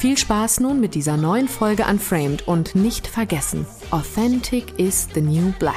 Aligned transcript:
Viel 0.00 0.16
Spaß 0.16 0.60
nun 0.60 0.80
mit 0.80 0.94
dieser 0.94 1.18
neuen 1.18 1.46
Folge 1.46 1.84
Unframed 1.84 2.48
und 2.48 2.74
nicht 2.74 3.06
vergessen, 3.06 3.66
Authentic 3.90 4.78
is 4.78 5.06
the 5.12 5.20
new 5.20 5.52
black. 5.58 5.74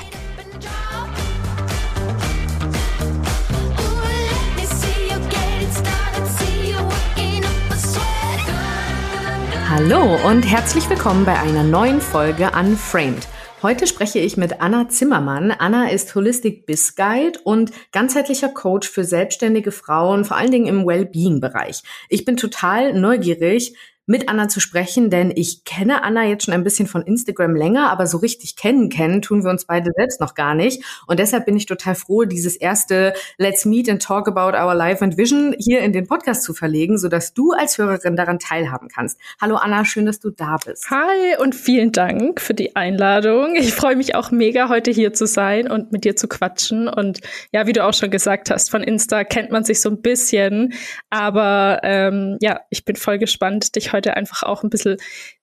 Hallo 9.70 10.18
und 10.26 10.44
herzlich 10.44 10.90
willkommen 10.90 11.26
bei 11.26 11.38
einer 11.38 11.64
neuen 11.64 12.00
Folge 12.00 12.50
Unframed. 12.58 13.28
Heute 13.62 13.88
spreche 13.88 14.20
ich 14.20 14.36
mit 14.36 14.60
Anna 14.60 14.90
Zimmermann. 14.90 15.52
Anna 15.52 15.90
ist 15.90 16.14
Holistic 16.16 16.66
Biz 16.66 16.96
Guide 16.96 17.40
und 17.46 17.72
ganzheitlicher 17.94 18.50
Coach 18.50 18.90
für 18.90 19.06
selbstständige 19.06 19.72
Frauen, 19.72 20.26
vor 20.26 20.36
allen 20.36 20.52
Dingen 20.52 20.68
im 20.68 20.86
Wellbeing-Bereich. 20.86 21.82
Ich 22.10 22.26
bin 22.26 22.36
total 22.36 22.94
neugierig, 22.94 23.74
mit 24.06 24.28
Anna 24.28 24.50
zu 24.50 24.60
sprechen, 24.60 25.10
denn 25.10 25.32
ich 25.34 25.64
kenne 25.64 26.04
Anna 26.04 26.26
jetzt 26.26 26.44
schon 26.44 26.54
ein 26.54 26.66
bisschen 26.66 26.88
von 26.88 27.04
Instagram 27.04 27.56
länger, 27.56 27.90
aber 27.90 28.06
so 28.06 28.18
richtig 28.18 28.58
kennen 28.58 28.90
kennen 28.90 29.22
tun 29.22 29.44
wir 29.44 29.50
uns 29.50 29.66
beide 29.66 29.92
selbst 29.96 30.20
noch 30.20 30.36
gar 30.36 30.56
nicht. 30.56 30.84
Und 31.08 31.20
deshalb 31.20 31.46
bin 31.46 31.56
ich 31.56 31.68
total 31.68 31.96
froh, 31.96 32.26
dieses 32.26 32.58
erste 32.58 33.14
Let's 33.38 33.64
Meet 33.64 33.90
and 33.90 34.04
Talk 34.04 34.28
About 34.28 34.58
Our 34.58 34.76
Life 34.76 35.04
and 35.04 35.18
Vision 35.18 35.56
hier 35.58 35.80
in 35.80 35.94
den 35.94 36.06
Podcast 36.06 36.44
zu 36.44 36.54
verlegen, 36.54 36.98
sodass 36.98 37.34
du 37.34 37.52
als 37.52 37.78
Hörerin 37.78 38.18
daran 38.18 38.40
teilhaben 38.40 38.90
kannst. 38.90 39.18
Hallo 39.40 39.56
Anna, 39.56 39.86
schön, 39.86 40.06
dass 40.06 40.20
du 40.20 40.32
da 40.32 40.58
bist. 40.66 40.90
Hi 40.90 41.38
und 41.42 41.56
vielen 41.56 41.94
Dank 41.94 42.42
für 42.42 42.54
die 42.54 42.76
Einladung. 42.76 43.56
Ich 43.56 43.74
freue 43.74 43.96
mich 43.96 44.16
auch 44.16 44.32
mega, 44.32 44.68
heute 44.68 44.92
hier 44.92 45.14
zu 45.14 45.26
sein 45.26 45.72
und 45.72 45.94
mit 45.94 46.04
dir 46.04 46.18
zu 46.18 46.28
quatschen. 46.28 46.90
Und 46.90 47.22
ja, 47.54 47.68
wie 47.68 47.74
du 47.74 47.86
auch 47.86 47.94
schon 47.94 48.12
gesagt 48.12 48.50
hast, 48.50 48.70
von 48.70 48.84
Insta 48.84 49.24
kennt 49.24 49.52
man 49.52 49.64
sich 49.64 49.80
so 49.80 49.90
ein 49.90 50.02
bisschen. 50.02 50.74
Aber 51.10 51.80
ähm, 51.84 52.38
ja, 52.42 52.60
ich 52.70 52.84
bin 52.84 52.98
voll 52.98 53.18
gespannt, 53.18 53.76
dich 53.78 53.93
heute 53.94 54.18
einfach 54.18 54.44
auch 54.44 54.64
ein 54.64 54.70
bisschen 54.70 54.98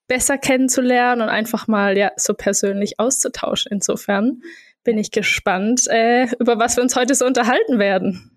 besser 0.08 0.38
kennenzulernen 0.38 1.22
und 1.22 1.28
einfach 1.28 1.68
mal 1.68 1.96
ja 1.96 2.10
so 2.16 2.34
persönlich 2.34 2.98
auszutauschen. 2.98 3.70
Insofern 3.72 4.42
bin 4.82 4.98
ich 4.98 5.10
gespannt, 5.10 5.86
äh, 5.88 6.26
über 6.38 6.58
was 6.58 6.76
wir 6.76 6.82
uns 6.82 6.96
heute 6.96 7.14
so 7.14 7.26
unterhalten 7.26 7.78
werden. 7.78 8.29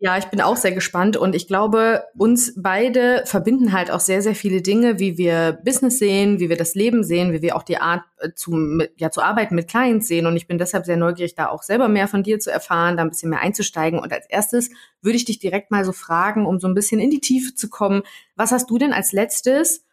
Ja, 0.00 0.18
ich 0.18 0.26
bin 0.26 0.40
auch 0.40 0.56
sehr 0.56 0.72
gespannt 0.72 1.16
und 1.16 1.34
ich 1.34 1.46
glaube, 1.46 2.04
uns 2.18 2.52
beide 2.56 3.22
verbinden 3.26 3.72
halt 3.72 3.90
auch 3.90 4.00
sehr, 4.00 4.22
sehr 4.22 4.34
viele 4.34 4.60
Dinge, 4.60 4.98
wie 4.98 5.16
wir 5.16 5.58
Business 5.64 5.98
sehen, 5.98 6.40
wie 6.40 6.48
wir 6.48 6.56
das 6.56 6.74
Leben 6.74 7.04
sehen, 7.04 7.32
wie 7.32 7.42
wir 7.42 7.56
auch 7.56 7.62
die 7.62 7.78
Art 7.78 8.02
äh, 8.18 8.30
zu, 8.34 8.82
ja, 8.96 9.10
zu 9.10 9.22
arbeiten 9.22 9.54
mit 9.54 9.68
Clients 9.68 10.08
sehen. 10.08 10.26
Und 10.26 10.36
ich 10.36 10.48
bin 10.48 10.58
deshalb 10.58 10.84
sehr 10.84 10.96
neugierig, 10.96 11.36
da 11.36 11.48
auch 11.48 11.62
selber 11.62 11.88
mehr 11.88 12.08
von 12.08 12.24
dir 12.24 12.40
zu 12.40 12.50
erfahren, 12.50 12.96
da 12.96 13.04
ein 13.04 13.08
bisschen 13.08 13.30
mehr 13.30 13.40
einzusteigen. 13.40 14.00
Und 14.00 14.12
als 14.12 14.26
erstes 14.28 14.70
würde 15.00 15.16
ich 15.16 15.24
dich 15.26 15.38
direkt 15.38 15.70
mal 15.70 15.84
so 15.84 15.92
fragen, 15.92 16.44
um 16.44 16.58
so 16.58 16.66
ein 16.66 16.74
bisschen 16.74 17.00
in 17.00 17.10
die 17.10 17.20
Tiefe 17.20 17.54
zu 17.54 17.70
kommen. 17.70 18.02
Was 18.34 18.50
hast 18.50 18.68
du 18.68 18.78
denn 18.78 18.92
als 18.92 19.12
letztes, 19.12 19.86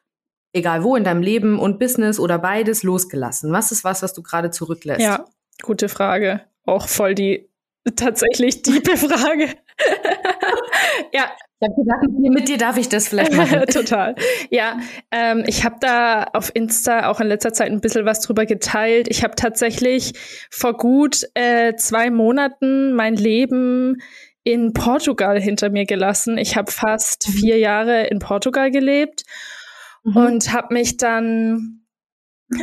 egal 0.52 0.84
wo 0.84 0.96
in 0.96 1.04
deinem 1.04 1.22
Leben 1.22 1.60
und 1.60 1.78
Business 1.78 2.20
oder 2.20 2.40
beides, 2.40 2.82
losgelassen? 2.82 3.54
Was 3.54 3.72
ist 3.72 3.84
was, 3.84 4.02
was 4.02 4.14
du 4.14 4.24
gerade 4.24 4.50
zurücklässt? 4.50 5.02
Ja, 5.02 5.26
gute 5.62 5.90
Frage. 5.90 6.42
Auch 6.66 6.88
voll 6.88 7.14
die 7.14 7.51
tatsächlich 7.96 8.62
tiefe 8.62 8.98
Frage. 8.98 9.46
ja. 11.14 11.32
Ich 11.64 11.68
habe 11.68 11.76
gedacht, 11.84 12.34
mit 12.34 12.48
dir 12.48 12.58
darf 12.58 12.78
ich 12.78 12.90
das 12.90 13.08
vielleicht 13.08 13.34
machen. 13.34 13.62
Total. 13.68 14.16
Ja, 14.50 14.80
ähm, 15.12 15.44
ich 15.46 15.64
habe 15.64 15.76
da 15.80 16.24
auf 16.34 16.50
Insta 16.56 17.08
auch 17.08 17.20
in 17.20 17.28
letzter 17.28 17.54
Zeit 17.54 17.72
ein 17.72 17.82
bisschen 17.82 18.04
was 18.04 18.22
drüber 18.22 18.48
geteilt. 18.48 19.08
Ich 19.12 19.24
habe 19.24 19.36
tatsächlich 19.36 20.14
vor 20.50 20.76
gut 20.76 21.24
äh, 21.36 21.76
zwei 21.76 22.10
Monaten 22.10 22.94
mein 22.94 23.16
Leben 23.16 24.02
in 24.44 24.74
Portugal 24.74 25.40
hinter 25.40 25.70
mir 25.70 25.86
gelassen. 25.86 26.40
Ich 26.40 26.58
habe 26.58 26.72
fast 26.72 27.28
mhm. 27.28 27.34
vier 27.34 27.60
Jahre 27.60 28.08
in 28.08 28.18
Portugal 28.18 28.72
gelebt 28.72 29.24
mhm. 30.04 30.18
und 30.18 30.54
habe 30.54 30.74
mich 30.74 30.98
dann 30.98 31.81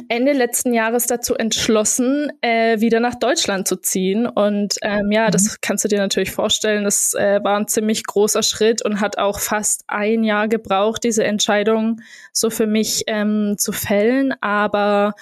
Ende 0.08 0.32
letzten 0.32 0.74
Jahres 0.74 1.06
dazu 1.06 1.34
entschlossen, 1.34 2.30
äh, 2.42 2.80
wieder 2.80 3.00
nach 3.00 3.14
Deutschland 3.14 3.66
zu 3.66 3.76
ziehen. 3.76 4.26
Und 4.26 4.76
ähm, 4.82 5.10
ja, 5.10 5.26
mhm. 5.26 5.30
das 5.30 5.60
kannst 5.60 5.84
du 5.84 5.88
dir 5.88 5.98
natürlich 5.98 6.30
vorstellen. 6.30 6.84
Das 6.84 7.14
äh, 7.14 7.42
war 7.42 7.58
ein 7.58 7.68
ziemlich 7.68 8.04
großer 8.04 8.42
Schritt 8.42 8.84
und 8.84 9.00
hat 9.00 9.18
auch 9.18 9.40
fast 9.40 9.84
ein 9.86 10.24
Jahr 10.24 10.48
gebraucht, 10.48 11.04
diese 11.04 11.24
Entscheidung 11.24 12.00
so 12.32 12.50
für 12.50 12.66
mich 12.66 13.04
ähm, 13.06 13.56
zu 13.58 13.72
fällen. 13.72 14.34
Aber 14.40 15.14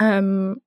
ähm, 0.00 0.60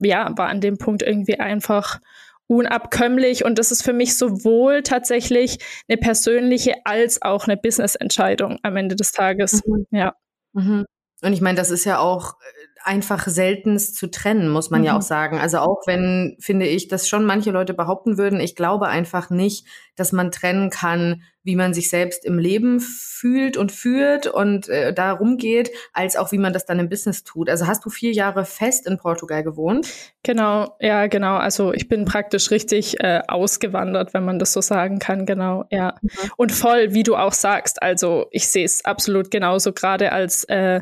ja, 0.00 0.36
war 0.36 0.48
an 0.48 0.60
dem 0.60 0.78
Punkt 0.78 1.02
irgendwie 1.02 1.38
einfach 1.38 2.00
unabkömmlich. 2.46 3.44
Und 3.44 3.58
das 3.58 3.70
ist 3.70 3.82
für 3.82 3.92
mich 3.92 4.16
sowohl 4.16 4.82
tatsächlich 4.82 5.58
eine 5.88 5.98
persönliche 5.98 6.74
als 6.84 7.22
auch 7.22 7.46
eine 7.46 7.56
Business-Entscheidung 7.56 8.58
am 8.62 8.76
Ende 8.76 8.96
des 8.96 9.12
Tages. 9.12 9.62
Mhm. 9.66 9.86
Ja. 9.90 10.14
Mhm. 10.52 10.84
Und 11.22 11.32
ich 11.32 11.40
meine, 11.40 11.56
das 11.56 11.70
ist 11.70 11.84
ja 11.84 12.00
auch 12.00 12.34
einfach 12.84 13.26
seltenst 13.26 13.96
zu 13.96 14.10
trennen, 14.10 14.50
muss 14.50 14.70
man 14.70 14.80
mhm. 14.80 14.86
ja 14.86 14.96
auch 14.96 15.02
sagen. 15.02 15.38
Also 15.38 15.58
auch 15.58 15.86
wenn, 15.86 16.36
finde 16.38 16.66
ich, 16.66 16.88
dass 16.88 17.08
schon 17.08 17.24
manche 17.24 17.50
Leute 17.50 17.74
behaupten 17.74 18.18
würden, 18.18 18.40
ich 18.40 18.54
glaube 18.54 18.88
einfach 18.88 19.30
nicht, 19.30 19.66
dass 19.96 20.12
man 20.12 20.30
trennen 20.30 20.70
kann, 20.70 21.22
wie 21.44 21.56
man 21.56 21.74
sich 21.74 21.90
selbst 21.90 22.24
im 22.24 22.38
Leben 22.38 22.80
fühlt 22.80 23.56
und 23.56 23.70
führt 23.70 24.26
und 24.26 24.68
äh, 24.68 24.92
darum 24.92 25.36
geht, 25.36 25.70
als 25.92 26.16
auch 26.16 26.32
wie 26.32 26.38
man 26.38 26.52
das 26.52 26.64
dann 26.64 26.78
im 26.78 26.88
Business 26.88 27.22
tut. 27.22 27.48
Also 27.48 27.66
hast 27.66 27.84
du 27.84 27.90
vier 27.90 28.12
Jahre 28.12 28.44
fest 28.44 28.86
in 28.86 28.98
Portugal 28.98 29.44
gewohnt? 29.44 29.86
Genau, 30.22 30.76
ja, 30.80 31.06
genau. 31.06 31.36
Also 31.36 31.72
ich 31.72 31.86
bin 31.86 32.06
praktisch 32.06 32.50
richtig 32.50 32.98
äh, 33.00 33.20
ausgewandert, 33.28 34.14
wenn 34.14 34.24
man 34.24 34.38
das 34.38 34.54
so 34.54 34.62
sagen 34.62 34.98
kann, 34.98 35.26
genau, 35.26 35.64
ja. 35.70 35.94
Mhm. 36.00 36.10
Und 36.36 36.52
voll, 36.52 36.94
wie 36.94 37.02
du 37.02 37.14
auch 37.14 37.34
sagst, 37.34 37.82
also 37.82 38.26
ich 38.30 38.48
sehe 38.48 38.64
es 38.64 38.84
absolut 38.84 39.30
genauso, 39.30 39.72
gerade 39.72 40.12
als 40.12 40.44
äh, 40.44 40.80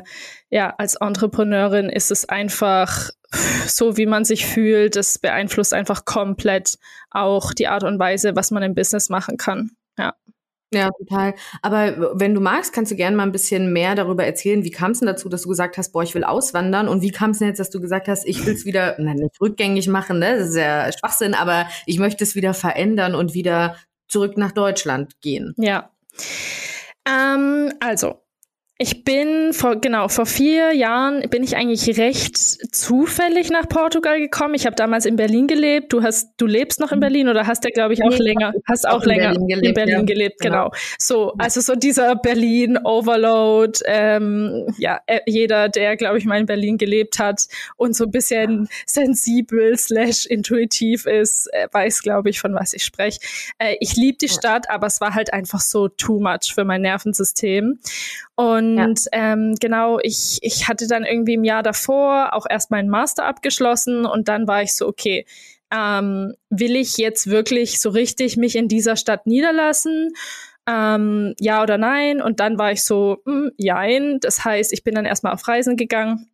ja, 0.49 0.73
als 0.77 0.95
Entrepreneurin 0.95 1.89
ist 1.89 2.11
es 2.11 2.29
einfach 2.29 3.09
so, 3.67 3.97
wie 3.97 4.05
man 4.05 4.23
sich 4.23 4.45
fühlt. 4.45 4.95
Das 4.95 5.17
beeinflusst 5.17 5.73
einfach 5.73 6.05
komplett 6.05 6.77
auch 7.09 7.53
die 7.53 7.67
Art 7.67 7.83
und 7.83 7.99
Weise, 7.99 8.35
was 8.35 8.51
man 8.51 8.63
im 8.63 8.75
Business 8.75 9.09
machen 9.09 9.37
kann. 9.37 9.71
Ja. 9.97 10.13
Ja, 10.73 10.89
total. 10.91 11.35
Aber 11.61 12.19
wenn 12.19 12.33
du 12.33 12.41
magst, 12.41 12.73
kannst 12.73 12.91
du 12.91 12.95
gerne 12.95 13.15
mal 13.15 13.23
ein 13.23 13.31
bisschen 13.31 13.71
mehr 13.71 13.95
darüber 13.95 14.25
erzählen. 14.25 14.63
Wie 14.63 14.71
kam 14.71 14.91
es 14.91 14.99
denn 14.99 15.07
dazu, 15.07 15.29
dass 15.29 15.43
du 15.43 15.49
gesagt 15.49 15.77
hast, 15.77 15.91
boah, 15.91 16.03
ich 16.03 16.15
will 16.15 16.23
auswandern? 16.23 16.87
Und 16.87 17.01
wie 17.01 17.11
kam 17.11 17.31
es 17.31 17.39
denn 17.39 17.47
jetzt, 17.47 17.59
dass 17.59 17.69
du 17.69 17.79
gesagt 17.79 18.07
hast, 18.07 18.25
ich 18.25 18.45
will 18.45 18.53
es 18.53 18.65
wieder, 18.65 18.95
nein, 18.99 19.17
nicht 19.17 19.39
rückgängig 19.39 19.87
machen, 19.87 20.19
ne? 20.19 20.37
Das 20.37 20.49
ist 20.49 20.55
ja 20.55 20.91
Schwachsinn, 20.91 21.33
aber 21.33 21.67
ich 21.85 21.99
möchte 21.99 22.23
es 22.23 22.35
wieder 22.35 22.53
verändern 22.53 23.15
und 23.15 23.33
wieder 23.33 23.77
zurück 24.07 24.37
nach 24.37 24.51
Deutschland 24.51 25.21
gehen. 25.21 25.53
Ja. 25.57 25.91
Ähm, 27.07 27.73
also, 27.79 28.22
ich 28.83 29.05
bin 29.05 29.53
vor 29.53 29.77
genau 29.77 30.09
vor 30.09 30.25
vier 30.25 30.73
Jahren 30.73 31.21
bin 31.29 31.41
ich 31.41 31.55
eigentlich 31.55 31.97
recht 31.97 32.35
zufällig 32.35 33.49
nach 33.49 33.69
Portugal 33.69 34.19
gekommen. 34.19 34.55
Ich 34.55 34.65
habe 34.65 34.75
damals 34.75 35.05
in 35.05 35.15
Berlin 35.15 35.47
gelebt. 35.47 35.93
Du 35.93 36.03
hast 36.03 36.33
du 36.35 36.45
lebst 36.45 36.81
noch 36.81 36.91
in 36.91 36.97
mhm. 36.97 37.01
Berlin 37.01 37.29
oder 37.29 37.47
hast 37.47 37.63
ja 37.63 37.69
glaube 37.73 37.93
ich 37.93 38.03
auch 38.03 38.09
nee, 38.09 38.17
länger 38.17 38.51
hast 38.67 38.85
auch, 38.85 38.99
auch 38.99 39.05
länger 39.05 39.35
in 39.35 39.47
Berlin 39.47 39.47
gelebt, 39.47 39.67
in 39.67 39.73
Berlin 39.73 39.95
ja. 39.95 40.01
gelebt 40.01 40.41
genau. 40.41 40.69
genau. 40.69 40.75
So 40.99 41.33
also 41.37 41.61
so 41.61 41.75
dieser 41.75 42.15
Berlin 42.17 42.77
Overload. 42.83 43.79
Ähm, 43.85 44.67
ja 44.77 44.99
äh, 45.07 45.21
jeder 45.27 45.69
der 45.69 45.95
glaube 45.95 46.17
ich 46.17 46.25
mal 46.25 46.41
in 46.41 46.45
Berlin 46.45 46.77
gelebt 46.77 47.19
hat 47.19 47.47
und 47.77 47.95
so 47.95 48.03
ein 48.03 48.11
bisschen 48.11 48.67
sensibel 48.85 49.77
slash 49.77 50.25
intuitiv 50.25 51.05
ist 51.05 51.47
äh, 51.53 51.69
weiß 51.71 52.01
glaube 52.01 52.29
ich 52.29 52.41
von 52.41 52.53
was 52.53 52.73
ich 52.73 52.83
spreche. 52.83 53.19
Äh, 53.59 53.77
ich 53.79 53.95
liebe 53.95 54.17
die 54.17 54.27
Stadt, 54.27 54.69
aber 54.69 54.87
es 54.87 54.99
war 54.99 55.13
halt 55.13 55.31
einfach 55.31 55.61
so 55.61 55.87
too 55.87 56.19
much 56.19 56.53
für 56.53 56.65
mein 56.65 56.81
Nervensystem 56.81 57.79
und 58.35 58.77
ja. 58.77 58.89
ähm, 59.11 59.55
genau, 59.59 59.99
ich, 60.01 60.39
ich 60.41 60.67
hatte 60.67 60.87
dann 60.87 61.05
irgendwie 61.05 61.35
im 61.35 61.43
Jahr 61.43 61.63
davor 61.63 62.33
auch 62.33 62.45
erst 62.49 62.71
meinen 62.71 62.89
Master 62.89 63.25
abgeschlossen 63.25 64.05
und 64.05 64.27
dann 64.27 64.47
war 64.47 64.63
ich 64.63 64.75
so, 64.75 64.87
okay, 64.87 65.25
ähm, 65.71 66.33
will 66.49 66.75
ich 66.75 66.97
jetzt 66.97 67.27
wirklich 67.27 67.79
so 67.81 67.89
richtig 67.89 68.37
mich 68.37 68.55
in 68.55 68.67
dieser 68.67 68.95
Stadt 68.95 69.27
niederlassen? 69.27 70.13
Ähm, 70.67 71.35
ja 71.39 71.61
oder 71.61 71.77
nein? 71.77 72.21
Und 72.21 72.39
dann 72.39 72.57
war 72.57 72.71
ich 72.71 72.83
so, 72.83 73.17
mh, 73.25 73.33
hm, 73.33 73.51
jein. 73.57 74.19
Das 74.21 74.45
heißt, 74.45 74.73
ich 74.73 74.83
bin 74.83 74.95
dann 74.95 75.05
erstmal 75.05 75.33
auf 75.33 75.47
Reisen 75.47 75.77
gegangen 75.77 76.29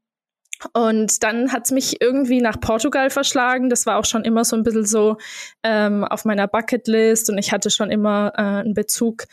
Und 0.74 1.24
dann 1.24 1.52
hat's 1.54 1.72
mich 1.72 2.02
irgendwie 2.02 2.42
nach 2.42 2.60
Portugal 2.60 3.10
verschlagen. 3.10 3.70
Das 3.70 3.86
war 3.86 3.98
auch 3.98 4.06
schon 4.06 4.26
immer 4.26 4.44
so 4.44 4.56
ein 4.58 4.64
bisschen 4.64 4.86
so 4.86 5.18
ähm, 5.64 6.04
auf 6.04 6.26
meiner 6.26 6.48
Bucketlist 6.48 7.30
und 7.30 7.38
ich 7.38 7.52
hatte 7.54 7.70
schon 7.72 7.92
immer 7.92 8.34
äh, 8.36 8.42
einen 8.42 8.74
Bezug 8.74 9.26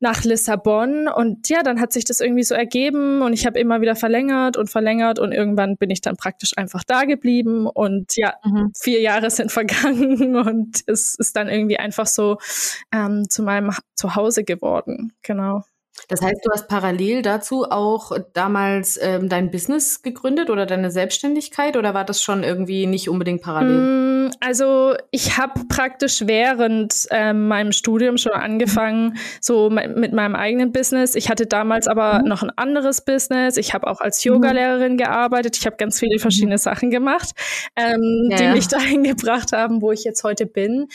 nach 0.00 0.24
Lissabon. 0.24 1.08
Und 1.08 1.48
ja, 1.48 1.62
dann 1.62 1.80
hat 1.80 1.92
sich 1.92 2.04
das 2.04 2.20
irgendwie 2.20 2.42
so 2.42 2.54
ergeben 2.54 3.22
und 3.22 3.32
ich 3.32 3.46
habe 3.46 3.58
immer 3.58 3.80
wieder 3.80 3.94
verlängert 3.94 4.56
und 4.56 4.68
verlängert 4.68 5.18
und 5.18 5.32
irgendwann 5.32 5.76
bin 5.76 5.90
ich 5.90 6.00
dann 6.00 6.16
praktisch 6.16 6.56
einfach 6.56 6.82
da 6.84 7.04
geblieben. 7.04 7.66
Und 7.66 8.16
ja, 8.16 8.34
mhm. 8.42 8.72
vier 8.76 9.00
Jahre 9.00 9.30
sind 9.30 9.52
vergangen 9.52 10.36
und 10.36 10.82
es 10.86 11.14
ist 11.14 11.36
dann 11.36 11.48
irgendwie 11.48 11.78
einfach 11.78 12.06
so 12.06 12.38
ähm, 12.92 13.28
zu 13.28 13.42
meinem 13.42 13.72
Zuhause 13.94 14.44
geworden. 14.44 15.12
Genau. 15.22 15.62
Das 16.08 16.22
heißt, 16.22 16.40
du 16.44 16.50
hast 16.50 16.68
parallel 16.68 17.22
dazu 17.22 17.64
auch 17.70 18.16
damals 18.32 18.98
ähm, 19.02 19.28
dein 19.28 19.50
Business 19.50 20.02
gegründet 20.02 20.50
oder 20.50 20.66
deine 20.66 20.90
Selbstständigkeit 20.90 21.76
oder 21.76 21.94
war 21.94 22.04
das 22.04 22.22
schon 22.22 22.42
irgendwie 22.42 22.86
nicht 22.86 23.08
unbedingt 23.08 23.42
parallel? 23.42 24.19
Mm, 24.19 24.19
also 24.40 24.94
ich 25.10 25.36
habe 25.36 25.64
praktisch 25.68 26.26
während 26.26 27.06
ähm, 27.10 27.48
meinem 27.48 27.72
Studium 27.72 28.16
schon 28.18 28.32
angefangen, 28.32 29.16
so 29.40 29.70
mit 29.70 30.12
meinem 30.12 30.34
eigenen 30.34 30.72
Business. 30.72 31.14
Ich 31.14 31.30
hatte 31.30 31.46
damals 31.46 31.88
aber 31.88 32.20
mhm. 32.20 32.28
noch 32.28 32.42
ein 32.42 32.50
anderes 32.56 33.04
Business. 33.04 33.56
Ich 33.56 33.74
habe 33.74 33.86
auch 33.86 34.00
als 34.00 34.22
Yogalehrerin 34.24 34.96
gearbeitet. 34.96 35.56
Ich 35.56 35.66
habe 35.66 35.76
ganz 35.76 35.98
viele 35.98 36.18
verschiedene 36.18 36.54
mhm. 36.54 36.58
Sachen 36.58 36.90
gemacht, 36.90 37.30
ähm, 37.76 38.28
ja, 38.30 38.36
die 38.36 38.48
mich 38.48 38.68
dahin 38.68 39.04
gebracht 39.04 39.52
haben, 39.52 39.82
wo 39.82 39.92
ich 39.92 40.04
jetzt 40.04 40.24
heute 40.24 40.46
bin. 40.46 40.88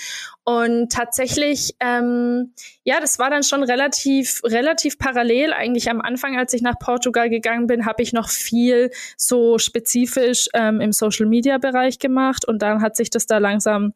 Und 0.47 0.91
tatsächlich, 0.91 1.75
ähm, 1.79 2.53
ja, 2.83 2.99
das 2.99 3.17
war 3.17 3.31
dann 3.31 3.41
schon 3.41 3.63
relativ, 3.63 4.41
relativ 4.43 4.99
parallel. 4.99 5.53
Eigentlich 5.53 5.89
am 5.89 6.01
Anfang, 6.01 6.37
als 6.37 6.53
ich 6.53 6.61
nach 6.61 6.77
Portugal 6.77 7.31
gegangen 7.31 7.65
bin, 7.65 7.87
habe 7.87 8.03
ich 8.03 8.13
noch 8.13 8.29
viel 8.29 8.91
so 9.17 9.57
spezifisch 9.57 10.47
ähm, 10.53 10.81
im 10.81 10.91
Social 10.91 11.25
Media 11.25 11.57
Bereich 11.57 11.97
gemacht 11.97 12.47
und 12.47 12.61
dann 12.61 12.83
hat 12.83 12.95
sich 12.95 13.09
das 13.09 13.24
da 13.27 13.37
langsam 13.37 13.93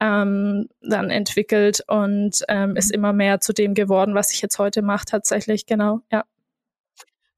ähm, 0.00 0.68
dann 0.80 1.10
entwickelt 1.10 1.82
und 1.86 2.44
ähm, 2.48 2.76
ist 2.76 2.90
immer 2.90 3.12
mehr 3.12 3.40
zu 3.40 3.52
dem 3.52 3.74
geworden, 3.74 4.14
was 4.14 4.32
ich 4.32 4.40
jetzt 4.40 4.58
heute 4.58 4.82
mache, 4.82 5.04
tatsächlich, 5.06 5.66
genau, 5.66 6.00
ja. 6.10 6.24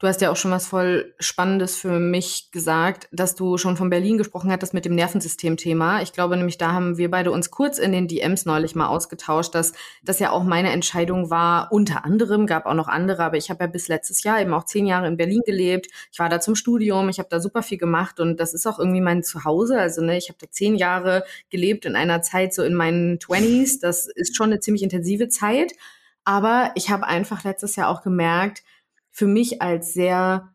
Du 0.01 0.07
hast 0.07 0.23
ja 0.23 0.31
auch 0.31 0.37
schon 0.37 0.51
was 0.51 0.67
voll 0.67 1.15
Spannendes 1.19 1.77
für 1.77 1.99
mich 1.99 2.51
gesagt, 2.53 3.07
dass 3.13 3.35
du 3.35 3.59
schon 3.59 3.77
von 3.77 3.91
Berlin 3.91 4.17
gesprochen 4.17 4.51
hattest 4.51 4.73
mit 4.73 4.87
dem 4.87 4.95
Nervensystem-Thema. 4.95 6.01
Ich 6.01 6.15
glaube 6.15 6.39
nämlich, 6.39 6.57
da 6.57 6.73
haben 6.73 6.97
wir 6.97 7.11
beide 7.11 7.31
uns 7.31 7.51
kurz 7.51 7.79
in 7.79 7.93
den 7.93 8.09
DMs 8.09 8.47
neulich 8.47 8.75
mal 8.75 8.87
ausgetauscht, 8.87 9.55
dass 9.55 9.75
das 10.03 10.19
ja 10.19 10.31
auch 10.31 10.43
meine 10.43 10.71
Entscheidung 10.71 11.29
war. 11.29 11.71
Unter 11.71 12.07
anderem 12.07 12.47
gab 12.47 12.65
auch 12.65 12.73
noch 12.73 12.89
andere, 12.89 13.23
aber 13.23 13.37
ich 13.37 13.51
habe 13.51 13.65
ja 13.65 13.67
bis 13.67 13.89
letztes 13.89 14.23
Jahr 14.23 14.41
eben 14.41 14.55
auch 14.55 14.65
zehn 14.65 14.87
Jahre 14.87 15.07
in 15.07 15.19
Berlin 15.19 15.43
gelebt. 15.45 15.89
Ich 16.11 16.19
war 16.19 16.31
da 16.31 16.41
zum 16.41 16.55
Studium, 16.55 17.11
ich 17.11 17.19
habe 17.19 17.29
da 17.29 17.39
super 17.39 17.63
viel 17.63 17.77
gemacht 17.77 18.21
und 18.21 18.41
das 18.41 18.55
ist 18.55 18.67
auch 18.67 18.79
irgendwie 18.79 19.03
mein 19.03 19.23
Zuhause. 19.23 19.79
Also 19.79 20.01
ne, 20.01 20.17
ich 20.17 20.31
habe 20.31 20.39
da 20.41 20.51
zehn 20.51 20.77
Jahre 20.77 21.25
gelebt 21.51 21.85
in 21.85 21.95
einer 21.95 22.23
Zeit 22.23 22.55
so 22.55 22.63
in 22.63 22.73
meinen 22.73 23.21
Twenties. 23.21 23.81
Das 23.81 24.07
ist 24.07 24.35
schon 24.35 24.47
eine 24.47 24.61
ziemlich 24.61 24.83
intensive 24.83 25.29
Zeit. 25.29 25.75
Aber 26.25 26.71
ich 26.75 26.89
habe 26.89 27.07
einfach 27.07 27.45
letztes 27.45 27.77
Jahr 27.77 27.89
auch 27.89 28.03
gemerkt, 28.03 28.63
für 29.11 29.27
mich 29.27 29.61
als 29.63 29.93
sehr 29.93 30.53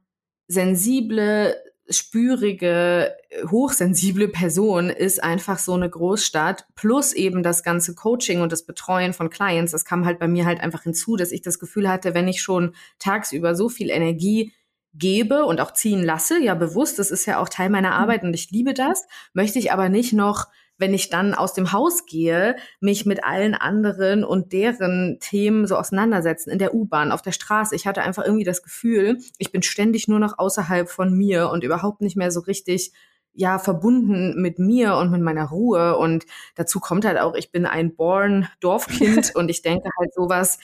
sensible, 0.47 1.55
spürige, 1.89 3.15
hochsensible 3.51 4.27
Person 4.27 4.89
ist 4.89 5.23
einfach 5.23 5.59
so 5.59 5.73
eine 5.73 5.89
Großstadt 5.89 6.65
plus 6.75 7.13
eben 7.13 7.43
das 7.43 7.63
ganze 7.63 7.93
Coaching 7.93 8.41
und 8.41 8.51
das 8.51 8.65
Betreuen 8.65 9.13
von 9.13 9.29
Clients. 9.29 9.71
Das 9.71 9.85
kam 9.85 10.05
halt 10.05 10.19
bei 10.19 10.27
mir 10.27 10.45
halt 10.45 10.61
einfach 10.61 10.83
hinzu, 10.83 11.15
dass 11.15 11.31
ich 11.31 11.41
das 11.41 11.59
Gefühl 11.59 11.87
hatte, 11.87 12.13
wenn 12.13 12.27
ich 12.27 12.41
schon 12.41 12.75
tagsüber 12.97 13.55
so 13.55 13.69
viel 13.69 13.89
Energie 13.89 14.51
gebe 14.97 15.45
und 15.45 15.59
auch 15.59 15.73
ziehen 15.73 16.03
lasse, 16.03 16.41
ja 16.41 16.55
bewusst, 16.55 16.99
das 16.99 17.11
ist 17.11 17.25
ja 17.25 17.39
auch 17.39 17.49
Teil 17.49 17.69
meiner 17.69 17.89
mhm. 17.89 17.95
Arbeit 17.95 18.23
und 18.23 18.33
ich 18.33 18.49
liebe 18.51 18.73
das, 18.73 19.05
möchte 19.33 19.59
ich 19.59 19.71
aber 19.71 19.89
nicht 19.89 20.13
noch 20.13 20.47
wenn 20.77 20.93
ich 20.93 21.09
dann 21.09 21.33
aus 21.33 21.53
dem 21.53 21.71
Haus 21.71 22.05
gehe, 22.05 22.55
mich 22.79 23.05
mit 23.05 23.23
allen 23.23 23.55
anderen 23.55 24.23
und 24.23 24.53
deren 24.53 25.17
Themen 25.19 25.67
so 25.67 25.75
auseinandersetzen, 25.75 26.49
in 26.49 26.59
der 26.59 26.73
U-Bahn, 26.73 27.11
auf 27.11 27.21
der 27.21 27.31
Straße. 27.31 27.75
Ich 27.75 27.87
hatte 27.87 28.01
einfach 28.01 28.23
irgendwie 28.23 28.43
das 28.43 28.63
Gefühl, 28.63 29.19
ich 29.37 29.51
bin 29.51 29.61
ständig 29.61 30.07
nur 30.07 30.19
noch 30.19 30.37
außerhalb 30.37 30.89
von 30.89 31.13
mir 31.13 31.49
und 31.49 31.63
überhaupt 31.63 32.01
nicht 32.01 32.17
mehr 32.17 32.31
so 32.31 32.41
richtig 32.41 32.91
ja 33.35 33.59
verbunden 33.59 34.41
mit 34.41 34.59
mir 34.59 34.95
und 34.95 35.11
mit 35.11 35.21
meiner 35.21 35.49
Ruhe 35.49 35.97
und 35.97 36.25
dazu 36.55 36.79
kommt 36.79 37.03
halt 37.03 37.19
auch 37.19 37.35
ich 37.35 37.51
bin 37.51 37.65
ein 37.65 37.93
born 37.93 38.47
Dorfkind 38.61 39.33
und 39.35 39.49
ich 39.49 39.61
denke 39.61 39.89
halt 39.99 40.13
sowas 40.13 40.57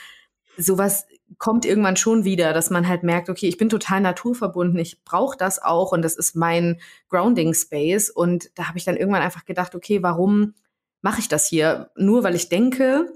sowas 0.58 1.06
kommt 1.38 1.66
irgendwann 1.66 1.96
schon 1.96 2.24
wieder, 2.24 2.54
dass 2.54 2.70
man 2.70 2.88
halt 2.88 3.04
merkt, 3.04 3.30
okay, 3.30 3.48
ich 3.48 3.58
bin 3.58 3.70
total 3.70 4.02
naturverbunden, 4.02 4.80
ich 4.80 5.04
brauche 5.04 5.38
das 5.38 5.62
auch 5.62 5.92
und 5.92 6.02
das 6.02 6.16
ist 6.16 6.36
mein 6.36 6.80
Grounding 7.10 7.54
Space. 7.54 8.10
Und 8.10 8.50
da 8.56 8.68
habe 8.68 8.78
ich 8.78 8.86
dann 8.86 8.98
irgendwann 8.98 9.22
einfach 9.22 9.46
gedacht, 9.46 9.76
okay, 9.76 10.04
warum 10.04 10.54
mache 11.02 11.20
ich 11.20 11.28
das 11.28 11.48
hier? 11.48 11.92
Nur 11.96 12.24
weil 12.24 12.36
ich 12.36 12.50
denke, 12.50 13.08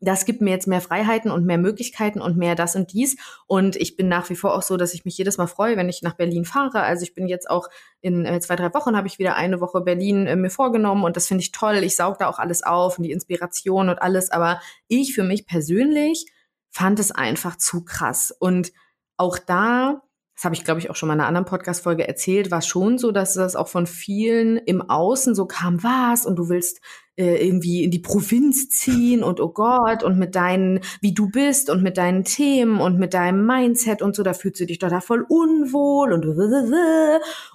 das 0.00 0.24
gibt 0.24 0.40
mir 0.40 0.50
jetzt 0.50 0.66
mehr 0.66 0.80
Freiheiten 0.80 1.30
und 1.30 1.44
mehr 1.44 1.58
Möglichkeiten 1.58 2.22
und 2.22 2.36
mehr 2.36 2.54
das 2.54 2.74
und 2.74 2.92
dies. 2.92 3.16
Und 3.46 3.76
ich 3.76 3.96
bin 3.96 4.08
nach 4.08 4.30
wie 4.30 4.36
vor 4.36 4.54
auch 4.54 4.62
so, 4.62 4.78
dass 4.78 4.94
ich 4.94 5.04
mich 5.04 5.18
jedes 5.18 5.36
Mal 5.36 5.46
freue, 5.46 5.76
wenn 5.76 5.90
ich 5.90 6.00
nach 6.02 6.14
Berlin 6.14 6.46
fahre. 6.46 6.82
Also 6.82 7.02
ich 7.02 7.14
bin 7.14 7.26
jetzt 7.26 7.50
auch 7.50 7.68
in 8.00 8.24
äh, 8.24 8.40
zwei, 8.40 8.56
drei 8.56 8.72
Wochen 8.72 8.96
habe 8.96 9.08
ich 9.08 9.18
wieder 9.18 9.36
eine 9.36 9.60
Woche 9.60 9.82
Berlin 9.82 10.26
äh, 10.26 10.36
mir 10.36 10.50
vorgenommen 10.50 11.04
und 11.04 11.16
das 11.16 11.26
finde 11.26 11.42
ich 11.42 11.52
toll. 11.52 11.76
Ich 11.82 11.96
saug 11.96 12.18
da 12.18 12.28
auch 12.28 12.38
alles 12.38 12.62
auf 12.62 12.96
und 12.96 13.04
die 13.04 13.12
Inspiration 13.12 13.90
und 13.90 14.00
alles. 14.00 14.30
Aber 14.30 14.60
ich 14.88 15.14
für 15.14 15.24
mich 15.24 15.46
persönlich 15.46 16.26
fand 16.70 16.98
es 16.98 17.10
einfach 17.10 17.56
zu 17.56 17.84
krass. 17.84 18.34
Und 18.38 18.72
auch 19.16 19.38
da, 19.38 20.02
das 20.34 20.44
habe 20.44 20.54
ich, 20.54 20.64
glaube 20.64 20.80
ich, 20.80 20.88
auch 20.88 20.96
schon 20.96 21.08
mal 21.08 21.14
in 21.14 21.20
einer 21.20 21.28
anderen 21.28 21.44
Podcast-Folge 21.44 22.08
erzählt, 22.08 22.50
war 22.50 22.62
schon 22.62 22.96
so, 22.96 23.12
dass 23.12 23.34
das 23.34 23.56
auch 23.56 23.68
von 23.68 23.86
vielen 23.86 24.56
im 24.56 24.80
Außen 24.80 25.34
so 25.34 25.46
kam, 25.46 25.82
was, 25.82 26.24
und 26.24 26.36
du 26.36 26.48
willst 26.48 26.80
äh, 27.16 27.46
irgendwie 27.46 27.84
in 27.84 27.90
die 27.90 27.98
Provinz 27.98 28.70
ziehen 28.70 29.22
und 29.22 29.40
oh 29.40 29.50
Gott, 29.50 30.02
und 30.02 30.18
mit 30.18 30.34
deinen, 30.34 30.80
wie 31.02 31.12
du 31.12 31.28
bist 31.28 31.68
und 31.68 31.82
mit 31.82 31.98
deinen 31.98 32.24
Themen 32.24 32.80
und 32.80 32.98
mit 32.98 33.12
deinem 33.12 33.44
Mindset 33.44 34.00
und 34.00 34.16
so, 34.16 34.22
da 34.22 34.32
fühlst 34.32 34.60
du 34.60 34.64
dich 34.64 34.78
doch 34.78 34.88
da 34.88 35.02
voll 35.02 35.26
unwohl 35.28 36.14
und 36.14 36.24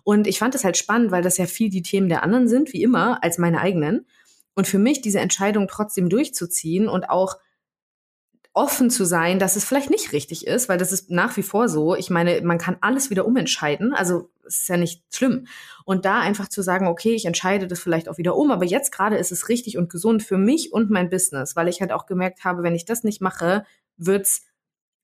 und 0.04 0.28
ich 0.28 0.38
fand 0.38 0.54
das 0.54 0.64
halt 0.64 0.78
spannend, 0.78 1.10
weil 1.10 1.24
das 1.24 1.40
ja 1.40 1.48
viel 1.48 1.72
die 1.72 1.82
Themen 1.82 2.10
der 2.10 2.22
anderen 2.22 2.48
sind, 2.48 2.74
wie 2.74 2.84
immer, 2.84 3.24
als 3.24 3.40
meine 3.40 3.60
eigenen. 3.60 4.06
Und 4.54 4.68
für 4.68 4.80
mich 4.80 5.02
diese 5.02 5.20
Entscheidung 5.20 5.68
trotzdem 5.68 6.10
durchzuziehen 6.10 6.88
und 6.88 7.10
auch 7.10 7.38
offen 8.56 8.90
zu 8.90 9.04
sein, 9.04 9.38
dass 9.38 9.58
es 9.58 9.66
vielleicht 9.66 9.90
nicht 9.90 10.14
richtig 10.14 10.48
ist, 10.48 10.70
weil 10.70 10.78
das 10.78 10.94
ist 10.94 11.12
nach 11.12 11.36
wie 11.36 11.44
vor 11.44 11.68
so. 11.68 11.94
Ich 11.94 12.10
meine, 12.10 12.42
man 12.42 12.58
kann 12.58 12.78
alles 12.80 13.10
wieder 13.10 13.26
umentscheiden, 13.26 13.94
also 13.94 14.30
es 14.48 14.62
ist 14.62 14.70
ja 14.70 14.78
nicht 14.78 15.04
schlimm. 15.14 15.48
Und 15.84 16.06
da 16.06 16.22
einfach 16.22 16.48
zu 16.48 16.62
sagen, 16.62 16.88
okay, 16.88 17.14
ich 17.14 17.26
entscheide 17.26 17.68
das 17.68 17.80
vielleicht 17.80 18.08
auch 18.08 18.18
wieder 18.18 18.36
um, 18.36 18.52
aber 18.52 18.66
jetzt 18.66 18.92
gerade 18.92 19.18
ist 19.18 19.34
es 19.34 19.50
richtig 19.50 19.78
und 19.78 19.92
gesund 19.92 20.24
für 20.24 20.38
mich 20.38 20.72
und 20.72 20.90
mein 20.90 21.10
Business, 21.10 21.56
weil 21.56 21.68
ich 21.68 21.82
halt 21.82 21.92
auch 21.92 22.06
gemerkt 22.06 22.46
habe, 22.46 22.64
wenn 22.64 22.76
ich 22.76 22.86
das 22.86 23.04
nicht 23.04 23.22
mache, 23.22 23.66
wird's 23.98 24.46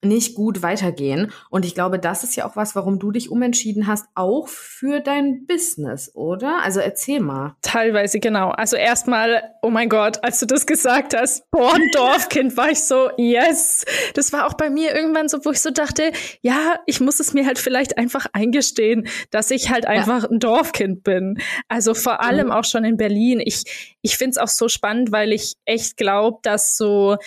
nicht 0.03 0.35
gut 0.35 0.63
weitergehen. 0.63 1.31
Und 1.49 1.65
ich 1.65 1.75
glaube, 1.75 1.99
das 1.99 2.23
ist 2.23 2.35
ja 2.35 2.45
auch 2.45 2.55
was, 2.55 2.75
warum 2.75 2.99
du 2.99 3.11
dich 3.11 3.29
umentschieden 3.29 3.87
hast, 3.87 4.07
auch 4.15 4.47
für 4.47 4.99
dein 4.99 5.45
Business, 5.45 6.11
oder? 6.15 6.59
Also 6.63 6.79
erzähl 6.79 7.19
mal. 7.19 7.55
Teilweise, 7.61 8.19
genau. 8.19 8.49
Also 8.49 8.75
erstmal, 8.75 9.43
oh 9.61 9.69
mein 9.69 9.89
Gott, 9.89 10.23
als 10.23 10.39
du 10.39 10.45
das 10.45 10.65
gesagt 10.65 11.15
hast, 11.15 11.49
born 11.51 11.81
Dorfkind, 11.93 12.57
war 12.57 12.71
ich 12.71 12.83
so, 12.83 13.11
yes. 13.17 13.85
Das 14.15 14.33
war 14.33 14.47
auch 14.47 14.53
bei 14.53 14.69
mir 14.69 14.95
irgendwann 14.95 15.29
so, 15.29 15.43
wo 15.45 15.51
ich 15.51 15.61
so 15.61 15.69
dachte, 15.69 16.11
ja, 16.41 16.79
ich 16.85 16.99
muss 16.99 17.19
es 17.19 17.33
mir 17.33 17.45
halt 17.45 17.59
vielleicht 17.59 17.97
einfach 17.97 18.25
eingestehen, 18.33 19.07
dass 19.29 19.51
ich 19.51 19.69
halt 19.69 19.85
einfach 19.85 20.23
ja. 20.23 20.29
ein 20.29 20.39
Dorfkind 20.39 21.03
bin. 21.03 21.39
Also 21.67 21.93
vor 21.93 22.21
allem 22.21 22.47
mhm. 22.47 22.53
auch 22.53 22.65
schon 22.65 22.83
in 22.83 22.97
Berlin. 22.97 23.41
Ich, 23.43 23.97
ich 24.01 24.17
finde 24.17 24.31
es 24.31 24.37
auch 24.37 24.47
so 24.47 24.67
spannend, 24.67 25.11
weil 25.11 25.31
ich 25.31 25.55
echt 25.65 25.97
glaube, 25.97 26.39
dass 26.41 26.75
so 26.75 27.17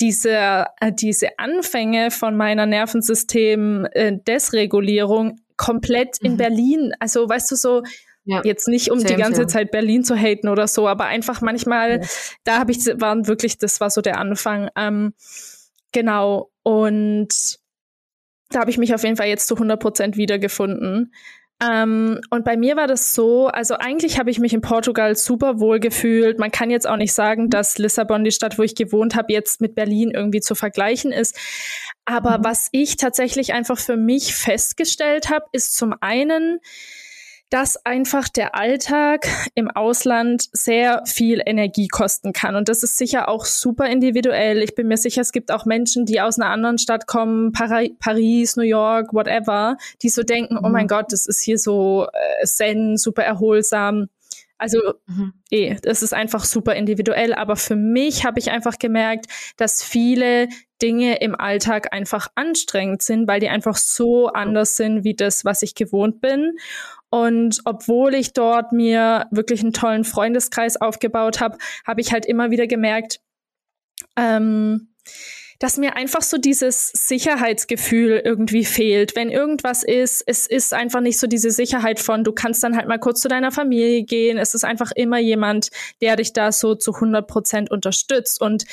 diese, 0.00 0.66
äh, 0.80 0.92
diese 0.92 1.38
Anfänge 1.38 2.10
von 2.10 2.36
meiner 2.36 2.66
Nervensystem-Desregulierung 2.66 5.30
äh, 5.30 5.36
komplett 5.56 6.18
in 6.18 6.32
mhm. 6.32 6.36
Berlin, 6.36 6.92
also 7.00 7.26
weißt 7.28 7.50
du 7.50 7.56
so, 7.56 7.82
ja. 8.30 8.42
Jetzt 8.44 8.68
nicht, 8.68 8.90
um 8.90 9.00
same, 9.00 9.10
die 9.10 9.16
ganze 9.16 9.36
same. 9.36 9.46
Zeit 9.46 9.70
Berlin 9.70 10.04
zu 10.04 10.14
haten 10.14 10.48
oder 10.48 10.68
so, 10.68 10.86
aber 10.86 11.06
einfach 11.06 11.40
manchmal, 11.40 12.02
ja. 12.02 12.08
da 12.44 12.58
habe 12.58 12.72
ich, 12.72 12.84
waren 13.00 13.26
wirklich, 13.26 13.56
das 13.56 13.80
war 13.80 13.88
so 13.88 14.02
der 14.02 14.18
Anfang. 14.18 14.68
Ähm, 14.76 15.14
genau. 15.92 16.50
Und 16.62 17.58
da 18.50 18.60
habe 18.60 18.70
ich 18.70 18.76
mich 18.76 18.94
auf 18.94 19.02
jeden 19.02 19.16
Fall 19.16 19.28
jetzt 19.28 19.46
zu 19.46 19.54
100 19.54 19.80
Prozent 19.80 20.18
wiedergefunden. 20.18 21.14
Ähm, 21.60 22.20
und 22.30 22.44
bei 22.44 22.56
mir 22.56 22.76
war 22.76 22.86
das 22.86 23.14
so, 23.14 23.48
also 23.48 23.74
eigentlich 23.74 24.18
habe 24.18 24.30
ich 24.30 24.38
mich 24.38 24.54
in 24.54 24.60
Portugal 24.60 25.16
super 25.16 25.58
wohl 25.58 25.80
gefühlt. 25.80 26.38
Man 26.38 26.52
kann 26.52 26.70
jetzt 26.70 26.86
auch 26.86 26.96
nicht 26.96 27.12
sagen, 27.12 27.50
dass 27.50 27.78
Lissabon, 27.78 28.22
die 28.22 28.30
Stadt, 28.30 28.58
wo 28.58 28.62
ich 28.62 28.76
gewohnt 28.76 29.16
habe, 29.16 29.32
jetzt 29.32 29.60
mit 29.60 29.74
Berlin 29.74 30.12
irgendwie 30.12 30.40
zu 30.40 30.54
vergleichen 30.54 31.10
ist. 31.10 31.36
Aber 32.04 32.38
mhm. 32.38 32.44
was 32.44 32.68
ich 32.70 32.96
tatsächlich 32.96 33.52
einfach 33.54 33.78
für 33.78 33.96
mich 33.96 34.34
festgestellt 34.36 35.30
habe, 35.30 35.46
ist 35.52 35.76
zum 35.76 35.94
einen, 36.00 36.60
dass 37.50 37.84
einfach 37.86 38.28
der 38.28 38.54
Alltag 38.54 39.26
im 39.54 39.70
Ausland 39.70 40.48
sehr 40.52 41.02
viel 41.06 41.40
Energie 41.44 41.88
kosten 41.88 42.32
kann. 42.32 42.56
Und 42.56 42.68
das 42.68 42.82
ist 42.82 42.98
sicher 42.98 43.28
auch 43.28 43.44
super 43.44 43.86
individuell. 43.86 44.62
Ich 44.62 44.74
bin 44.74 44.88
mir 44.88 44.98
sicher, 44.98 45.22
es 45.22 45.32
gibt 45.32 45.50
auch 45.50 45.64
Menschen, 45.64 46.04
die 46.04 46.20
aus 46.20 46.38
einer 46.38 46.50
anderen 46.50 46.78
Stadt 46.78 47.06
kommen, 47.06 47.52
Paris, 47.52 48.56
New 48.56 48.62
York, 48.62 49.14
whatever, 49.14 49.76
die 50.02 50.08
so 50.08 50.22
denken, 50.22 50.54
mhm. 50.54 50.64
oh 50.64 50.68
mein. 50.68 50.88
Gott, 50.88 51.12
das 51.12 51.26
ist 51.26 51.42
hier 51.42 51.58
so 51.58 52.06
äh, 52.12 52.44
zen, 52.46 52.96
super 52.96 53.22
erholsam. 53.22 54.08
Also 54.58 54.94
mhm. 55.06 55.32
eh, 55.50 55.76
das 55.82 56.02
ist 56.02 56.12
einfach 56.12 56.44
super 56.44 56.74
individuell. 56.74 57.32
Aber 57.32 57.56
für 57.56 57.76
mich 57.76 58.24
habe 58.24 58.38
ich 58.38 58.50
einfach 58.50 58.78
gemerkt, 58.78 59.26
dass 59.56 59.82
viele 59.82 60.48
Dinge 60.82 61.20
im 61.20 61.34
Alltag 61.34 61.92
einfach 61.92 62.28
anstrengend 62.34 63.02
sind, 63.02 63.26
weil 63.28 63.40
die 63.40 63.48
einfach 63.48 63.76
so 63.76 64.28
anders 64.28 64.76
sind 64.76 65.04
wie 65.04 65.14
das, 65.14 65.44
was 65.44 65.62
ich 65.62 65.74
gewohnt 65.74 66.20
bin. 66.20 66.56
Und 67.10 67.60
obwohl 67.64 68.14
ich 68.14 68.32
dort 68.32 68.72
mir 68.72 69.26
wirklich 69.30 69.62
einen 69.62 69.72
tollen 69.72 70.04
Freundeskreis 70.04 70.76
aufgebaut 70.80 71.40
habe, 71.40 71.58
habe 71.86 72.00
ich 72.00 72.12
halt 72.12 72.26
immer 72.26 72.50
wieder 72.50 72.66
gemerkt, 72.66 73.20
ähm, 74.16 74.88
dass 75.58 75.76
mir 75.76 75.96
einfach 75.96 76.22
so 76.22 76.38
dieses 76.38 76.90
Sicherheitsgefühl 76.92 78.22
irgendwie 78.24 78.64
fehlt. 78.64 79.16
Wenn 79.16 79.28
irgendwas 79.28 79.82
ist, 79.82 80.22
es 80.26 80.46
ist 80.46 80.72
einfach 80.72 81.00
nicht 81.00 81.18
so 81.18 81.26
diese 81.26 81.50
Sicherheit 81.50 81.98
von, 81.98 82.22
du 82.22 82.32
kannst 82.32 82.62
dann 82.62 82.76
halt 82.76 82.86
mal 82.86 82.98
kurz 82.98 83.20
zu 83.20 83.28
deiner 83.28 83.50
Familie 83.50 84.04
gehen. 84.04 84.38
Es 84.38 84.54
ist 84.54 84.64
einfach 84.64 84.92
immer 84.94 85.18
jemand, 85.18 85.70
der 86.00 86.16
dich 86.16 86.32
da 86.32 86.52
so 86.52 86.74
zu 86.74 86.94
100 86.94 87.26
Prozent 87.26 87.70
unterstützt. 87.70 88.40
Und 88.40 88.64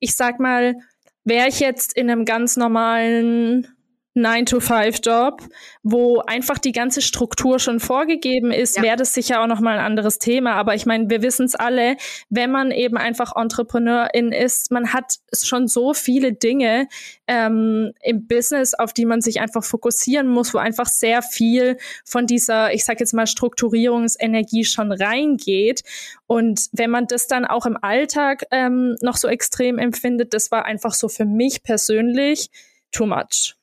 ich 0.00 0.16
sag 0.16 0.38
mal, 0.38 0.76
wäre 1.24 1.48
ich 1.48 1.60
jetzt 1.60 1.96
in 1.96 2.10
einem 2.10 2.26
ganz 2.26 2.56
normalen 2.56 3.73
9-to-5-Job, 4.14 5.42
wo 5.82 6.20
einfach 6.20 6.58
die 6.58 6.72
ganze 6.72 7.02
Struktur 7.02 7.58
schon 7.58 7.80
vorgegeben 7.80 8.52
ist, 8.52 8.76
ja. 8.76 8.82
wäre 8.82 8.96
das 8.96 9.12
sicher 9.12 9.42
auch 9.42 9.46
nochmal 9.46 9.78
ein 9.78 9.84
anderes 9.84 10.18
Thema. 10.18 10.54
Aber 10.54 10.74
ich 10.74 10.86
meine, 10.86 11.10
wir 11.10 11.22
wissen 11.22 11.46
es 11.46 11.54
alle, 11.54 11.96
wenn 12.30 12.50
man 12.50 12.70
eben 12.70 12.96
einfach 12.96 13.34
Entrepreneurin 13.34 14.30
ist, 14.30 14.70
man 14.70 14.92
hat 14.92 15.16
schon 15.32 15.66
so 15.66 15.94
viele 15.94 16.32
Dinge 16.32 16.88
ähm, 17.26 17.92
im 18.02 18.26
Business, 18.26 18.74
auf 18.74 18.92
die 18.92 19.04
man 19.04 19.20
sich 19.20 19.40
einfach 19.40 19.64
fokussieren 19.64 20.28
muss, 20.28 20.54
wo 20.54 20.58
einfach 20.58 20.86
sehr 20.86 21.22
viel 21.22 21.76
von 22.04 22.26
dieser, 22.26 22.72
ich 22.72 22.84
sag 22.84 23.00
jetzt 23.00 23.14
mal, 23.14 23.26
Strukturierungsenergie 23.26 24.64
schon 24.64 24.92
reingeht. 24.92 25.82
Und 26.26 26.68
wenn 26.72 26.90
man 26.90 27.06
das 27.08 27.26
dann 27.26 27.44
auch 27.44 27.66
im 27.66 27.76
Alltag 27.80 28.44
ähm, 28.52 28.96
noch 29.02 29.16
so 29.16 29.26
extrem 29.26 29.78
empfindet, 29.78 30.34
das 30.34 30.52
war 30.52 30.64
einfach 30.64 30.94
so 30.94 31.08
für 31.08 31.24
mich 31.24 31.62
persönlich 31.64 32.50
too 32.92 33.06
much. 33.06 33.56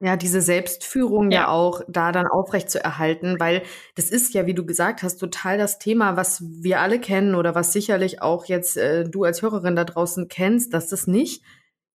Ja, 0.00 0.16
diese 0.16 0.40
Selbstführung 0.40 1.32
ja. 1.32 1.40
ja. 1.40 1.48
auch 1.48 1.82
da 1.88 2.12
dann 2.12 2.28
aufrecht 2.28 2.70
zu 2.70 2.82
erhalten, 2.82 3.40
weil 3.40 3.62
das 3.96 4.10
ist 4.10 4.32
ja, 4.32 4.46
wie 4.46 4.54
du 4.54 4.64
gesagt 4.64 5.02
hast, 5.02 5.16
total 5.16 5.58
das 5.58 5.80
Thema, 5.80 6.16
was 6.16 6.40
wir 6.40 6.80
alle 6.80 7.00
kennen 7.00 7.34
oder 7.34 7.56
was 7.56 7.72
sicherlich 7.72 8.22
auch 8.22 8.44
jetzt 8.44 8.76
äh, 8.76 9.08
du 9.08 9.24
als 9.24 9.42
Hörerin 9.42 9.74
da 9.74 9.84
draußen 9.84 10.28
kennst, 10.28 10.72
dass 10.72 10.88
das 10.88 11.08
nicht 11.08 11.42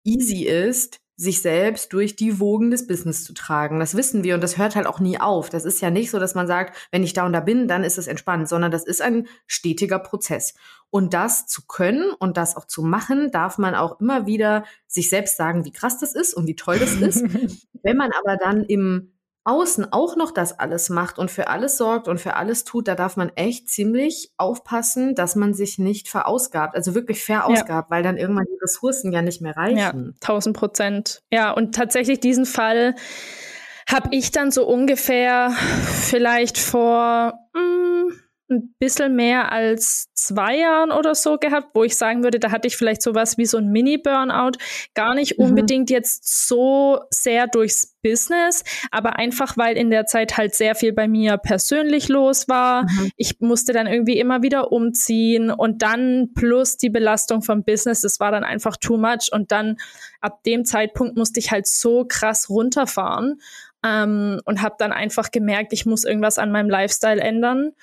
easy 0.03 0.45
ist, 0.45 1.00
sich 1.17 1.41
selbst 1.41 1.93
durch 1.93 2.15
die 2.15 2.39
Wogen 2.39 2.71
des 2.71 2.87
Business 2.87 3.23
zu 3.23 3.33
tragen. 3.33 3.79
Das 3.79 3.95
wissen 3.95 4.23
wir 4.23 4.35
und 4.35 4.41
das 4.41 4.57
hört 4.57 4.75
halt 4.75 4.87
auch 4.87 4.99
nie 4.99 5.19
auf. 5.19 5.49
Das 5.49 5.65
ist 5.65 5.81
ja 5.81 5.91
nicht 5.91 6.09
so, 6.09 6.19
dass 6.19 6.35
man 6.35 6.47
sagt, 6.47 6.75
wenn 6.91 7.03
ich 7.03 7.13
da 7.13 7.25
und 7.25 7.33
da 7.33 7.41
bin, 7.41 7.67
dann 7.67 7.83
ist 7.83 7.97
es 7.97 8.07
entspannt, 8.07 8.49
sondern 8.49 8.71
das 8.71 8.85
ist 8.85 9.01
ein 9.01 9.27
stetiger 9.45 9.99
Prozess. 9.99 10.55
Und 10.89 11.13
das 11.13 11.47
zu 11.47 11.65
können 11.67 12.11
und 12.19 12.37
das 12.37 12.57
auch 12.57 12.65
zu 12.65 12.81
machen, 12.81 13.31
darf 13.31 13.57
man 13.57 13.75
auch 13.75 13.99
immer 13.99 14.25
wieder 14.25 14.65
sich 14.87 15.09
selbst 15.09 15.37
sagen, 15.37 15.63
wie 15.63 15.71
krass 15.71 15.99
das 15.99 16.15
ist 16.15 16.33
und 16.33 16.47
wie 16.47 16.55
toll 16.55 16.79
das 16.79 16.93
ist. 16.95 17.23
wenn 17.83 17.97
man 17.97 18.11
aber 18.19 18.37
dann 18.37 18.63
im 18.63 19.13
Außen 19.43 19.91
auch 19.91 20.15
noch 20.15 20.31
das 20.31 20.59
alles 20.59 20.89
macht 20.89 21.17
und 21.17 21.31
für 21.31 21.47
alles 21.47 21.77
sorgt 21.77 22.07
und 22.07 22.19
für 22.19 22.35
alles 22.35 22.63
tut, 22.63 22.87
da 22.87 22.93
darf 22.93 23.17
man 23.17 23.29
echt 23.35 23.69
ziemlich 23.69 24.31
aufpassen, 24.37 25.15
dass 25.15 25.35
man 25.35 25.55
sich 25.55 25.79
nicht 25.79 26.09
verausgabt, 26.09 26.75
also 26.75 26.93
wirklich 26.93 27.23
verausgabt, 27.23 27.89
ja. 27.89 27.95
weil 27.95 28.03
dann 28.03 28.17
irgendwann 28.17 28.45
die 28.45 28.59
Ressourcen 28.61 29.11
ja 29.11 29.23
nicht 29.23 29.41
mehr 29.41 29.57
reichen. 29.57 29.77
Ja, 29.77 30.13
tausend 30.19 30.55
Prozent. 30.55 31.23
Ja, 31.31 31.51
und 31.51 31.73
tatsächlich 31.73 32.19
diesen 32.19 32.45
Fall 32.45 32.95
habe 33.89 34.09
ich 34.11 34.31
dann 34.31 34.51
so 34.51 34.67
ungefähr 34.67 35.51
vielleicht 35.85 36.59
vor 36.59 37.33
mh, 37.53 37.61
mm, 37.61 38.13
ein 38.51 38.75
bisschen 38.79 39.15
mehr 39.15 39.51
als 39.51 40.07
zwei 40.13 40.57
Jahren 40.57 40.91
oder 40.91 41.15
so 41.15 41.37
gehabt, 41.37 41.69
wo 41.73 41.83
ich 41.83 41.97
sagen 41.97 42.23
würde, 42.23 42.39
da 42.39 42.51
hatte 42.51 42.67
ich 42.67 42.77
vielleicht 42.77 43.01
sowas 43.01 43.37
wie 43.37 43.45
so 43.45 43.57
ein 43.57 43.69
Mini-Burnout. 43.69 44.57
Gar 44.93 45.15
nicht 45.15 45.37
mhm. 45.37 45.45
unbedingt 45.45 45.89
jetzt 45.89 46.47
so 46.47 46.99
sehr 47.09 47.47
durchs 47.47 47.95
Business, 48.03 48.63
aber 48.91 49.17
einfach, 49.17 49.57
weil 49.57 49.77
in 49.77 49.89
der 49.89 50.05
Zeit 50.05 50.37
halt 50.37 50.55
sehr 50.55 50.75
viel 50.75 50.93
bei 50.93 51.07
mir 51.07 51.37
persönlich 51.37 52.07
los 52.07 52.47
war. 52.47 52.83
Mhm. 52.83 53.11
Ich 53.15 53.39
musste 53.39 53.73
dann 53.73 53.87
irgendwie 53.87 54.19
immer 54.19 54.41
wieder 54.41 54.71
umziehen 54.71 55.51
und 55.51 55.81
dann 55.81 56.31
plus 56.35 56.77
die 56.77 56.89
Belastung 56.89 57.41
vom 57.41 57.63
Business, 57.63 58.01
das 58.01 58.19
war 58.19 58.31
dann 58.31 58.43
einfach 58.43 58.77
too 58.77 58.97
much. 58.97 59.29
Und 59.31 59.51
dann 59.51 59.77
ab 60.19 60.43
dem 60.43 60.65
Zeitpunkt 60.65 61.17
musste 61.17 61.39
ich 61.39 61.51
halt 61.51 61.67
so 61.67 62.05
krass 62.05 62.49
runterfahren 62.49 63.39
ähm, 63.83 64.39
und 64.45 64.61
habe 64.61 64.75
dann 64.77 64.91
einfach 64.91 65.31
gemerkt, 65.31 65.73
ich 65.73 65.85
muss 65.85 66.03
irgendwas 66.03 66.37
an 66.37 66.51
meinem 66.51 66.69
Lifestyle 66.69 67.21
ändern. 67.21 67.73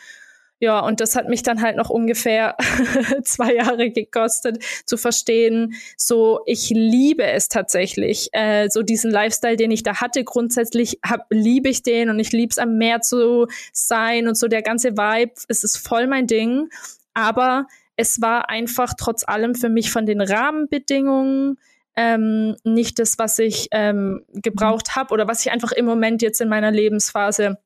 Ja, 0.61 0.81
und 0.81 1.01
das 1.01 1.15
hat 1.15 1.29
mich 1.29 1.45
dann 1.45 1.63
halt 1.63 1.77
noch 1.77 1.89
ungefähr 1.89 2.57
zwei 3.23 3.55
Jahre 3.55 3.91
gekostet, 3.91 4.65
zu 4.87 4.97
verstehen, 4.97 5.75
so 5.97 6.41
ich 6.47 6.71
liebe 6.71 7.25
es 7.25 7.49
tatsächlich, 7.49 8.29
äh, 8.33 8.69
so 8.69 8.83
diesen 8.83 9.13
Lifestyle, 9.13 9.57
den 9.57 9.71
ich 9.71 9.85
da 9.85 10.01
hatte, 10.01 10.25
grundsätzlich 10.25 10.99
hab, 11.05 11.27
liebe 11.31 11.69
ich 11.69 11.85
den 11.85 12.11
und 12.11 12.19
ich 12.19 12.33
liebe 12.33 12.51
es 12.51 12.59
am 12.59 12.77
Meer 12.77 13.03
zu 13.03 13.47
sein 13.73 14.27
und 14.27 14.37
so. 14.37 14.49
Der 14.49 14.63
ganze 14.63 14.97
Vibe, 14.97 15.33
es 15.47 15.63
ist 15.63 15.77
voll 15.77 16.09
mein 16.09 16.27
Ding, 16.27 16.69
aber 17.15 17.67
es 17.95 18.21
war 18.21 18.51
einfach 18.51 18.95
trotz 18.99 19.23
allem 19.27 19.55
für 19.55 19.69
mich 19.69 19.93
von 19.93 20.07
den 20.07 20.21
Rahmenbedingungen 20.21 21.59
ähm, 21.95 22.57
nicht 22.65 22.99
das, 22.99 23.19
was 23.19 23.39
ich 23.39 23.69
ähm, 23.73 24.25
gebraucht 24.33 24.97
habe 24.97 25.13
oder 25.15 25.29
was 25.29 25.45
ich 25.45 25.53
einfach 25.53 25.73
im 25.73 25.85
Moment 25.85 26.23
jetzt 26.23 26.41
in 26.41 26.49
meiner 26.49 26.71
Lebensphase 26.71 27.59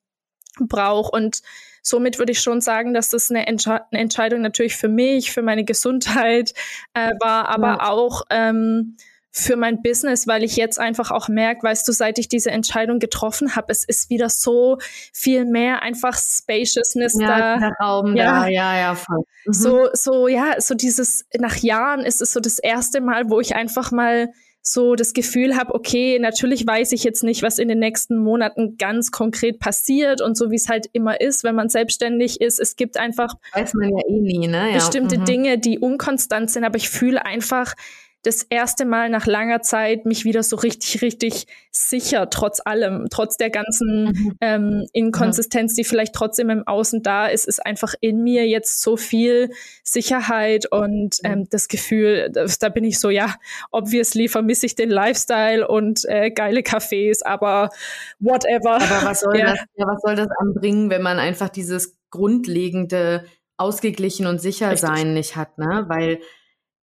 brauche 0.61 1.11
und 1.11 1.43
somit 1.83 2.19
würde 2.19 2.33
ich 2.33 2.41
schon 2.41 2.61
sagen, 2.61 2.95
dass 2.95 3.11
das 3.11 3.31
eine, 3.31 3.47
Entsche 3.47 3.81
eine 3.91 4.01
Entscheidung 4.01 4.41
natürlich 4.41 4.77
für 4.77 4.89
mich, 4.89 5.33
für 5.33 5.43
meine 5.43 5.65
Gesundheit 5.65 6.55
äh, 6.95 7.13
war, 7.21 7.49
aber 7.49 7.67
ja. 7.67 7.89
auch 7.91 8.23
ähm, 8.31 8.97
für 9.35 9.57
mein 9.57 9.81
Business, 9.81 10.27
weil 10.27 10.45
ich 10.45 10.57
jetzt 10.57 10.79
einfach 10.79 11.11
auch 11.11 11.29
merke, 11.29 11.63
weißt 11.63 11.89
du, 11.89 11.93
seit 11.93 12.19
ich 12.19 12.29
diese 12.29 12.51
Entscheidung 12.51 12.99
getroffen 12.99 13.57
habe, 13.57 13.73
es 13.73 13.83
ist 13.83 14.11
wieder 14.11 14.29
so 14.29 14.77
viel 15.13 15.47
mehr 15.47 15.83
einfach 15.83 16.19
Spaciousness 16.19 17.17
ja, 17.19 17.27
da. 17.27 17.57
Der 17.59 17.73
Raum 17.81 18.15
ja. 18.15 18.41
da, 18.41 18.47
ja, 18.49 18.79
ja, 18.79 18.95
voll. 18.95 19.25
Mhm. 19.47 19.53
So, 19.53 19.89
so, 19.95 20.29
ja, 20.29 20.61
so 20.61 20.75
dieses, 20.75 21.25
nach 21.39 21.57
Jahren 21.57 22.01
ist 22.01 22.21
es 22.21 22.33
so 22.33 22.41
das 22.41 22.59
erste 22.59 23.01
Mal, 23.01 23.31
wo 23.31 23.41
ich 23.41 23.55
einfach 23.55 23.91
mal 23.91 24.29
so 24.63 24.95
das 24.95 25.13
Gefühl 25.13 25.57
habe, 25.57 25.75
okay, 25.75 26.19
natürlich 26.21 26.65
weiß 26.67 26.93
ich 26.93 27.03
jetzt 27.03 27.25
nicht, 27.25 27.43
was 27.43 27.59
in 27.59 27.69
den 27.69 27.81
nächsten 27.81 28.17
Monaten 28.17 28.77
ganz 28.79 29.11
konkret 29.11 29.59
passiert 29.59 30.21
und 30.21 30.37
so 30.37 30.51
wie 30.53 30.57
es 30.57 30.69
halt 30.69 30.87
immer 30.93 31.21
ist, 31.21 31.43
wenn 31.43 31.57
man 31.57 31.69
selbstständig 31.69 32.41
ist. 32.41 32.61
Es 32.61 32.77
gibt 32.77 32.97
einfach 32.97 33.35
weiß 33.53 33.75
man 33.75 33.91
ja 33.91 34.05
eh 34.09 34.21
nie, 34.21 34.47
ne? 34.47 34.71
Bestimmte 34.73 35.19
mhm. 35.19 35.25
Dinge, 35.25 35.59
die 35.59 35.81
unkonstant 35.81 36.51
sind, 36.51 36.65
aber 36.65 36.77
ich 36.77 36.89
fühle 36.89 37.27
einfach, 37.27 37.75
das 38.23 38.45
erste 38.45 38.85
Mal 38.85 39.11
nach 39.11 39.27
langer 39.27 39.63
Zeit 39.63 40.07
mich 40.07 40.25
wieder 40.25 40.43
so 40.43 40.57
richtig, 40.57 41.03
richtig 41.03 41.47
sicher, 41.71 42.31
trotz 42.31 42.61
allem, 42.65 43.09
trotz 43.11 43.37
der 43.37 43.51
ganzen 43.51 44.05
mhm. 44.05 44.37
ähm, 44.41 44.87
Inkonsistenz, 44.93 45.75
die 45.75 45.85
vielleicht 45.85 46.15
trotzdem 46.15 46.49
im 46.51 46.67
Außen 46.67 47.03
da 47.03 47.27
ist, 47.27 47.49
ist 47.49 47.65
einfach 47.65 47.95
in 48.01 48.23
mir 48.23 48.47
jetzt 48.47 48.81
so 48.81 48.97
viel 48.97 49.51
Sicherheit 49.83 50.71
und 50.71 51.17
ähm, 51.25 51.49
das 51.51 51.67
Gefühl, 51.67 52.31
das, 52.33 52.59
da 52.59 52.69
bin 52.69 52.85
ich 52.85 53.01
so, 53.01 53.11
ja, 53.11 53.35
obviously 53.73 54.29
vermisse 54.29 54.67
ich 54.67 54.77
den 54.77 54.91
Lifestyle 54.91 55.67
und 55.67 56.05
äh, 56.05 56.31
geile 56.31 56.61
Cafés, 56.61 57.25
aber 57.25 57.71
whatever. 58.21 58.77
Aber 58.77 59.07
was 59.07 59.21
soll, 59.21 59.37
ja. 59.39 59.47
das, 59.47 59.59
ja, 59.75 59.87
was 59.87 60.01
soll 60.03 60.15
das 60.15 60.29
anbringen, 60.39 60.91
wenn 60.91 61.03
man 61.03 61.19
einfach 61.19 61.49
dieses 61.49 61.97
grundlegende 62.11 63.25
ausgeglichen 63.57 64.27
und 64.27 64.41
sicher 64.41 64.71
Richtig. 64.71 64.89
sein 64.89 65.15
nicht 65.15 65.37
hat, 65.37 65.59
ne? 65.59 65.87
Weil 65.89 66.21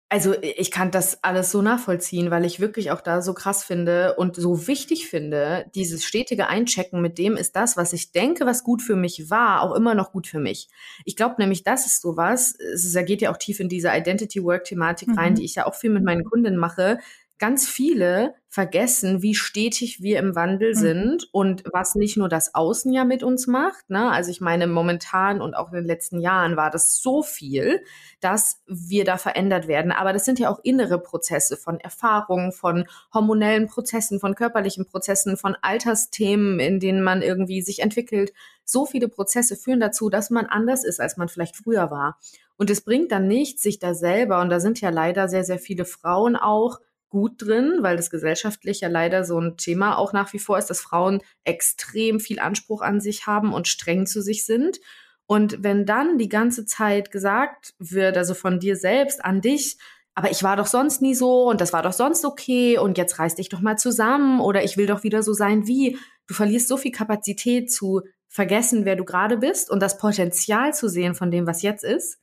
also 0.10 0.36
ich 0.42 0.72
kann 0.72 0.90
das 0.90 1.22
alles 1.24 1.52
so 1.52 1.62
nachvollziehen, 1.62 2.32
weil 2.32 2.46
ich 2.46 2.62
wirklich 2.62 2.92
auch 2.92 3.02
da 3.02 3.22
so 3.22 3.34
krass 3.34 3.66
finde 3.66 4.16
und 4.16 4.38
so 4.38 4.66
wichtig 4.68 5.08
finde, 5.08 5.66
dieses 5.76 6.06
stetige 6.06 6.48
Einchecken 6.48 7.02
mit 7.02 7.18
dem 7.18 7.36
ist 7.36 7.58
das, 7.58 7.76
was 7.76 7.92
ich 7.92 8.14
denke, 8.14 8.46
was 8.46 8.64
gut 8.64 8.82
für 8.82 8.96
mich 8.96 9.30
war, 9.30 9.62
auch 9.62 9.76
immer 9.76 9.96
noch 9.96 10.14
gut 10.14 10.28
für 10.28 10.40
mich. 10.40 10.70
Ich 11.04 11.18
glaube 11.18 11.36
nämlich, 11.40 11.64
das 11.64 11.86
ist 11.86 12.02
sowas, 12.02 12.56
es 12.58 12.98
geht 13.06 13.22
ja 13.22 13.32
auch 13.32 13.38
tief 13.38 13.60
in 13.60 13.68
diese 13.68 13.90
Identity 13.90 14.42
Work 14.44 14.64
Thematik 14.64 15.10
rein, 15.18 15.34
mhm. 15.34 15.38
die 15.38 15.46
ich 15.46 15.56
ja 15.56 15.66
auch 15.66 15.76
viel 15.76 15.90
mit 15.90 16.06
meinen 16.06 16.24
Kunden 16.24 16.56
mache. 16.56 17.00
Ganz 17.39 17.67
viele 17.67 18.36
vergessen, 18.50 19.22
wie 19.22 19.36
stetig 19.36 20.01
wir 20.01 20.17
im 20.17 20.36
Wandel 20.36 20.72
mhm. 20.74 20.79
sind 20.79 21.29
und 21.32 21.63
was 21.72 21.96
nicht 21.96 22.17
nur 22.17 22.29
das 22.29 22.56
Außen 22.56 22.91
ja 22.91 23.03
mit 23.03 23.22
uns 23.22 23.46
macht. 23.46 23.89
Ne? 23.89 24.10
Also 24.10 24.32
ich 24.32 24.41
meine, 24.41 24.65
momentan 24.65 25.41
und 25.41 25.53
auch 25.53 25.70
in 25.70 25.75
den 25.75 25.86
letzten 25.86 26.20
Jahren 26.20 26.56
war 26.56 26.72
das 26.72 27.00
so 27.00 27.22
viel, 27.22 27.84
dass 28.20 28.63
wir 28.65 29.06
da 29.06 29.17
verändert 29.17 29.67
werden. 29.67 29.91
Aber 29.91 30.13
das 30.13 30.25
sind 30.25 30.39
ja 30.39 30.50
auch 30.50 30.60
innere 30.63 31.00
Prozesse 31.00 31.58
von 31.58 31.79
Erfahrungen, 31.79 32.51
von 32.51 32.88
hormonellen 33.13 33.67
Prozessen, 33.67 34.20
von 34.20 34.34
körperlichen 34.34 34.86
Prozessen, 34.86 35.38
von 35.38 35.56
Altersthemen, 35.62 36.60
in 36.60 36.79
denen 36.79 37.03
man 37.03 37.22
irgendwie 37.22 37.62
sich 37.62 37.79
entwickelt. 37.79 38.34
So 38.63 38.86
viele 38.86 39.08
Prozesse 39.08 39.56
führen 39.56 39.79
dazu, 39.79 40.10
dass 40.10 40.32
man 40.32 40.48
anders 40.48 40.84
ist, 40.84 41.00
als 41.00 41.17
man 41.17 41.29
vielleicht 41.29 41.56
früher 41.56 41.91
war. 41.91 42.17
Und 42.58 42.72
es 42.72 42.82
bringt 42.82 43.12
dann 43.12 43.27
nichts, 43.27 43.62
sich 43.62 43.77
da 43.77 43.94
selber, 43.94 44.41
und 44.41 44.50
da 44.50 44.60
sind 44.60 44.82
ja 44.82 44.89
leider 44.89 45.29
sehr, 45.29 45.44
sehr 45.44 45.60
viele 45.60 45.86
Frauen 45.86 46.36
auch, 46.36 46.79
gut 47.10 47.42
drin, 47.42 47.80
weil 47.82 47.98
das 47.98 48.10
gesellschaftlich 48.10 48.82
ja 48.82 48.90
leider 48.90 49.24
so 49.24 49.40
ein 49.40 49.58
Thema 49.58 49.98
auch 49.98 50.14
nach 50.14 50.34
wie 50.34 50.40
vor 50.40 50.58
ist, 50.58 50.68
dass 50.68 50.82
Frauen 50.82 51.22
extrem 51.44 52.20
viel 52.20 52.40
Anspruch 52.40 52.82
an 52.82 53.00
sich 53.00 53.28
haben 53.28 53.54
und 53.54 53.68
streng 53.68 54.06
zu 54.06 54.22
sich 54.22 54.46
sind. 54.46 54.80
Und 55.26 55.64
wenn 55.64 55.86
dann 55.86 56.18
die 56.18 56.30
ganze 56.30 56.66
Zeit 56.66 57.12
gesagt 57.12 57.74
wird, 57.80 58.18
also 58.18 58.34
von 58.34 58.60
dir 58.60 58.76
selbst 58.76 59.24
an 59.24 59.42
dich, 59.42 59.78
aber 60.16 60.32
ich 60.32 60.42
war 60.42 60.56
doch 60.56 60.68
sonst 60.68 61.02
nie 61.02 61.14
so 61.14 61.50
und 61.50 61.62
das 61.62 61.74
war 61.74 61.84
doch 61.84 61.94
sonst 61.94 62.26
okay 62.26 62.78
und 62.78 62.98
jetzt 62.98 63.20
reiß 63.20 63.36
dich 63.36 63.50
doch 63.50 63.62
mal 63.62 63.78
zusammen 63.78 64.40
oder 64.40 64.64
ich 64.64 64.76
will 64.78 64.88
doch 64.88 65.04
wieder 65.04 65.22
so 65.22 65.34
sein 65.34 65.68
wie, 65.68 65.98
du 66.28 66.34
verlierst 66.34 66.68
so 66.68 66.78
viel 66.78 66.92
Kapazität 66.92 67.72
zu 67.72 68.02
vergessen, 68.28 68.84
wer 68.84 68.96
du 68.96 69.06
gerade 69.06 69.38
bist 69.38 69.70
und 69.70 69.80
das 69.80 69.98
Potenzial 69.98 70.74
zu 70.74 70.90
sehen 70.90 71.14
von 71.14 71.30
dem, 71.30 71.46
was 71.46 71.62
jetzt 71.62 71.84
ist 71.84 72.20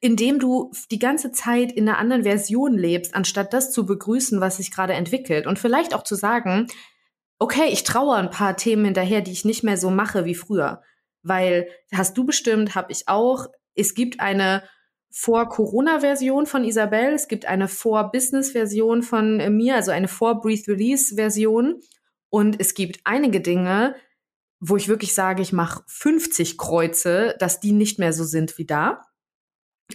indem 0.00 0.38
du 0.38 0.70
die 0.90 0.98
ganze 0.98 1.32
Zeit 1.32 1.72
in 1.72 1.88
einer 1.88 1.98
anderen 1.98 2.24
Version 2.24 2.76
lebst, 2.76 3.14
anstatt 3.14 3.52
das 3.52 3.72
zu 3.72 3.86
begrüßen, 3.86 4.40
was 4.40 4.58
sich 4.58 4.70
gerade 4.70 4.92
entwickelt. 4.92 5.46
Und 5.46 5.58
vielleicht 5.58 5.94
auch 5.94 6.04
zu 6.04 6.14
sagen, 6.14 6.66
okay, 7.38 7.68
ich 7.70 7.84
traue 7.84 8.16
ein 8.16 8.30
paar 8.30 8.56
Themen 8.56 8.84
hinterher, 8.84 9.20
die 9.20 9.32
ich 9.32 9.44
nicht 9.44 9.64
mehr 9.64 9.76
so 9.76 9.90
mache 9.90 10.24
wie 10.24 10.34
früher. 10.34 10.82
Weil 11.22 11.68
hast 11.92 12.16
du 12.18 12.24
bestimmt, 12.24 12.74
habe 12.74 12.92
ich 12.92 13.08
auch. 13.08 13.46
Es 13.74 13.94
gibt 13.94 14.20
eine 14.20 14.62
Vor-Corona-Version 15.10 16.46
von 16.46 16.64
Isabel, 16.64 17.14
es 17.14 17.28
gibt 17.28 17.46
eine 17.46 17.68
Vor-Business-Version 17.68 19.02
von 19.02 19.40
äh, 19.40 19.50
mir, 19.50 19.76
also 19.76 19.90
eine 19.90 20.08
Vor-Breathe-Release-Version. 20.08 21.80
Und 22.30 22.60
es 22.60 22.74
gibt 22.74 23.00
einige 23.04 23.40
Dinge, 23.40 23.94
wo 24.60 24.76
ich 24.76 24.88
wirklich 24.88 25.14
sage, 25.14 25.40
ich 25.40 25.52
mache 25.52 25.82
50 25.86 26.58
Kreuze, 26.58 27.36
dass 27.38 27.60
die 27.60 27.72
nicht 27.72 27.98
mehr 27.98 28.12
so 28.12 28.24
sind 28.24 28.58
wie 28.58 28.66
da. 28.66 29.07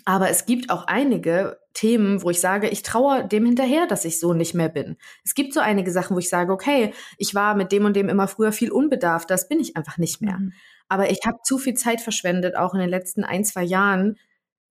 Aber 0.06 0.30
es 0.30 0.46
gibt 0.46 0.70
auch 0.70 0.88
einige 0.88 1.60
Themen, 1.74 2.22
wo 2.22 2.30
ich 2.30 2.40
sage, 2.40 2.70
ich 2.70 2.84
traue 2.84 3.28
dem 3.28 3.46
hinterher, 3.46 3.88
dass 3.88 4.06
ich 4.06 4.20
so 4.20 4.34
nicht 4.34 4.54
mehr 4.54 4.70
bin. 4.70 4.98
Es 5.24 5.36
gibt 5.36 5.54
so 5.54 5.60
einige 5.60 5.92
Sachen, 5.92 6.16
wo 6.16 6.20
ich 6.20 6.30
sage, 6.30 6.52
okay, 6.52 6.94
ich 7.18 7.36
war 7.36 7.56
mit 7.56 7.72
dem 7.72 7.86
und 7.86 7.96
dem 7.96 8.10
immer 8.10 8.28
früher 8.28 8.52
viel 8.52 8.72
unbedarft, 8.72 9.30
das 9.30 9.48
bin 9.48 9.60
ich 9.60 9.78
einfach 9.78 9.98
nicht 9.98 10.22
mehr. 10.22 10.38
Mhm. 10.38 10.54
Aber 10.88 11.10
ich 11.10 11.20
habe 11.26 11.38
zu 11.44 11.58
viel 11.58 11.76
Zeit 11.76 12.02
verschwendet, 12.02 12.56
auch 12.56 12.74
in 12.74 12.80
den 12.80 12.90
letzten 12.90 13.24
ein, 13.24 13.46
zwei 13.46 13.64
Jahren, 13.64 14.18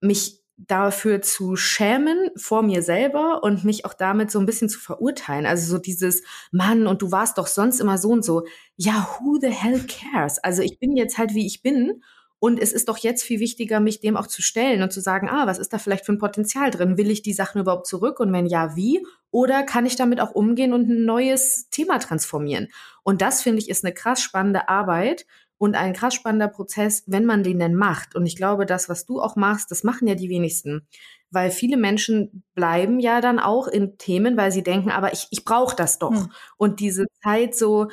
mich 0.00 0.42
dafür 0.56 1.22
zu 1.22 1.56
schämen 1.56 2.30
vor 2.36 2.62
mir 2.62 2.82
selber 2.82 3.42
und 3.42 3.64
mich 3.64 3.84
auch 3.84 3.94
damit 3.94 4.30
so 4.30 4.38
ein 4.38 4.46
bisschen 4.46 4.68
zu 4.68 4.78
verurteilen. 4.78 5.46
Also 5.46 5.70
so 5.70 5.78
dieses, 5.78 6.22
Mann, 6.50 6.86
und 6.86 7.02
du 7.02 7.10
warst 7.10 7.38
doch 7.38 7.46
sonst 7.46 7.80
immer 7.80 7.98
so 7.98 8.10
und 8.10 8.24
so. 8.24 8.44
Ja, 8.76 9.08
who 9.18 9.38
the 9.40 9.50
hell 9.50 9.84
cares? 9.86 10.38
Also 10.38 10.62
ich 10.62 10.78
bin 10.78 10.96
jetzt 10.96 11.18
halt, 11.18 11.34
wie 11.34 11.46
ich 11.46 11.62
bin 11.62 12.02
und 12.42 12.58
es 12.58 12.72
ist 12.72 12.88
doch 12.88 12.98
jetzt 12.98 13.22
viel 13.22 13.38
wichtiger, 13.38 13.78
mich 13.78 14.00
dem 14.00 14.16
auch 14.16 14.26
zu 14.26 14.42
stellen 14.42 14.82
und 14.82 14.92
zu 14.92 15.00
sagen, 15.00 15.28
ah, 15.30 15.46
was 15.46 15.60
ist 15.60 15.72
da 15.72 15.78
vielleicht 15.78 16.04
für 16.04 16.10
ein 16.10 16.18
Potenzial 16.18 16.72
drin? 16.72 16.96
Will 16.96 17.08
ich 17.08 17.22
die 17.22 17.34
Sachen 17.34 17.60
überhaupt 17.60 17.86
zurück? 17.86 18.18
Und 18.18 18.32
wenn 18.32 18.46
ja, 18.46 18.74
wie? 18.74 19.06
Oder 19.30 19.62
kann 19.62 19.86
ich 19.86 19.94
damit 19.94 20.20
auch 20.20 20.32
umgehen 20.32 20.72
und 20.72 20.88
ein 20.88 21.04
neues 21.04 21.68
Thema 21.70 22.00
transformieren? 22.00 22.66
Und 23.04 23.22
das 23.22 23.42
finde 23.42 23.60
ich 23.60 23.68
ist 23.68 23.84
eine 23.84 23.94
krass 23.94 24.20
spannende 24.20 24.68
Arbeit 24.68 25.24
und 25.56 25.76
ein 25.76 25.92
krass 25.92 26.14
spannender 26.14 26.48
Prozess, 26.48 27.04
wenn 27.06 27.26
man 27.26 27.44
den 27.44 27.60
denn 27.60 27.76
macht. 27.76 28.16
Und 28.16 28.26
ich 28.26 28.34
glaube, 28.34 28.66
das, 28.66 28.88
was 28.88 29.06
du 29.06 29.20
auch 29.20 29.36
machst, 29.36 29.70
das 29.70 29.84
machen 29.84 30.08
ja 30.08 30.16
die 30.16 30.28
wenigsten. 30.28 30.88
Weil 31.30 31.52
viele 31.52 31.76
Menschen 31.76 32.42
bleiben 32.56 32.98
ja 32.98 33.20
dann 33.20 33.38
auch 33.38 33.68
in 33.68 33.98
Themen, 33.98 34.36
weil 34.36 34.50
sie 34.50 34.64
denken, 34.64 34.90
aber 34.90 35.12
ich, 35.12 35.28
ich 35.30 35.44
brauche 35.44 35.76
das 35.76 36.00
doch. 36.00 36.10
Hm. 36.10 36.32
Und 36.56 36.80
diese 36.80 37.06
Zeit 37.22 37.54
so, 37.54 37.86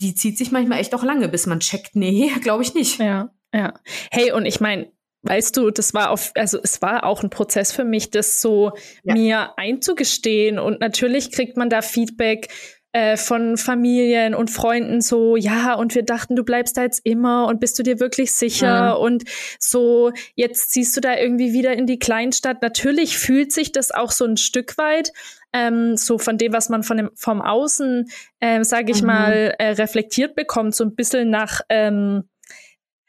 die 0.00 0.14
zieht 0.14 0.38
sich 0.38 0.50
manchmal 0.50 0.80
echt 0.80 0.94
auch 0.94 1.04
lange, 1.04 1.28
bis 1.28 1.46
man 1.46 1.60
checkt, 1.60 1.94
nee, 1.94 2.30
glaube 2.42 2.62
ich 2.62 2.74
nicht. 2.74 2.98
Ja, 2.98 3.30
ja. 3.54 3.74
Hey, 4.10 4.32
und 4.32 4.46
ich 4.46 4.60
meine, 4.60 4.90
weißt 5.22 5.56
du, 5.56 5.70
das 5.70 5.94
war 5.94 6.10
auf, 6.10 6.32
also 6.34 6.58
es 6.62 6.80
war 6.82 7.04
auch 7.04 7.22
ein 7.22 7.30
Prozess 7.30 7.72
für 7.72 7.84
mich, 7.84 8.10
das 8.10 8.40
so 8.40 8.72
ja. 9.04 9.14
mir 9.14 9.58
einzugestehen. 9.58 10.58
Und 10.58 10.80
natürlich 10.80 11.30
kriegt 11.30 11.56
man 11.56 11.68
da 11.68 11.82
Feedback 11.82 12.48
äh, 12.92 13.16
von 13.16 13.56
Familien 13.56 14.34
und 14.34 14.50
Freunden 14.50 15.00
so, 15.00 15.36
ja, 15.36 15.74
und 15.74 15.94
wir 15.94 16.02
dachten, 16.02 16.34
du 16.36 16.42
bleibst 16.42 16.76
da 16.76 16.82
jetzt 16.82 17.00
immer 17.04 17.46
und 17.46 17.60
bist 17.60 17.78
du 17.78 17.82
dir 17.82 18.00
wirklich 18.00 18.32
sicher? 18.32 18.96
Mhm. 18.96 19.02
Und 19.02 19.24
so, 19.58 20.10
jetzt 20.34 20.72
ziehst 20.72 20.96
du 20.96 21.00
da 21.00 21.16
irgendwie 21.16 21.52
wieder 21.52 21.72
in 21.72 21.86
die 21.86 21.98
Kleinstadt. 21.98 22.62
Natürlich 22.62 23.16
fühlt 23.16 23.52
sich 23.52 23.72
das 23.72 23.92
auch 23.92 24.10
so 24.10 24.24
ein 24.24 24.36
Stück 24.36 24.76
weit 24.78 25.12
ähm, 25.52 25.96
so 25.96 26.18
von 26.18 26.38
dem, 26.38 26.52
was 26.52 26.68
man 26.68 26.82
von 26.82 26.96
dem, 26.96 27.10
vom 27.14 27.42
Außen, 27.42 28.10
äh, 28.40 28.64
sage 28.64 28.92
ich 28.92 29.02
mhm. 29.02 29.06
mal, 29.08 29.54
äh, 29.58 29.70
reflektiert 29.70 30.34
bekommt, 30.34 30.74
so 30.74 30.84
ein 30.84 30.94
bisschen 30.94 31.30
nach 31.30 31.60
ähm, 31.68 32.28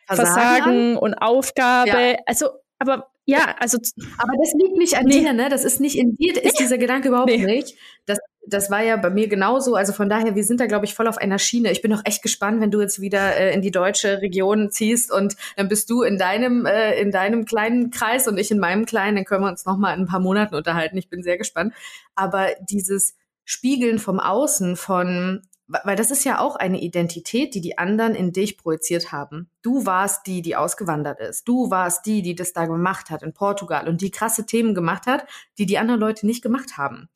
Versagen, 0.08 0.34
Versagen 0.34 0.98
und 0.98 1.14
Aufgabe. 1.16 1.90
Ja. 1.90 2.18
Also, 2.26 2.50
aber 2.80 3.12
ja, 3.26 3.56
also. 3.60 3.78
Aber 4.18 4.34
das 4.38 4.54
liegt 4.54 4.78
nicht 4.78 4.98
an 4.98 5.06
nee. 5.06 5.20
dir, 5.20 5.34
ne? 5.34 5.50
Das 5.50 5.64
ist 5.64 5.80
nicht 5.80 5.96
in 5.96 6.16
dir, 6.16 6.36
ist 6.36 6.44
nee. 6.44 6.52
dieser 6.60 6.78
Gedanke 6.78 7.10
überhaupt 7.10 7.30
nee. 7.30 7.46
nicht. 7.46 7.76
Das, 8.06 8.18
das 8.46 8.72
war 8.72 8.82
ja 8.84 8.98
bei 8.98 9.10
mir 9.10 9.28
genauso. 9.28 9.76
Also 9.76 9.94
von 9.94 10.10
daher, 10.10 10.36
wir 10.36 10.44
sind 10.44 10.60
da, 10.60 10.66
glaube 10.66 10.86
ich, 10.86 10.96
voll 10.96 11.08
auf 11.08 11.18
einer 11.18 11.38
Schiene. 11.38 11.72
Ich 11.72 11.82
bin 11.82 11.94
auch 11.94 12.02
echt 12.06 12.24
gespannt, 12.24 12.60
wenn 12.60 12.72
du 12.72 12.82
jetzt 12.82 13.00
wieder 13.00 13.38
äh, 13.38 13.54
in 13.54 13.62
die 13.62 13.72
deutsche 13.72 14.22
Region 14.22 14.72
ziehst 14.72 15.12
und 15.12 15.36
dann 15.58 15.68
bist 15.68 15.90
du 15.90 16.02
in 16.02 16.18
deinem, 16.18 16.66
äh, 16.66 17.00
in 17.00 17.12
deinem 17.12 17.46
kleinen 17.46 17.92
Kreis 17.92 18.28
und 18.28 18.38
ich 18.38 18.50
in 18.50 18.60
meinem 18.60 18.86
kleinen. 18.86 19.16
Dann 19.16 19.26
können 19.26 19.44
wir 19.44 19.50
uns 19.50 19.66
noch 19.66 19.78
mal 19.78 19.94
in 19.94 20.02
ein 20.02 20.08
paar 20.08 20.20
Monaten 20.20 20.56
unterhalten. 20.56 20.98
Ich 20.98 21.10
bin 21.10 21.22
sehr 21.22 21.38
gespannt. 21.38 21.74
Aber 22.16 22.48
dieses 22.62 23.16
Spiegeln 23.46 24.00
vom 24.00 24.20
Außen, 24.20 24.76
von 24.76 25.42
weil 25.86 25.96
das 25.96 26.12
ist 26.12 26.26
ja 26.26 26.40
auch 26.40 26.58
eine 26.58 26.82
Identität, 26.82 27.56
die 27.56 27.62
die 27.62 27.78
anderen 27.78 28.14
in 28.14 28.34
dich 28.34 28.58
projiziert 28.58 29.14
haben. 29.14 29.50
Du 29.62 29.86
warst 29.86 30.28
die, 30.28 30.42
die 30.42 30.58
ausgewandert 30.58 31.22
ist. 31.22 31.48
Du 31.48 31.72
warst 31.72 32.06
die, 32.06 32.22
die 32.22 32.36
das 32.36 32.52
da 32.52 32.66
gemacht 32.66 33.10
hat 33.10 33.24
in 33.24 33.34
Portugal 33.34 33.88
und 33.88 34.02
die 34.02 34.12
krasse 34.12 34.46
Themen 34.46 34.76
gemacht 34.76 35.06
hat, 35.06 35.26
die 35.58 35.66
die 35.66 35.78
anderen 35.78 36.02
Leute 36.02 36.26
nicht 36.26 36.42
gemacht 36.42 36.78
haben. 36.78 37.08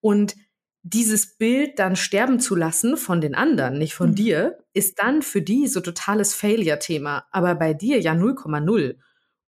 Und 0.00 0.36
dieses 0.90 1.36
Bild 1.36 1.78
dann 1.78 1.96
sterben 1.96 2.40
zu 2.40 2.54
lassen 2.54 2.96
von 2.96 3.20
den 3.20 3.34
anderen, 3.34 3.78
nicht 3.78 3.94
von 3.94 4.10
mhm. 4.10 4.14
dir, 4.14 4.58
ist 4.72 5.00
dann 5.00 5.22
für 5.22 5.42
die 5.42 5.66
so 5.66 5.80
totales 5.80 6.34
Failure-Thema. 6.34 7.26
Aber 7.30 7.54
bei 7.54 7.74
dir 7.74 8.00
ja 8.00 8.12
0,0. 8.12 8.96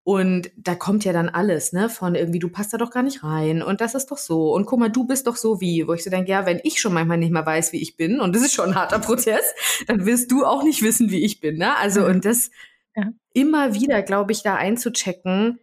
Und 0.02 0.50
da 0.56 0.74
kommt 0.74 1.04
ja 1.04 1.12
dann 1.12 1.28
alles, 1.28 1.72
ne, 1.72 1.88
von 1.88 2.14
irgendwie, 2.14 2.38
du 2.38 2.48
passt 2.48 2.72
da 2.72 2.78
doch 2.78 2.90
gar 2.90 3.02
nicht 3.02 3.22
rein 3.22 3.62
und 3.62 3.80
das 3.80 3.94
ist 3.94 4.06
doch 4.06 4.18
so. 4.18 4.52
Und 4.52 4.64
guck 4.64 4.80
mal, 4.80 4.88
du 4.88 5.06
bist 5.06 5.26
doch 5.26 5.36
so 5.36 5.60
wie, 5.60 5.86
wo 5.86 5.92
ich 5.92 6.02
so 6.02 6.10
denke, 6.10 6.30
ja, 6.30 6.46
wenn 6.46 6.60
ich 6.64 6.80
schon 6.80 6.94
manchmal 6.94 7.18
nicht 7.18 7.32
mehr 7.32 7.44
weiß, 7.44 7.72
wie 7.72 7.82
ich 7.82 7.96
bin, 7.96 8.18
und 8.18 8.34
das 8.34 8.42
ist 8.42 8.54
schon 8.54 8.70
ein 8.70 8.74
harter 8.74 8.98
Prozess, 8.98 9.44
dann 9.86 10.06
wirst 10.06 10.32
du 10.32 10.44
auch 10.44 10.64
nicht 10.64 10.82
wissen, 10.82 11.10
wie 11.10 11.22
ich 11.22 11.40
bin, 11.40 11.58
ne? 11.58 11.76
Also, 11.76 12.06
und 12.06 12.24
das 12.24 12.50
ja. 12.96 13.10
immer 13.34 13.74
wieder, 13.74 14.02
glaube 14.02 14.32
ich, 14.32 14.42
da 14.42 14.56
einzuchecken, 14.56 15.60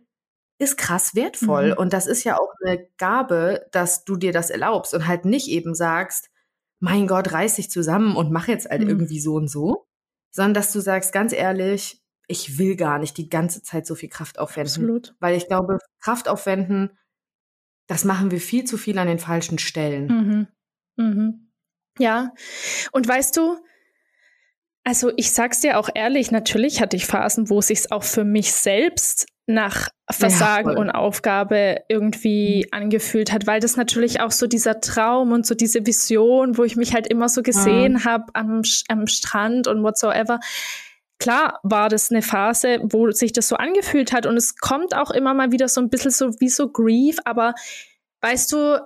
ist 0.59 0.77
krass 0.77 1.15
wertvoll. 1.15 1.71
Mhm. 1.71 1.77
Und 1.77 1.93
das 1.93 2.07
ist 2.07 2.23
ja 2.23 2.37
auch 2.37 2.51
eine 2.63 2.87
Gabe, 2.97 3.67
dass 3.71 4.05
du 4.05 4.15
dir 4.15 4.31
das 4.31 4.49
erlaubst 4.49 4.93
und 4.93 5.07
halt 5.07 5.25
nicht 5.25 5.47
eben 5.47 5.75
sagst, 5.75 6.29
mein 6.79 7.07
Gott, 7.07 7.31
reiß 7.31 7.55
dich 7.55 7.71
zusammen 7.71 8.15
und 8.15 8.31
mach 8.31 8.47
jetzt 8.47 8.69
halt 8.69 8.81
mhm. 8.81 8.89
irgendwie 8.89 9.19
so 9.19 9.35
und 9.35 9.47
so, 9.47 9.87
sondern 10.31 10.53
dass 10.53 10.71
du 10.71 10.79
sagst, 10.79 11.11
ganz 11.11 11.33
ehrlich, 11.33 12.03
ich 12.27 12.57
will 12.57 12.75
gar 12.75 12.99
nicht 12.99 13.17
die 13.17 13.29
ganze 13.29 13.61
Zeit 13.61 13.87
so 13.87 13.95
viel 13.95 14.09
Kraft 14.09 14.37
aufwenden. 14.37 14.83
Absolut. 14.83 15.15
Weil 15.19 15.35
ich 15.35 15.47
glaube, 15.47 15.79
Kraft 16.01 16.27
aufwenden, 16.27 16.97
das 17.87 18.03
machen 18.03 18.31
wir 18.31 18.41
viel 18.41 18.65
zu 18.65 18.77
viel 18.77 18.97
an 18.97 19.07
den 19.07 19.19
falschen 19.19 19.59
Stellen. 19.59 20.07
Mhm. 20.07 20.47
Mhm. 20.97 21.51
Ja. 21.99 22.33
Und 22.91 23.07
weißt 23.07 23.35
du, 23.37 23.57
also 24.83 25.11
ich 25.15 25.31
sag's 25.31 25.61
dir 25.61 25.79
auch 25.79 25.89
ehrlich, 25.93 26.31
natürlich 26.31 26.81
hatte 26.81 26.95
ich 26.95 27.05
Phasen, 27.05 27.49
wo 27.49 27.59
es 27.59 27.67
sich 27.67 27.91
auch 27.91 28.03
für 28.03 28.23
mich 28.23 28.53
selbst 28.53 29.27
nach 29.47 29.89
Versagen 30.11 30.71
ja, 30.71 30.77
und 30.77 30.91
Aufgabe 30.91 31.77
irgendwie 31.87 32.65
mhm. 32.65 32.77
angefühlt 32.77 33.31
hat, 33.31 33.47
weil 33.47 33.59
das 33.59 33.77
natürlich 33.77 34.19
auch 34.21 34.31
so 34.31 34.45
dieser 34.45 34.81
Traum 34.81 35.31
und 35.31 35.45
so 35.45 35.55
diese 35.55 35.85
Vision, 35.85 36.57
wo 36.57 36.63
ich 36.65 36.75
mich 36.75 36.93
halt 36.93 37.07
immer 37.07 37.29
so 37.29 37.41
gesehen 37.41 37.99
ja. 37.99 38.05
habe 38.05 38.25
am, 38.33 38.61
am 38.89 39.07
Strand 39.07 39.67
und 39.67 39.83
whatsoever, 39.83 40.39
klar 41.17 41.59
war 41.63 41.87
das 41.89 42.11
eine 42.11 42.21
Phase, 42.21 42.79
wo 42.83 43.09
sich 43.11 43.31
das 43.31 43.47
so 43.47 43.55
angefühlt 43.55 44.11
hat 44.11 44.25
und 44.25 44.35
es 44.35 44.57
kommt 44.57 44.95
auch 44.95 45.11
immer 45.11 45.33
mal 45.33 45.51
wieder 45.51 45.69
so 45.69 45.81
ein 45.81 45.89
bisschen 45.89 46.11
so 46.11 46.31
wie 46.39 46.49
so 46.49 46.69
Grief, 46.69 47.17
aber 47.23 47.53
weißt 48.21 48.51
du, 48.51 48.79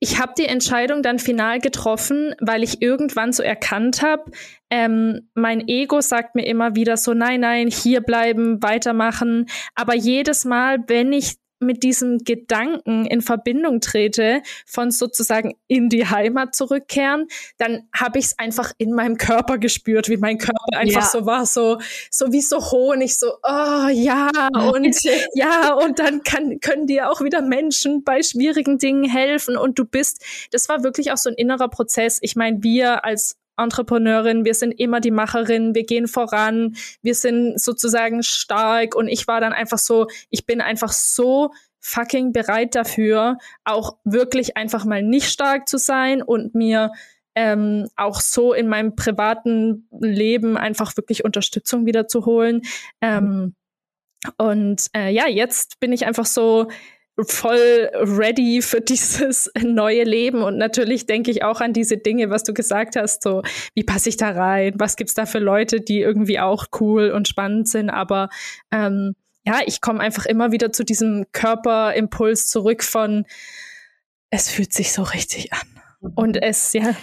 ich 0.00 0.20
habe 0.20 0.32
die 0.38 0.46
Entscheidung 0.46 1.02
dann 1.02 1.18
final 1.18 1.58
getroffen, 1.58 2.34
weil 2.40 2.62
ich 2.62 2.80
irgendwann 2.82 3.32
so 3.32 3.42
erkannt 3.42 4.02
habe, 4.02 4.30
ähm, 4.70 5.28
mein 5.34 5.66
Ego 5.66 6.00
sagt 6.00 6.34
mir 6.34 6.46
immer 6.46 6.76
wieder 6.76 6.96
so, 6.96 7.14
nein, 7.14 7.40
nein, 7.40 7.68
hier 7.68 8.00
bleiben, 8.00 8.62
weitermachen. 8.62 9.46
Aber 9.74 9.94
jedes 9.94 10.44
Mal, 10.44 10.78
wenn 10.86 11.12
ich 11.12 11.38
mit 11.60 11.82
diesem 11.82 12.18
Gedanken 12.18 13.06
in 13.06 13.20
Verbindung 13.20 13.80
trete, 13.80 14.42
von 14.66 14.90
sozusagen 14.90 15.54
in 15.66 15.88
die 15.88 16.06
Heimat 16.06 16.54
zurückkehren, 16.54 17.26
dann 17.56 17.88
habe 17.94 18.18
ich 18.18 18.26
es 18.26 18.38
einfach 18.38 18.72
in 18.78 18.92
meinem 18.92 19.16
Körper 19.16 19.58
gespürt, 19.58 20.08
wie 20.08 20.16
mein 20.16 20.38
Körper 20.38 20.76
einfach 20.76 21.02
ja. 21.02 21.08
so 21.08 21.26
war, 21.26 21.46
so, 21.46 21.78
so 22.10 22.32
wie 22.32 22.40
so 22.40 22.58
Honig, 22.70 23.18
so, 23.18 23.32
oh 23.42 23.88
ja, 23.90 24.30
und 24.72 24.96
ja, 25.34 25.74
und 25.74 25.98
dann 25.98 26.22
kann, 26.22 26.60
können 26.60 26.86
dir 26.86 27.10
auch 27.10 27.20
wieder 27.20 27.42
Menschen 27.42 28.04
bei 28.04 28.22
schwierigen 28.22 28.78
Dingen 28.78 29.04
helfen 29.08 29.56
und 29.56 29.78
du 29.78 29.84
bist, 29.84 30.24
das 30.52 30.68
war 30.68 30.82
wirklich 30.82 31.12
auch 31.12 31.16
so 31.16 31.30
ein 31.30 31.36
innerer 31.36 31.68
Prozess. 31.68 32.18
Ich 32.22 32.36
meine, 32.36 32.62
wir 32.62 33.04
als 33.04 33.36
Entrepreneurin, 33.58 34.44
wir 34.44 34.54
sind 34.54 34.72
immer 34.72 35.00
die 35.00 35.10
Macherin, 35.10 35.74
wir 35.74 35.84
gehen 35.84 36.08
voran, 36.08 36.76
wir 37.02 37.14
sind 37.14 37.60
sozusagen 37.60 38.22
stark 38.22 38.94
und 38.94 39.08
ich 39.08 39.26
war 39.26 39.40
dann 39.40 39.52
einfach 39.52 39.78
so, 39.78 40.06
ich 40.30 40.46
bin 40.46 40.60
einfach 40.60 40.92
so 40.92 41.50
fucking 41.80 42.32
bereit 42.32 42.74
dafür, 42.74 43.38
auch 43.64 43.96
wirklich 44.04 44.56
einfach 44.56 44.84
mal 44.84 45.02
nicht 45.02 45.30
stark 45.30 45.68
zu 45.68 45.78
sein 45.78 46.22
und 46.22 46.54
mir 46.54 46.92
ähm, 47.34 47.88
auch 47.96 48.20
so 48.20 48.52
in 48.52 48.68
meinem 48.68 48.96
privaten 48.96 49.88
Leben 50.00 50.56
einfach 50.56 50.96
wirklich 50.96 51.24
Unterstützung 51.24 51.86
wieder 51.86 52.08
zu 52.08 52.26
holen. 52.26 52.62
Ähm, 53.00 53.54
und 54.36 54.86
äh, 54.96 55.10
ja, 55.10 55.28
jetzt 55.28 55.78
bin 55.78 55.92
ich 55.92 56.04
einfach 56.04 56.26
so, 56.26 56.68
voll 57.26 57.90
ready 57.94 58.62
für 58.62 58.80
dieses 58.80 59.50
neue 59.60 60.04
Leben. 60.04 60.42
Und 60.42 60.58
natürlich 60.58 61.06
denke 61.06 61.30
ich 61.30 61.42
auch 61.42 61.60
an 61.60 61.72
diese 61.72 61.96
Dinge, 61.96 62.30
was 62.30 62.44
du 62.44 62.54
gesagt 62.54 62.96
hast, 62.96 63.22
so 63.22 63.42
wie 63.74 63.84
passe 63.84 64.08
ich 64.08 64.16
da 64.16 64.30
rein? 64.30 64.74
Was 64.76 64.96
gibt's 64.96 65.14
da 65.14 65.26
für 65.26 65.38
Leute, 65.38 65.80
die 65.80 66.00
irgendwie 66.00 66.38
auch 66.38 66.66
cool 66.80 67.10
und 67.10 67.28
spannend 67.28 67.68
sind? 67.68 67.90
Aber 67.90 68.28
ähm, 68.70 69.14
ja, 69.44 69.60
ich 69.66 69.80
komme 69.80 70.00
einfach 70.00 70.26
immer 70.26 70.52
wieder 70.52 70.72
zu 70.72 70.84
diesem 70.84 71.26
Körperimpuls 71.32 72.48
zurück 72.48 72.84
von 72.84 73.24
es 74.30 74.50
fühlt 74.50 74.72
sich 74.72 74.92
so 74.92 75.02
richtig 75.02 75.52
an. 75.52 75.66
Und 76.14 76.40
es, 76.40 76.72
ja, 76.74 76.94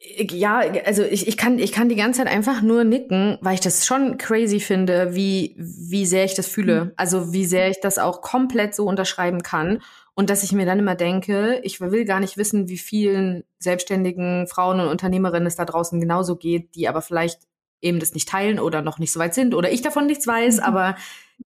ja, 0.00 0.58
also 0.84 1.02
ich, 1.02 1.26
ich, 1.26 1.36
kann, 1.36 1.58
ich 1.58 1.72
kann 1.72 1.88
die 1.88 1.96
ganze 1.96 2.18
Zeit 2.18 2.28
einfach 2.28 2.60
nur 2.60 2.84
nicken, 2.84 3.38
weil 3.40 3.54
ich 3.54 3.60
das 3.60 3.86
schon 3.86 4.18
crazy 4.18 4.60
finde, 4.60 5.14
wie, 5.14 5.54
wie 5.56 6.04
sehr 6.04 6.24
ich 6.24 6.34
das 6.34 6.46
fühle. 6.46 6.86
Mhm. 6.86 6.92
Also 6.96 7.32
wie 7.32 7.46
sehr 7.46 7.70
ich 7.70 7.80
das 7.80 7.98
auch 7.98 8.20
komplett 8.20 8.74
so 8.74 8.86
unterschreiben 8.86 9.42
kann. 9.42 9.80
Und 10.14 10.30
dass 10.30 10.42
ich 10.42 10.52
mir 10.52 10.66
dann 10.66 10.78
immer 10.78 10.94
denke, 10.94 11.60
ich 11.62 11.80
will 11.80 12.04
gar 12.04 12.20
nicht 12.20 12.36
wissen, 12.36 12.68
wie 12.68 12.78
vielen 12.78 13.44
selbstständigen 13.58 14.46
Frauen 14.46 14.80
und 14.80 14.88
Unternehmerinnen 14.88 15.46
es 15.46 15.56
da 15.56 15.64
draußen 15.64 16.00
genauso 16.00 16.36
geht, 16.36 16.74
die 16.74 16.88
aber 16.88 17.02
vielleicht 17.02 17.40
eben 17.80 18.00
das 18.00 18.14
nicht 18.14 18.28
teilen 18.28 18.58
oder 18.58 18.82
noch 18.82 18.98
nicht 18.98 19.12
so 19.12 19.20
weit 19.20 19.34
sind 19.34 19.54
oder 19.54 19.70
ich 19.70 19.82
davon 19.82 20.06
nichts 20.06 20.26
weiß. 20.26 20.58
Mhm. 20.58 20.62
Aber 20.62 20.96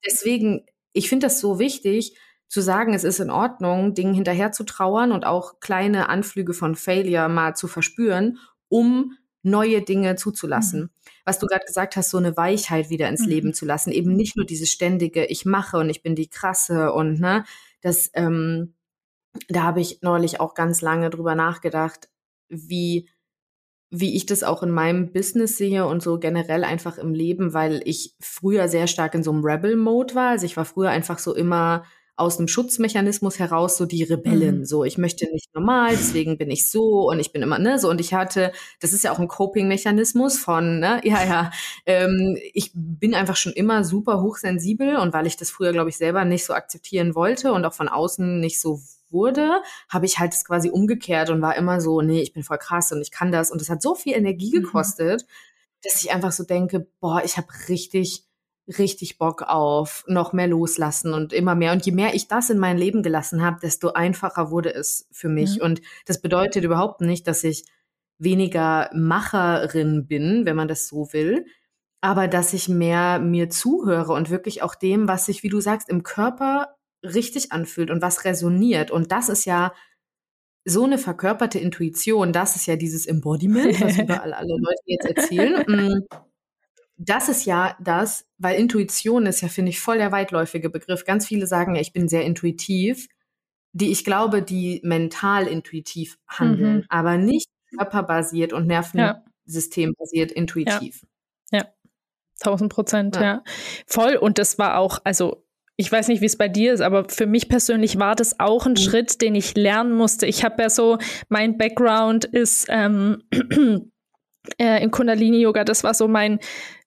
deswegen, 0.05 0.67
ich 0.93 1.09
finde 1.09 1.27
das 1.27 1.41
so 1.41 1.59
wichtig, 1.59 2.17
zu 2.51 2.61
sagen, 2.61 2.95
es 2.95 3.05
ist 3.05 3.21
in 3.21 3.31
Ordnung, 3.31 3.95
Dingen 3.95 4.13
hinterher 4.13 4.51
zu 4.51 4.65
trauern 4.65 5.13
und 5.13 5.25
auch 5.25 5.61
kleine 5.61 6.09
Anflüge 6.09 6.53
von 6.53 6.75
Failure 6.75 7.29
mal 7.29 7.55
zu 7.55 7.69
verspüren, 7.69 8.39
um 8.69 9.17
neue 9.43 9.83
Dinge 9.83 10.17
zuzulassen. 10.17 10.83
Mhm. 10.83 10.91
Was 11.25 11.39
du 11.39 11.47
gerade 11.47 11.65
gesagt 11.65 11.95
hast, 11.95 12.11
so 12.11 12.19
eine 12.19 12.37
Weichheit 12.37 12.91
wieder 12.91 13.09
ins 13.09 13.23
mhm. 13.23 13.29
Leben 13.29 13.55
zu 13.55 13.65
lassen, 13.65 13.93
eben 13.93 14.17
nicht 14.17 14.37
nur 14.37 14.45
dieses 14.45 14.69
ständige, 14.69 15.27
ich 15.27 15.47
mache 15.47 15.79
und 15.79 15.91
ich 15.91 16.03
bin 16.03 16.17
die 16.17 16.29
krasse 16.29 16.93
und 16.93 17.21
ne, 17.21 17.45
das, 17.83 18.11
ähm, 18.15 18.75
da 19.49 19.63
habe 19.63 19.81
ich 19.81 20.03
neulich 20.03 20.41
auch 20.41 20.55
ganz 20.55 20.83
lange 20.83 21.09
drüber 21.09 21.37
nachgedacht, 21.37 22.11
wie 22.49 23.09
wie 23.93 24.15
ich 24.15 24.25
das 24.25 24.45
auch 24.45 24.63
in 24.63 24.71
meinem 24.71 25.13
Business 25.13 25.57
sehe 25.57 25.85
und 25.85 26.01
so 26.01 26.21
generell 26.21 26.63
einfach 26.63 26.97
im 26.97 27.13
Leben, 27.13 27.55
weil 27.55 27.83
ich 27.85 28.15
früher 28.21 28.69
sehr 28.69 28.87
stark 28.87 29.17
in 29.17 29.25
so 29.25 29.33
einem 29.33 29.45
Rebel-Mode 29.45 30.15
war. 30.15 30.31
Also 30.31 30.47
ich 30.47 30.57
war 30.57 30.65
früher 30.65 30.91
einfach 30.91 31.19
so 31.19 31.35
immer 31.35 31.85
aus 32.21 32.39
einem 32.39 32.49
Schutzmechanismus 32.49 33.39
heraus 33.39 33.77
so 33.77 33.87
die 33.87 34.03
Rebellen. 34.03 34.59
Mhm. 34.59 34.65
So, 34.65 34.85
ich 34.85 34.99
möchte 34.99 35.27
nicht 35.33 35.55
normal, 35.55 35.91
deswegen 35.93 36.39
bin 36.39 36.51
ich 36.51 36.71
so 36.71 37.09
und 37.09 37.19
ich 37.19 37.33
bin 37.33 37.43
immer, 37.43 37.59
ne, 37.59 37.79
so. 37.79 37.89
Und 37.89 38.01
ich 38.01 38.15
hatte, 38.15 38.53
das 38.81 38.93
ist 38.93 39.03
ja 39.03 39.13
auch 39.13 39.19
ein 39.19 39.29
Coping-Mechanismus 39.29 40.39
von, 40.39 40.81
ne, 40.81 41.01
ja, 41.05 41.25
ja, 41.25 41.51
ähm, 41.87 42.37
ich 42.53 42.73
bin 42.75 43.15
einfach 43.15 43.37
schon 43.37 43.53
immer 43.53 43.85
super 43.85 44.23
hochsensibel 44.23 44.97
und 44.97 45.13
weil 45.13 45.27
ich 45.27 45.37
das 45.37 45.51
früher, 45.51 45.73
glaube 45.73 45.91
ich, 45.91 45.97
selber 45.97 46.25
nicht 46.25 46.45
so 46.45 46.53
akzeptieren 46.53 47.15
wollte 47.15 47.53
und 47.53 47.65
auch 47.65 47.75
von 47.75 47.89
außen 47.89 48.39
nicht 48.39 48.61
so 48.61 48.81
wurde, 49.11 49.63
habe 49.89 50.07
ich 50.07 50.19
halt 50.19 50.33
das 50.33 50.45
quasi 50.45 50.71
umgekehrt 50.71 51.31
und 51.31 51.43
war 51.43 51.57
immer 51.57 51.81
so, 51.81 52.01
nee, 52.01 52.21
ich 52.21 52.33
bin 52.33 52.43
voll 52.43 52.59
krass 52.59 52.93
und 52.93 53.01
ich 53.01 53.11
kann 53.11 53.33
das. 53.33 53.51
Und 53.51 53.61
es 53.61 53.71
hat 53.71 53.83
so 53.83 53.95
viel 53.95 54.15
Energie 54.15 54.57
mhm. 54.57 54.63
gekostet, 54.63 55.23
mhm. 55.23 55.27
dass 55.83 56.03
ich 56.03 56.13
einfach 56.13 56.33
so 56.33 56.45
denke, 56.45 56.87
boah, 57.01 57.23
ich 57.25 57.37
habe 57.37 57.49
richtig 57.69 58.25
richtig 58.67 59.19
Bock 59.19 59.43
auf 59.43 60.05
noch 60.07 60.33
mehr 60.33 60.47
loslassen 60.47 61.13
und 61.13 61.33
immer 61.33 61.55
mehr. 61.55 61.73
Und 61.73 61.85
je 61.87 61.93
mehr 61.93 62.15
ich 62.15 62.29
das 62.29 62.51
in 62.51 62.59
mein 62.59 62.79
Leben 62.79 63.03
gelassen 63.03 63.43
habe, 63.43 63.59
desto 63.61 63.93
einfacher 63.93 64.51
wurde 64.51 64.73
es 64.73 65.09
für 65.11 65.29
mich. 65.29 65.57
Mhm. 65.57 65.63
Und 65.63 65.81
das 66.07 66.21
bedeutet 66.21 66.65
überhaupt 66.65 67.01
nicht, 67.01 67.27
dass 67.27 67.45
ich 67.45 67.65
weniger 68.19 68.91
Macherin 68.95 70.07
bin, 70.07 70.45
wenn 70.45 70.57
man 70.57 70.69
das 70.69 70.87
so 70.87 71.13
will, 71.13 71.47
aber 72.01 72.29
dass 72.29 72.53
ich 72.53 72.69
mehr 72.69 73.19
mir 73.19 73.51
zuhöre 73.51 74.13
und 74.13 74.31
wirklich 74.31 74.63
auch 74.63 74.75
dem, 74.75 75.09
was 75.09 75.27
sich, 75.27 75.43
wie 75.43 75.49
du 75.49 75.61
sagst, 75.61 75.89
im 75.89 76.03
Körper 76.03 76.77
richtig 77.03 77.53
anfühlt 77.53 77.91
und 77.91 78.03
was 78.03 78.25
resoniert. 78.25 78.91
Und 78.91 79.11
das 79.11 79.29
ist 79.29 79.47
ja 79.47 79.73
so 80.67 80.85
eine 80.85 80.99
verkörperte 80.99 81.59
Intuition, 81.59 82.33
das 82.33 82.57
ist 82.57 82.67
ja 82.67 82.77
dieses 82.77 83.07
Embodiment, 83.07 83.81
was 83.81 83.99
überall 83.99 84.35
alle 84.35 84.57
Leute 84.57 84.83
jetzt 84.85 85.07
erzählen. 85.07 86.07
Das 87.03 87.31
ist 87.31 87.47
ja 87.47 87.77
das, 87.81 88.27
weil 88.37 88.61
Intuition 88.61 89.25
ist 89.25 89.41
ja, 89.41 89.49
finde 89.49 89.71
ich, 89.71 89.81
voll 89.81 89.97
der 89.97 90.13
weitläufige 90.13 90.69
Begriff. 90.69 91.07
Ganz 91.07 91.27
viele 91.27 91.47
sagen 91.47 91.75
ja, 91.75 91.81
ich 91.81 91.95
bin 91.95 92.09
sehr 92.09 92.27
intuitiv, 92.27 93.09
die 93.73 93.91
ich 93.91 94.05
glaube, 94.05 94.43
die 94.43 94.81
mental 94.85 95.47
intuitiv 95.47 96.19
handeln, 96.29 96.77
mhm. 96.77 96.85
aber 96.91 97.17
nicht 97.17 97.49
körperbasiert 97.75 98.53
und 98.53 98.67
Nervensystembasiert 98.67 100.33
ja. 100.33 100.37
intuitiv. 100.37 101.07
Ja. 101.51 101.61
ja. 101.61 101.65
Tausend 102.39 102.71
Prozent, 102.71 103.17
ja. 103.17 103.23
ja. 103.23 103.45
Voll. 103.87 104.17
Und 104.17 104.37
das 104.37 104.59
war 104.59 104.77
auch, 104.77 104.99
also 105.03 105.47
ich 105.77 105.91
weiß 105.91 106.09
nicht, 106.09 106.21
wie 106.21 106.27
es 106.27 106.37
bei 106.37 106.49
dir 106.49 106.75
ist, 106.75 106.83
aber 106.83 107.09
für 107.09 107.27
mich 107.27 107.49
persönlich 107.49 107.99
war 107.99 108.15
das 108.15 108.39
auch 108.39 108.67
ein 108.67 108.73
mhm. 108.73 108.77
Schritt, 108.77 109.23
den 109.23 109.35
ich 109.35 109.55
lernen 109.55 109.95
musste. 109.95 110.27
Ich 110.27 110.45
habe 110.45 110.61
ja 110.63 110.69
so, 110.69 110.99
mein 111.31 111.57
Background 111.57 112.27
ist 112.27 112.67
ähm, 112.69 113.23
äh, 114.59 114.83
in 114.83 114.91
Kundalini 114.91 115.41
Yoga, 115.41 115.65
das 115.65 115.85
war 115.85 115.95
so 115.95 116.09
mein 116.09 116.39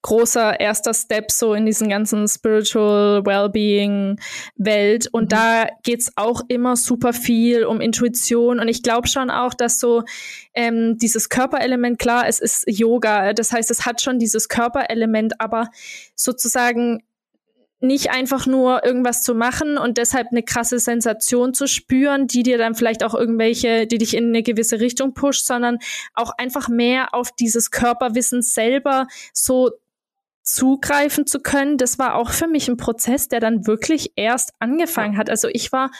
großer 0.01 0.59
erster 0.59 0.93
Step 0.93 1.31
so 1.31 1.53
in 1.53 1.65
diesen 1.65 1.89
ganzen 1.89 2.27
Spiritual 2.27 3.25
Wellbeing 3.25 4.19
Welt. 4.57 5.07
Und 5.11 5.25
mhm. 5.25 5.29
da 5.29 5.67
geht's 5.83 6.11
auch 6.15 6.41
immer 6.49 6.75
super 6.75 7.13
viel 7.13 7.65
um 7.65 7.79
Intuition. 7.81 8.59
Und 8.59 8.67
ich 8.67 8.83
glaube 8.83 9.07
schon 9.07 9.29
auch, 9.29 9.53
dass 9.53 9.79
so 9.79 10.03
ähm, 10.53 10.97
dieses 10.97 11.29
Körperelement 11.29 11.99
klar, 11.99 12.27
es 12.27 12.39
ist 12.39 12.65
Yoga, 12.67 13.33
das 13.33 13.51
heißt, 13.51 13.71
es 13.71 13.85
hat 13.85 14.01
schon 14.01 14.19
dieses 14.19 14.49
Körperelement, 14.49 15.39
aber 15.39 15.69
sozusagen 16.15 17.01
nicht 17.83 18.11
einfach 18.11 18.47
nur 18.47 18.85
irgendwas 18.85 19.23
zu 19.23 19.35
machen 19.35 19.77
und 19.77 19.97
deshalb 19.97 20.29
eine 20.31 20.41
krasse 20.41 20.79
Sensation 20.79 21.53
zu 21.53 21.67
spüren, 21.67 22.27
die 22.27 22.41
dir 22.41 22.57
dann 22.57 22.75
vielleicht 22.75 23.03
auch 23.03 23.13
irgendwelche, 23.13 23.85
die 23.87 23.97
dich 23.97 24.15
in 24.15 24.29
eine 24.29 24.41
gewisse 24.41 24.79
Richtung 24.79 25.13
pusht, 25.13 25.45
sondern 25.45 25.79
auch 26.13 26.31
einfach 26.37 26.69
mehr 26.69 27.13
auf 27.13 27.31
dieses 27.33 27.71
Körperwissen 27.71 28.41
selber 28.41 29.07
so 29.33 29.71
zugreifen 30.43 31.27
zu 31.27 31.41
können. 31.41 31.77
Das 31.77 31.99
war 31.99 32.15
auch 32.15 32.31
für 32.31 32.47
mich 32.47 32.69
ein 32.69 32.77
Prozess, 32.77 33.27
der 33.27 33.41
dann 33.41 33.67
wirklich 33.67 34.13
erst 34.15 34.53
angefangen 34.59 35.17
hat. 35.17 35.29
Also 35.29 35.49
ich 35.49 35.73
war 35.73 35.91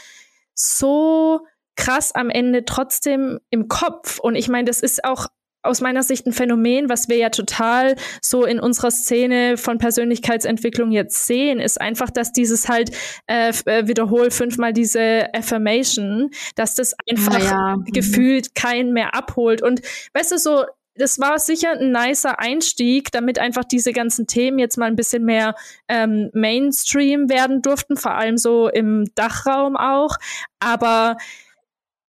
so 0.56 1.42
krass 1.76 2.16
am 2.16 2.30
Ende 2.30 2.64
trotzdem 2.64 3.40
im 3.50 3.68
Kopf 3.68 4.20
und 4.20 4.36
ich 4.36 4.48
meine, 4.48 4.66
das 4.66 4.82
ist 4.82 5.04
auch 5.04 5.28
aus 5.64 5.82
meiner 5.82 6.04
Sicht 6.04 6.28
ein 6.28 6.34
Phänomen, 6.34 6.90
was 6.90 7.10
wir 7.10 7.18
ja 7.18 7.30
total 7.30 7.96
so 8.22 8.46
in 8.46 8.60
unserer 8.60 8.92
Szene 8.92 9.58
von 9.58 9.78
Persönlichkeitsentwicklung 9.78 10.92
jetzt 10.92 11.26
sehen, 11.26 11.60
ist 11.60 11.80
einfach, 11.80 12.10
dass 12.10 12.32
dieses 12.32 12.70
halt 12.70 12.92
äh, 13.28 13.54
äh 13.66 13.88
wiederhol 13.88 14.30
fünfmal 14.30 14.74
diese 14.74 15.34
Affirmation, 15.34 16.30
dass 16.56 16.76
das 16.76 16.94
einfach 17.10 17.44
ja. 17.44 17.78
Mhm. 17.78 17.86
gefühlt 17.86 18.56
keinen 18.56 18.94
mehr 18.94 19.16
abholt. 19.16 19.62
Und 19.62 19.82
weißt 20.14 20.34
du, 20.34 20.38
so 20.38 20.66
das 20.96 21.20
war 21.20 21.40
sicher 21.40 21.72
ein 21.72 21.92
nicer 21.92 22.40
Einstieg, 22.40 23.12
damit 23.12 23.40
einfach 23.40 23.64
diese 23.64 23.94
ganzen 23.94 24.28
Themen 24.28 24.60
jetzt 24.60 24.78
mal 24.78 24.86
ein 24.86 24.96
bisschen 24.96 25.26
mehr 25.26 25.56
ähm, 25.88 26.30
Mainstream 26.34 27.30
werden 27.30 27.62
durften, 27.62 27.98
vor 27.98 28.14
allem 28.14 28.38
so 28.38 28.70
im 28.70 29.06
Dachraum 29.16 29.76
auch. 29.76 30.18
Aber 30.60 31.18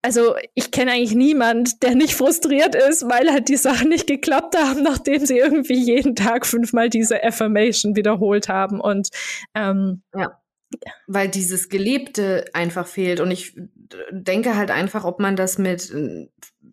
also 0.01 0.35
ich 0.55 0.71
kenne 0.71 0.93
eigentlich 0.93 1.15
niemand, 1.15 1.83
der 1.83 1.95
nicht 1.95 2.15
frustriert 2.15 2.75
ist, 2.75 3.03
weil 3.07 3.31
halt 3.31 3.49
die 3.49 3.57
Sachen 3.57 3.89
nicht 3.89 4.07
geklappt 4.07 4.57
haben, 4.57 4.83
nachdem 4.83 5.25
sie 5.25 5.37
irgendwie 5.37 5.81
jeden 5.81 6.15
Tag 6.15 6.45
fünfmal 6.45 6.89
diese 6.89 7.23
Affirmation 7.23 7.95
wiederholt 7.95 8.49
haben. 8.49 8.79
Und 8.79 9.09
ähm, 9.53 10.01
ja. 10.15 10.37
Weil 11.05 11.27
dieses 11.27 11.67
Gelebte 11.67 12.45
einfach 12.53 12.87
fehlt. 12.87 13.19
Und 13.19 13.29
ich 13.29 13.55
denke 14.11 14.55
halt 14.55 14.71
einfach, 14.71 15.03
ob 15.03 15.19
man 15.19 15.35
das 15.35 15.57
mit 15.57 15.93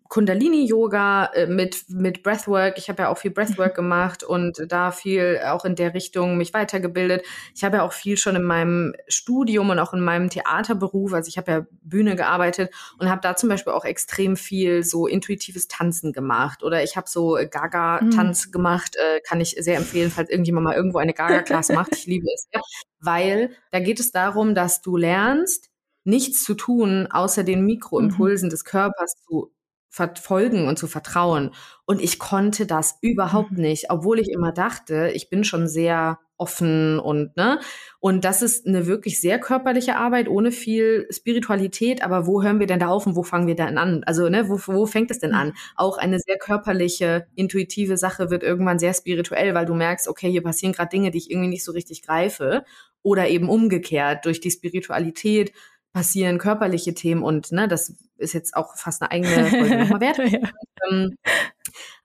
Kundalini-Yoga 0.09 1.25
äh, 1.33 1.45
mit, 1.45 1.85
mit 1.87 2.23
Breathwork. 2.23 2.77
Ich 2.77 2.89
habe 2.89 3.03
ja 3.03 3.09
auch 3.09 3.17
viel 3.19 3.31
Breathwork 3.31 3.75
gemacht 3.75 4.23
und 4.23 4.65
da 4.67 4.91
viel 4.91 5.39
auch 5.45 5.65
in 5.65 5.75
der 5.75 5.93
Richtung 5.93 6.35
mich 6.35 6.53
weitergebildet. 6.53 7.23
Ich 7.55 7.63
habe 7.63 7.77
ja 7.77 7.83
auch 7.83 7.93
viel 7.93 8.17
schon 8.17 8.35
in 8.35 8.43
meinem 8.43 8.93
Studium 9.07 9.69
und 9.69 9.77
auch 9.77 9.93
in 9.93 10.01
meinem 10.01 10.29
Theaterberuf, 10.29 11.13
also 11.13 11.27
ich 11.27 11.37
habe 11.37 11.51
ja 11.51 11.65
Bühne 11.83 12.15
gearbeitet 12.15 12.73
und 12.97 13.09
habe 13.09 13.21
da 13.21 13.35
zum 13.35 13.49
Beispiel 13.49 13.71
auch 13.71 13.85
extrem 13.85 14.35
viel 14.35 14.83
so 14.83 15.05
intuitives 15.05 15.67
Tanzen 15.67 16.11
gemacht 16.11 16.63
oder 16.63 16.83
ich 16.83 16.97
habe 16.97 17.07
so 17.07 17.37
Gaga-Tanz 17.49 18.47
mhm. 18.47 18.51
gemacht, 18.51 18.95
äh, 18.95 19.19
kann 19.21 19.39
ich 19.39 19.55
sehr 19.59 19.77
empfehlen, 19.77 20.09
falls 20.09 20.31
irgendjemand 20.31 20.65
mal 20.65 20.75
irgendwo 20.75 20.97
eine 20.97 21.13
Gaga-Class 21.13 21.69
macht. 21.73 21.95
Ich 21.95 22.07
liebe 22.07 22.25
es, 22.33 22.47
ja. 22.51 22.61
weil 22.99 23.51
da 23.71 23.79
geht 23.79 23.99
es 23.99 24.11
darum, 24.11 24.55
dass 24.55 24.81
du 24.81 24.97
lernst, 24.97 25.69
nichts 26.03 26.43
zu 26.43 26.55
tun, 26.55 27.07
außer 27.11 27.43
den 27.43 27.63
Mikroimpulsen 27.65 28.47
mhm. 28.47 28.51
des 28.51 28.65
Körpers 28.65 29.13
zu 29.27 29.51
verfolgen 29.89 30.67
und 30.67 30.77
zu 30.77 30.87
vertrauen. 30.87 31.51
Und 31.85 32.01
ich 32.01 32.19
konnte 32.19 32.65
das 32.65 32.97
überhaupt 33.01 33.51
mhm. 33.51 33.61
nicht, 33.61 33.89
obwohl 33.89 34.19
ich 34.19 34.29
immer 34.29 34.51
dachte, 34.51 35.11
ich 35.13 35.29
bin 35.29 35.43
schon 35.43 35.67
sehr 35.67 36.19
offen 36.39 36.99
und 36.99 37.35
ne? 37.35 37.59
Und 37.99 38.23
das 38.23 38.41
ist 38.41 38.65
eine 38.65 38.87
wirklich 38.87 39.19
sehr 39.19 39.39
körperliche 39.39 39.97
Arbeit 39.97 40.29
ohne 40.29 40.51
viel 40.51 41.05
Spiritualität. 41.11 42.01
Aber 42.01 42.27
wo 42.27 42.41
hören 42.41 42.59
wir 42.59 42.67
denn 42.67 42.79
da 42.79 42.87
auf 42.87 43.05
und 43.05 43.15
wo 43.15 43.23
fangen 43.23 43.47
wir 43.47 43.55
denn 43.55 43.77
an? 43.77 44.03
Also 44.05 44.29
ne 44.29 44.47
wo, 44.47 44.57
wo 44.73 44.85
fängt 44.85 45.11
es 45.11 45.19
denn 45.19 45.33
an? 45.33 45.53
Auch 45.75 45.97
eine 45.97 46.19
sehr 46.19 46.37
körperliche 46.37 47.27
intuitive 47.35 47.97
Sache 47.97 48.29
wird 48.29 48.43
irgendwann 48.43 48.79
sehr 48.79 48.93
spirituell 48.93 49.53
weil 49.53 49.65
du 49.65 49.73
merkst 49.73 50.07
okay 50.07 50.31
hier 50.31 50.43
passieren 50.43 50.73
gerade 50.73 50.89
Dinge 50.89 51.11
die 51.11 51.17
ich 51.17 51.29
irgendwie 51.29 51.49
nicht 51.49 51.65
so 51.65 51.73
richtig 51.73 52.03
greife. 52.03 52.63
Oder 53.01 53.29
eben 53.29 53.49
umgekehrt 53.49 54.25
durch 54.25 54.39
die 54.41 54.51
Spiritualität 54.51 55.53
passieren 55.93 56.37
körperliche 56.37 56.93
Themen 56.93 57.23
und 57.23 57.51
ne, 57.51 57.67
das 57.67 57.95
ist 58.17 58.33
jetzt 58.33 58.55
auch 58.55 58.75
fast 58.75 59.01
eine 59.01 59.11
eigene 59.11 59.45
Folge 59.49 59.77
nochmal 59.77 60.01
wert. 60.01 60.17
ja. 60.17 60.49
ähm, 60.89 61.17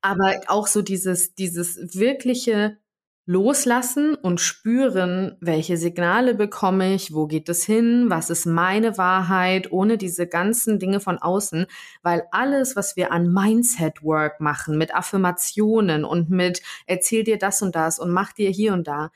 aber 0.00 0.40
auch 0.48 0.66
so 0.66 0.82
dieses, 0.82 1.34
dieses 1.34 1.94
wirkliche 1.94 2.78
Loslassen 3.26 4.14
und 4.16 4.38
spüren, 4.38 5.38
welche 5.40 5.78
Signale 5.78 6.34
bekomme 6.34 6.94
ich, 6.94 7.14
wo 7.14 7.26
geht 7.26 7.48
es 7.48 7.64
hin, 7.64 8.06
was 8.08 8.28
ist 8.28 8.44
meine 8.44 8.98
Wahrheit, 8.98 9.72
ohne 9.72 9.96
diese 9.96 10.26
ganzen 10.26 10.78
Dinge 10.78 11.00
von 11.00 11.16
außen, 11.16 11.66
weil 12.02 12.24
alles, 12.32 12.76
was 12.76 12.96
wir 12.96 13.12
an 13.12 13.32
Mindset 13.32 14.02
Work 14.02 14.40
machen, 14.40 14.76
mit 14.76 14.94
Affirmationen 14.94 16.04
und 16.04 16.28
mit 16.28 16.60
erzähl 16.86 17.24
dir 17.24 17.38
das 17.38 17.62
und 17.62 17.74
das 17.74 17.98
und 17.98 18.10
mach 18.10 18.34
dir 18.34 18.50
hier 18.50 18.74
und 18.74 18.86
da, 18.86 19.10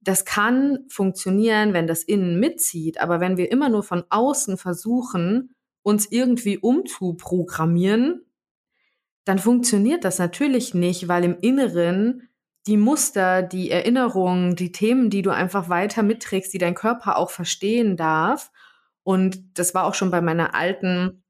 das 0.00 0.24
kann 0.24 0.84
funktionieren, 0.88 1.72
wenn 1.72 1.86
das 1.86 2.02
innen 2.02 2.38
mitzieht, 2.38 3.00
aber 3.00 3.20
wenn 3.20 3.36
wir 3.36 3.50
immer 3.50 3.68
nur 3.68 3.82
von 3.82 4.04
außen 4.08 4.56
versuchen, 4.56 5.54
uns 5.82 6.10
irgendwie 6.10 6.58
umzuprogrammieren, 6.58 8.24
dann 9.24 9.38
funktioniert 9.38 10.04
das 10.04 10.18
natürlich 10.18 10.74
nicht, 10.74 11.08
weil 11.08 11.24
im 11.24 11.36
Inneren 11.40 12.28
die 12.66 12.76
Muster, 12.76 13.42
die 13.42 13.70
Erinnerungen, 13.70 14.54
die 14.54 14.72
Themen, 14.72 15.10
die 15.10 15.22
du 15.22 15.30
einfach 15.30 15.68
weiter 15.68 16.02
mitträgst, 16.02 16.52
die 16.52 16.58
dein 16.58 16.74
Körper 16.74 17.16
auch 17.16 17.30
verstehen 17.30 17.96
darf. 17.96 18.50
Und 19.02 19.58
das 19.58 19.74
war 19.74 19.84
auch 19.84 19.94
schon 19.94 20.10
bei 20.10 20.20
meiner 20.20 20.54
alten 20.54 21.22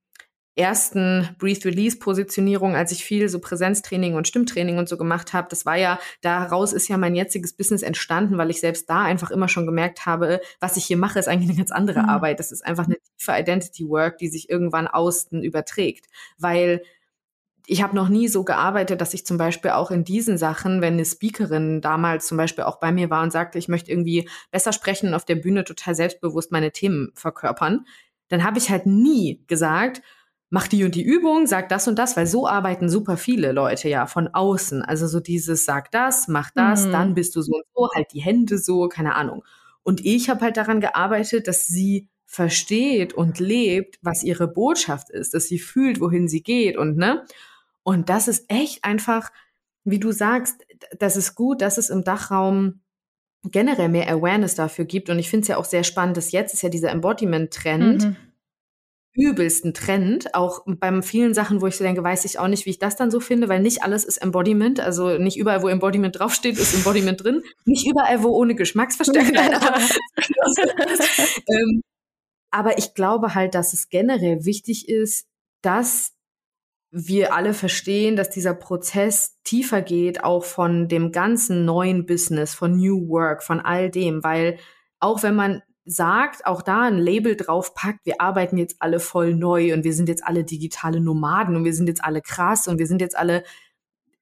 ersten 0.59 1.29
Breathe-Release-Positionierung, 1.39 2.75
als 2.75 2.93
ich 2.93 3.05
viel 3.05 3.29
so 3.29 3.39
Präsenztraining 3.39 4.15
und 4.15 4.27
Stimmtraining 4.27 4.79
und 4.79 4.89
so 4.89 4.97
gemacht 4.97 5.33
habe, 5.33 5.49
das 5.49 5.65
war 5.65 5.77
ja, 5.77 5.99
daraus 6.21 6.73
ist 6.73 6.89
ja 6.89 6.99
mein 6.99 7.15
jetziges 7.15 7.57
Business 7.57 7.83
entstanden, 7.83 8.39
weil 8.39 8.51
ich 8.51 8.61
selbst 8.61 8.91
da 8.91 9.03
einfach 9.03 9.31
immer 9.31 9.49
schon 9.49 9.67
gemerkt 9.67 10.07
habe, 10.07 10.41
was 10.61 10.77
ich 10.77 10.85
hier 10.85 10.97
mache, 10.97 11.19
ist 11.19 11.29
eigentlich 11.29 11.51
eine 11.51 11.59
ganz 11.59 11.71
andere 11.71 12.03
mhm. 12.03 12.09
Arbeit. 12.09 12.41
Das 12.41 12.53
ist 12.53 12.65
einfach 12.67 12.87
eine 12.87 12.97
tiefe 13.17 13.33
Identity-Work, 13.33 14.19
die 14.19 14.29
sich 14.29 14.51
irgendwann 14.51 14.89
außen 14.89 15.43
überträgt. 15.43 16.07
Weil 16.39 16.83
ich 17.67 17.83
habe 17.83 17.95
noch 17.95 18.09
nie 18.09 18.29
so 18.29 18.45
gearbeitet, 18.45 19.01
dass 19.01 19.13
ich 19.15 19.27
zum 19.27 19.37
Beispiel 19.37 19.73
auch 19.73 19.91
in 19.91 20.03
diesen 20.03 20.39
Sachen, 20.39 20.81
wenn 20.81 20.95
eine 20.95 21.05
Speakerin 21.05 21.83
damals 21.83 22.27
zum 22.27 22.39
Beispiel 22.39 22.65
auch 22.65 22.81
bei 22.81 22.93
mir 22.93 23.11
war 23.11 23.23
und 23.23 23.31
sagte, 23.31 23.59
ich 23.59 23.69
möchte 23.69 23.91
irgendwie 23.91 24.29
besser 24.51 24.73
sprechen 24.73 25.09
und 25.09 25.15
auf 25.15 25.27
der 25.27 25.37
Bühne 25.37 25.65
total 25.65 25.95
selbstbewusst 25.95 26.51
meine 26.51 26.73
Themen 26.73 27.13
verkörpern, 27.15 27.85
dann 28.29 28.43
habe 28.43 28.59
ich 28.59 28.71
halt 28.71 28.87
nie 28.87 29.45
gesagt, 29.47 30.03
mach 30.51 30.67
die 30.67 30.85
und 30.85 30.95
die 30.95 31.03
Übung, 31.03 31.47
sag 31.47 31.69
das 31.69 31.89
und 31.89 31.99
das, 31.99 32.17
weil 32.17 32.27
so 32.27 32.47
arbeiten 32.47 32.89
super 32.89 33.17
viele 33.17 33.53
Leute 33.53 33.89
ja 33.89 34.07
von 34.07 34.29
außen. 34.29 34.83
Also 34.83 35.07
so 35.07 35.21
dieses, 35.21 35.65
sag 35.65 35.91
das, 35.91 36.29
mach 36.29 36.51
das, 36.55 36.87
mhm. 36.87 36.93
dann 36.93 37.15
bist 37.15 37.37
du 37.37 37.43
so 37.43 37.53
und 37.57 37.65
so, 37.75 37.89
halt 37.95 38.13
die 38.13 38.21
Hände 38.21 38.59
so, 38.59 38.89
keine 38.89 39.15
Ahnung. 39.15 39.45
Und 39.83 40.05
ich 40.05 40.31
habe 40.31 40.41
halt 40.41 40.57
daran 40.57 40.81
gearbeitet, 40.81 41.49
dass 41.49 41.67
sie 41.67 42.09
versteht 42.25 43.15
und 43.15 43.39
lebt, 43.39 43.99
was 44.03 44.23
ihre 44.23 44.49
Botschaft 44.49 45.11
ist, 45.11 45.35
dass 45.35 45.47
sie 45.47 45.59
fühlt, 45.59 46.01
wohin 46.01 46.29
sie 46.29 46.43
geht 46.43 46.77
und 46.77 46.97
ne. 46.97 47.25
Und 47.83 48.11
das 48.11 48.29
ist 48.29 48.45
echt 48.49 48.85
einfach, 48.85 49.31
wie 49.85 49.99
du 49.99 50.13
sagst, 50.13 50.67
das 50.99 51.17
ist 51.17 51.35
gut, 51.35 51.63
dass 51.63 51.79
es 51.79 51.89
im 51.89 52.05
Dachraum 52.05 52.81
generell 53.45 53.89
mehr 53.89 54.11
Awareness 54.11 54.55
dafür 54.55 54.85
gibt. 54.85 55.09
Und 55.09 55.19
ich 55.19 55.31
finde 55.31 55.43
es 55.43 55.49
ja 55.49 55.57
auch 55.57 55.65
sehr 55.65 55.85
spannend, 55.85 56.19
dass 56.19 56.33
jetzt 56.33 56.53
ist 56.53 56.63
ja 56.63 56.69
dieser 56.69 56.91
Embodiment-Trend. 56.91 58.05
Mhm 58.05 58.17
übelsten 59.19 59.75
Trend, 59.75 60.35
auch 60.35 60.63
beim 60.65 61.03
vielen 61.03 61.35
Sachen, 61.35 61.61
wo 61.61 61.67
ich 61.67 61.77
so 61.77 61.85
denke, 61.85 62.05
weiß 62.05 62.25
ich 62.25 62.39
auch 62.39 62.47
nicht, 62.47 62.67
wie 62.67 62.71
ich 62.71 62.79
das 62.79 62.97
dann 62.97 63.11
so 63.11 63.19
finde, 63.19 63.49
weil 63.49 63.61
nicht 63.61 63.83
alles 63.83 64.05
ist 64.05 64.19
Embodiment, 64.19 64.81
also 64.81 65.19
nicht 65.19 65.37
überall, 65.37 65.63
wo 65.63 65.69
Embodiment 65.69 66.19
draufsteht, 66.19 66.57
ist 66.57 66.75
Embodiment 66.75 67.23
drin, 67.23 67.43
nicht 67.65 67.87
überall, 67.87 68.23
wo 68.23 68.29
ohne 68.29 68.55
Geschmacksverstärker, 68.55 69.33
ähm, 71.49 71.83
aber 72.51 72.79
ich 72.79 72.95
glaube 72.95 73.35
halt, 73.35 73.55
dass 73.55 73.73
es 73.73 73.89
generell 73.89 74.45
wichtig 74.45 74.89
ist, 74.89 75.27
dass 75.63 76.15
wir 76.91 77.35
alle 77.35 77.53
verstehen, 77.53 78.17
dass 78.17 78.31
dieser 78.31 78.55
Prozess 78.55 79.37
tiefer 79.45 79.83
geht, 79.83 80.25
auch 80.25 80.45
von 80.45 80.89
dem 80.89 81.13
ganzen 81.13 81.65
neuen 81.65 82.07
Business, 82.07 82.55
von 82.55 82.77
New 82.77 83.09
Work, 83.09 83.43
von 83.43 83.61
all 83.61 83.91
dem, 83.91 84.23
weil 84.25 84.59
auch 85.01 85.23
wenn 85.23 85.35
man 85.35 85.63
sagt, 85.91 86.45
auch 86.45 86.61
da 86.61 86.83
ein 86.83 86.99
Label 86.99 87.35
draufpackt, 87.35 88.05
wir 88.05 88.21
arbeiten 88.21 88.59
jetzt 88.59 88.77
alle 88.81 89.01
voll 89.01 89.35
neu 89.35 89.73
und 89.73 89.85
wir 89.85 89.95
sind 89.95 90.09
jetzt 90.09 90.25
alle 90.25 90.45
digitale 90.45 91.01
Nomaden 91.01 91.57
und 91.57 91.65
wir 91.65 91.75
sind 91.75 91.89
jetzt 91.89 92.05
alle 92.05 92.21
krass 92.21 92.69
und 92.69 92.79
wir 92.79 92.87
sind 92.87 93.01
jetzt 93.01 93.17
alle, 93.17 93.43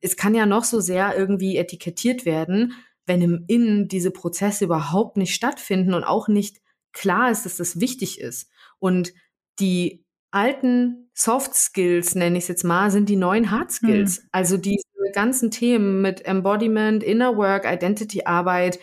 es 0.01 0.17
kann 0.17 0.35
ja 0.35 0.47
noch 0.47 0.65
so 0.65 0.81
sehr 0.81 1.17
irgendwie 1.17 1.57
etikettiert 1.57 2.25
werden, 2.25 2.75
wenn 3.05 3.21
im 3.21 3.45
Innen 3.49 3.89
diese 3.89 4.13
Prozesse 4.13 4.65
überhaupt 4.65 5.17
nicht 5.17 5.35
stattfinden 5.35 5.95
und 5.95 6.05
auch 6.05 6.29
nicht 6.29 6.59
klar 6.93 7.31
ist, 7.31 7.45
dass 7.45 7.57
das 7.57 7.81
wichtig 7.81 8.21
ist. 8.21 8.49
Und 8.79 9.13
die 9.59 10.05
alten 10.31 11.11
Soft 11.15 11.55
Skills, 11.55 12.15
nenne 12.15 12.39
ich 12.39 12.45
es 12.45 12.49
jetzt 12.49 12.65
mal, 12.65 12.91
sind 12.91 13.09
die 13.09 13.17
neuen 13.17 13.51
Hard 13.51 13.73
Skills. 13.73 14.19
Hm. 14.19 14.29
Also 14.33 14.57
diese 14.57 14.83
ganzen 15.13 15.51
Themen 15.51 16.01
mit 16.03 16.25
Embodiment, 16.25 17.03
Inner 17.03 17.37
Work, 17.37 17.65
Identity 17.65 18.25
Arbeit, 18.25 18.79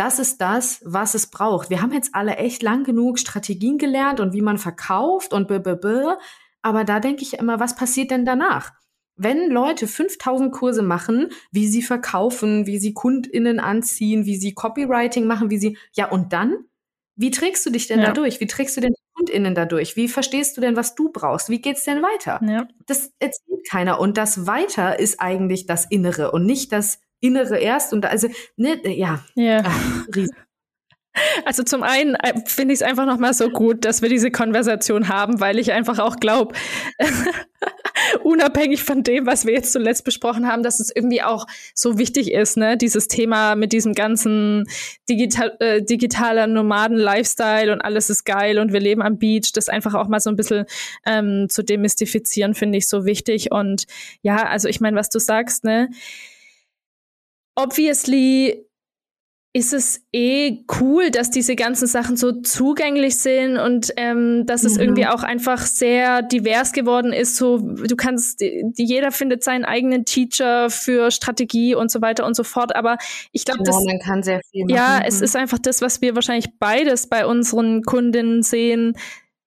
das 0.00 0.18
ist 0.18 0.40
das, 0.40 0.80
was 0.82 1.12
es 1.12 1.26
braucht. 1.26 1.68
Wir 1.68 1.82
haben 1.82 1.92
jetzt 1.92 2.14
alle 2.14 2.36
echt 2.36 2.62
lang 2.62 2.84
genug 2.84 3.18
Strategien 3.18 3.76
gelernt 3.76 4.18
und 4.18 4.32
wie 4.32 4.40
man 4.40 4.56
verkauft 4.56 5.34
und 5.34 5.46
blablabla. 5.46 6.18
Aber 6.62 6.84
da 6.84 7.00
denke 7.00 7.20
ich 7.20 7.34
immer, 7.34 7.60
was 7.60 7.76
passiert 7.76 8.10
denn 8.10 8.24
danach? 8.24 8.72
Wenn 9.16 9.50
Leute 9.50 9.86
5000 9.86 10.52
Kurse 10.52 10.80
machen, 10.80 11.28
wie 11.52 11.68
sie 11.68 11.82
verkaufen, 11.82 12.66
wie 12.66 12.78
sie 12.78 12.94
KundInnen 12.94 13.60
anziehen, 13.60 14.24
wie 14.24 14.36
sie 14.36 14.54
Copywriting 14.54 15.26
machen, 15.26 15.50
wie 15.50 15.58
sie, 15.58 15.76
ja, 15.92 16.08
und 16.08 16.32
dann? 16.32 16.64
Wie 17.16 17.30
trägst 17.30 17.66
du 17.66 17.70
dich 17.70 17.86
denn 17.86 18.00
ja. 18.00 18.06
dadurch? 18.06 18.40
Wie 18.40 18.46
trägst 18.46 18.78
du 18.78 18.80
denn 18.80 18.94
KundInnen 19.12 19.54
dadurch? 19.54 19.96
Wie 19.96 20.08
verstehst 20.08 20.56
du 20.56 20.62
denn, 20.62 20.76
was 20.76 20.94
du 20.94 21.10
brauchst? 21.12 21.50
Wie 21.50 21.60
geht's 21.60 21.84
denn 21.84 22.02
weiter? 22.02 22.40
Ja. 22.42 22.66
Das 22.86 23.12
erzählt 23.18 23.68
keiner. 23.68 24.00
Und 24.00 24.16
das 24.16 24.46
Weiter 24.46 24.98
ist 24.98 25.20
eigentlich 25.20 25.66
das 25.66 25.84
Innere 25.84 26.30
und 26.30 26.46
nicht 26.46 26.72
das 26.72 27.00
Innere 27.20 27.58
erst 27.58 27.92
und 27.92 28.06
also, 28.06 28.28
ne, 28.56 28.80
ja. 28.86 29.24
Ja. 29.34 29.62
Ach, 29.64 30.06
also 31.44 31.62
zum 31.62 31.82
einen 31.82 32.14
äh, 32.14 32.34
finde 32.46 32.72
ich 32.74 32.80
es 32.80 32.86
einfach 32.86 33.06
nochmal 33.06 33.34
so 33.34 33.50
gut, 33.50 33.84
dass 33.84 34.02
wir 34.02 34.08
diese 34.08 34.30
Konversation 34.30 35.08
haben, 35.08 35.40
weil 35.40 35.58
ich 35.58 35.72
einfach 35.72 35.98
auch 35.98 36.16
glaube, 36.16 36.54
unabhängig 38.22 38.82
von 38.82 39.02
dem, 39.02 39.26
was 39.26 39.44
wir 39.44 39.52
jetzt 39.52 39.72
zuletzt 39.72 40.04
besprochen 40.04 40.46
haben, 40.46 40.62
dass 40.62 40.80
es 40.80 40.90
irgendwie 40.94 41.22
auch 41.22 41.46
so 41.74 41.98
wichtig 41.98 42.32
ist, 42.32 42.56
ne, 42.56 42.76
dieses 42.76 43.08
Thema 43.08 43.56
mit 43.56 43.72
diesem 43.72 43.92
ganzen 43.92 44.64
digital, 45.08 45.56
äh, 45.60 45.82
digitaler 45.82 46.46
Nomaden-Lifestyle 46.46 47.72
und 47.72 47.80
alles 47.80 48.10
ist 48.10 48.24
geil 48.24 48.58
und 48.58 48.72
wir 48.72 48.80
leben 48.80 49.02
am 49.02 49.18
Beach, 49.18 49.52
das 49.52 49.68
einfach 49.68 49.94
auch 49.94 50.08
mal 50.08 50.20
so 50.20 50.30
ein 50.30 50.36
bisschen 50.36 50.64
ähm, 51.04 51.48
zu 51.48 51.62
demystifizieren, 51.62 52.54
finde 52.54 52.78
ich 52.78 52.88
so 52.88 53.04
wichtig. 53.04 53.50
Und 53.50 53.84
ja, 54.22 54.46
also 54.46 54.68
ich 54.68 54.80
meine, 54.80 54.96
was 54.96 55.10
du 55.10 55.18
sagst, 55.18 55.64
ne, 55.64 55.88
obviously 57.62 58.66
ist 59.52 59.72
es 59.72 60.00
eh 60.12 60.64
cool, 60.80 61.10
dass 61.10 61.30
diese 61.30 61.56
ganzen 61.56 61.88
Sachen 61.88 62.16
so 62.16 62.40
zugänglich 62.40 63.18
sind 63.18 63.58
und 63.58 63.92
ähm, 63.96 64.46
dass 64.46 64.62
es 64.62 64.74
mhm. 64.74 64.80
irgendwie 64.80 65.06
auch 65.06 65.24
einfach 65.24 65.58
sehr 65.66 66.22
divers 66.22 66.72
geworden 66.72 67.12
ist. 67.12 67.34
So, 67.34 67.58
du 67.58 67.96
kannst, 67.96 68.44
jeder 68.76 69.10
findet 69.10 69.42
seinen 69.42 69.64
eigenen 69.64 70.04
Teacher 70.04 70.70
für 70.70 71.10
Strategie 71.10 71.74
und 71.74 71.90
so 71.90 72.00
weiter 72.00 72.26
und 72.26 72.36
so 72.36 72.44
fort. 72.44 72.76
Aber 72.76 72.96
ich 73.32 73.44
glaube, 73.44 73.64
ja, 73.66 73.72
man 73.72 73.98
kann 73.98 74.22
sehr 74.22 74.40
viel 74.52 74.66
machen. 74.66 74.76
Ja, 74.76 75.00
es 75.04 75.18
mhm. 75.18 75.24
ist 75.24 75.34
einfach 75.34 75.58
das, 75.58 75.82
was 75.82 76.00
wir 76.00 76.14
wahrscheinlich 76.14 76.56
beides 76.60 77.08
bei 77.08 77.26
unseren 77.26 77.82
Kundinnen 77.82 78.42
sehen 78.42 78.94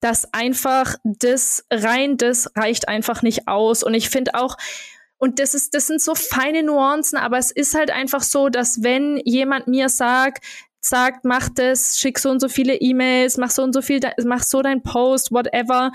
dass 0.02 0.34
einfach 0.34 0.96
das 1.06 1.66
rein, 1.72 2.18
das 2.18 2.52
reicht 2.58 2.90
einfach 2.90 3.22
nicht 3.22 3.48
aus. 3.48 3.84
Und 3.84 3.94
ich 3.94 4.10
finde 4.10 4.34
auch, 4.34 4.58
und 5.24 5.40
das 5.40 5.54
ist, 5.54 5.74
das 5.74 5.88
sind 5.88 6.02
so 6.02 6.16
feine 6.16 6.64
Nuancen, 6.64 7.18
aber 7.18 7.38
es 7.38 7.50
ist 7.50 7.76
halt 7.76 7.92
einfach 7.92 8.22
so, 8.22 8.50
dass 8.50 8.84
wenn 8.84 9.22
jemand 9.24 9.70
mir 9.70 9.88
sagt, 9.88 10.44
sagt, 10.82 11.24
mach 11.24 11.48
das, 11.48 11.98
schick 11.98 12.20
so 12.20 12.30
und 12.30 12.42
so 12.42 12.50
viele 12.50 12.76
E-Mails, 12.76 13.38
mach 13.38 13.50
so 13.50 13.64
und 13.64 13.72
so 13.72 13.82
viel, 13.82 14.02
mach 14.26 14.44
so 14.44 14.62
dein 14.62 14.84
Post, 14.84 15.32
whatever. 15.32 15.94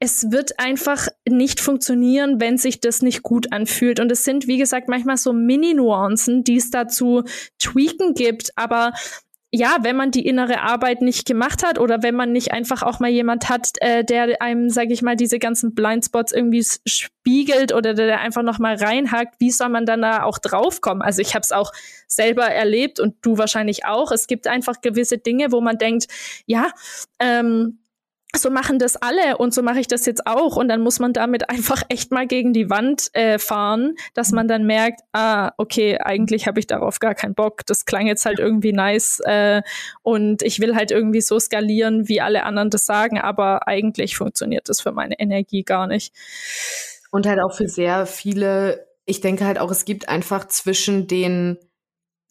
Es 0.00 0.32
wird 0.32 0.58
einfach 0.58 1.06
nicht 1.28 1.60
funktionieren, 1.60 2.40
wenn 2.40 2.58
sich 2.58 2.80
das 2.80 3.02
nicht 3.02 3.22
gut 3.22 3.52
anfühlt. 3.52 4.00
Und 4.00 4.10
es 4.10 4.24
sind, 4.24 4.48
wie 4.48 4.58
gesagt, 4.58 4.88
manchmal 4.88 5.16
so 5.16 5.32
Mini-Nuancen, 5.32 6.42
die 6.42 6.56
es 6.56 6.70
dazu 6.70 7.22
tweaken 7.60 8.14
gibt. 8.14 8.50
Aber 8.56 8.94
ja, 9.52 9.78
wenn 9.82 9.96
man 9.96 10.12
die 10.12 10.24
innere 10.24 10.60
Arbeit 10.60 11.02
nicht 11.02 11.26
gemacht 11.26 11.64
hat 11.64 11.80
oder 11.80 12.04
wenn 12.04 12.14
man 12.14 12.30
nicht 12.30 12.52
einfach 12.52 12.82
auch 12.82 13.00
mal 13.00 13.10
jemand 13.10 13.48
hat, 13.48 13.70
äh, 13.80 14.04
der 14.04 14.40
einem, 14.40 14.70
sage 14.70 14.92
ich 14.92 15.02
mal, 15.02 15.16
diese 15.16 15.40
ganzen 15.40 15.74
Blindspots 15.74 16.30
irgendwie 16.32 16.64
spiegelt 16.86 17.74
oder 17.74 17.94
der, 17.94 18.20
einfach 18.20 18.42
noch 18.42 18.60
mal 18.60 18.76
reinhakt, 18.76 19.34
wie 19.40 19.50
soll 19.50 19.68
man 19.68 19.86
dann 19.86 20.02
da 20.02 20.22
auch 20.22 20.38
draufkommen? 20.38 21.02
Also 21.02 21.20
ich 21.20 21.34
habe 21.34 21.42
es 21.42 21.50
auch 21.50 21.72
selber 22.06 22.44
erlebt 22.44 23.00
und 23.00 23.16
du 23.22 23.38
wahrscheinlich 23.38 23.84
auch. 23.84 24.12
Es 24.12 24.28
gibt 24.28 24.46
einfach 24.46 24.80
gewisse 24.82 25.18
Dinge, 25.18 25.50
wo 25.50 25.60
man 25.60 25.78
denkt, 25.78 26.06
ja, 26.46 26.68
ähm, 27.18 27.80
so 28.36 28.50
machen 28.50 28.78
das 28.78 28.96
alle 28.96 29.38
und 29.38 29.52
so 29.52 29.62
mache 29.62 29.80
ich 29.80 29.88
das 29.88 30.06
jetzt 30.06 30.26
auch. 30.26 30.56
Und 30.56 30.68
dann 30.68 30.80
muss 30.80 30.98
man 31.00 31.12
damit 31.12 31.50
einfach 31.50 31.82
echt 31.88 32.12
mal 32.12 32.26
gegen 32.26 32.52
die 32.52 32.70
Wand 32.70 33.08
äh, 33.12 33.38
fahren, 33.38 33.94
dass 34.14 34.32
man 34.32 34.46
dann 34.46 34.66
merkt, 34.66 35.00
ah, 35.12 35.52
okay, 35.56 35.98
eigentlich 35.98 36.46
habe 36.46 36.60
ich 36.60 36.66
darauf 36.66 37.00
gar 37.00 37.14
keinen 37.14 37.34
Bock. 37.34 37.66
Das 37.66 37.84
klang 37.84 38.06
jetzt 38.06 38.24
halt 38.24 38.38
irgendwie 38.38 38.72
nice 38.72 39.20
äh, 39.24 39.62
und 40.02 40.42
ich 40.42 40.60
will 40.60 40.76
halt 40.76 40.90
irgendwie 40.90 41.20
so 41.20 41.38
skalieren, 41.40 42.08
wie 42.08 42.20
alle 42.20 42.44
anderen 42.44 42.70
das 42.70 42.86
sagen, 42.86 43.18
aber 43.18 43.66
eigentlich 43.66 44.16
funktioniert 44.16 44.68
das 44.68 44.80
für 44.80 44.92
meine 44.92 45.18
Energie 45.18 45.64
gar 45.64 45.86
nicht. 45.86 46.14
Und 47.10 47.26
halt 47.26 47.40
auch 47.40 47.54
für 47.54 47.68
sehr 47.68 48.06
viele, 48.06 48.86
ich 49.04 49.20
denke 49.20 49.44
halt 49.44 49.58
auch, 49.58 49.70
es 49.70 49.84
gibt 49.84 50.08
einfach 50.08 50.46
zwischen 50.46 51.08
den 51.08 51.58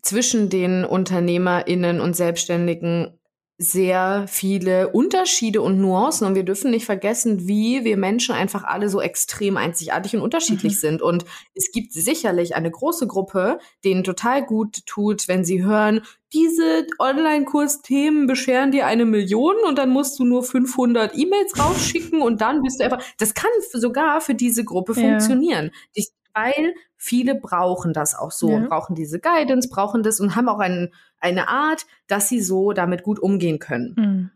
zwischen 0.02 0.50
den 0.50 0.86
UnternehmerInnen 0.86 2.00
und 2.00 2.16
Selbstständigen 2.16 3.19
sehr 3.62 4.26
viele 4.30 4.88
Unterschiede 4.88 5.62
und 5.62 5.82
Nuancen 5.82 6.26
und 6.26 6.34
wir 6.34 6.44
dürfen 6.44 6.72
nicht 6.72 6.86
vergessen, 6.86 7.46
wie 7.46 7.84
wir 7.84 7.98
Menschen 7.98 8.34
einfach 8.34 8.64
alle 8.64 8.88
so 8.88 9.02
extrem 9.02 9.58
einzigartig 9.58 10.16
und 10.16 10.22
unterschiedlich 10.22 10.76
mhm. 10.76 10.78
sind. 10.78 11.02
Und 11.02 11.26
es 11.54 11.74
gibt 11.74 11.92
sicherlich 11.92 12.56
eine 12.56 12.72
große 12.72 13.06
Gruppe, 13.06 13.60
denen 13.84 14.06
total 14.06 14.46
gut 14.46 14.86
tut, 14.86 15.28
wenn 15.28 15.44
sie 15.44 15.62
hören, 15.62 16.02
diese 16.32 16.88
Online-Kurs-Themen 17.00 18.28
bescheren 18.28 18.72
dir 18.72 18.86
eine 18.86 19.04
Million 19.04 19.56
und 19.68 19.78
dann 19.78 19.90
musst 19.90 20.18
du 20.20 20.24
nur 20.24 20.44
500 20.44 21.18
E-Mails 21.18 21.60
rausschicken 21.60 22.22
und 22.22 22.40
dann 22.40 22.62
bist 22.62 22.80
du 22.80 22.86
einfach, 22.86 23.04
das 23.18 23.34
kann 23.34 23.52
sogar 23.74 24.22
für 24.22 24.36
diese 24.36 24.64
Gruppe 24.64 24.94
ja. 24.94 25.02
funktionieren. 25.02 25.72
Ich, 25.94 26.12
weil 26.34 26.76
viele 27.00 27.34
brauchen 27.34 27.94
das 27.94 28.14
auch 28.14 28.32
so, 28.32 28.52
ja. 28.52 28.68
brauchen 28.68 28.94
diese 28.94 29.20
Guidance, 29.20 29.70
brauchen 29.70 30.04
das 30.04 30.20
und 30.20 30.36
haben 30.36 30.50
auch 30.50 30.60
einen 30.60 30.94
eine 31.20 31.48
Art, 31.48 31.86
dass 32.08 32.30
sie 32.30 32.42
so 32.42 32.74
damit 32.74 33.04
gut 33.04 33.20
umgehen 33.20 33.58
können. 33.60 33.96
Mhm. 33.98 34.32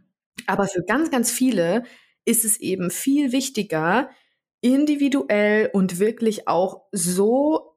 Aber 0.47 0.65
für 0.65 0.81
ganz, 0.81 1.11
ganz 1.11 1.29
viele 1.31 1.83
ist 2.25 2.45
es 2.45 2.59
eben 2.59 2.89
viel 2.89 3.31
wichtiger, 3.31 4.09
individuell 4.61 5.69
und 5.73 5.99
wirklich 5.99 6.47
auch 6.47 6.83
so 6.91 7.75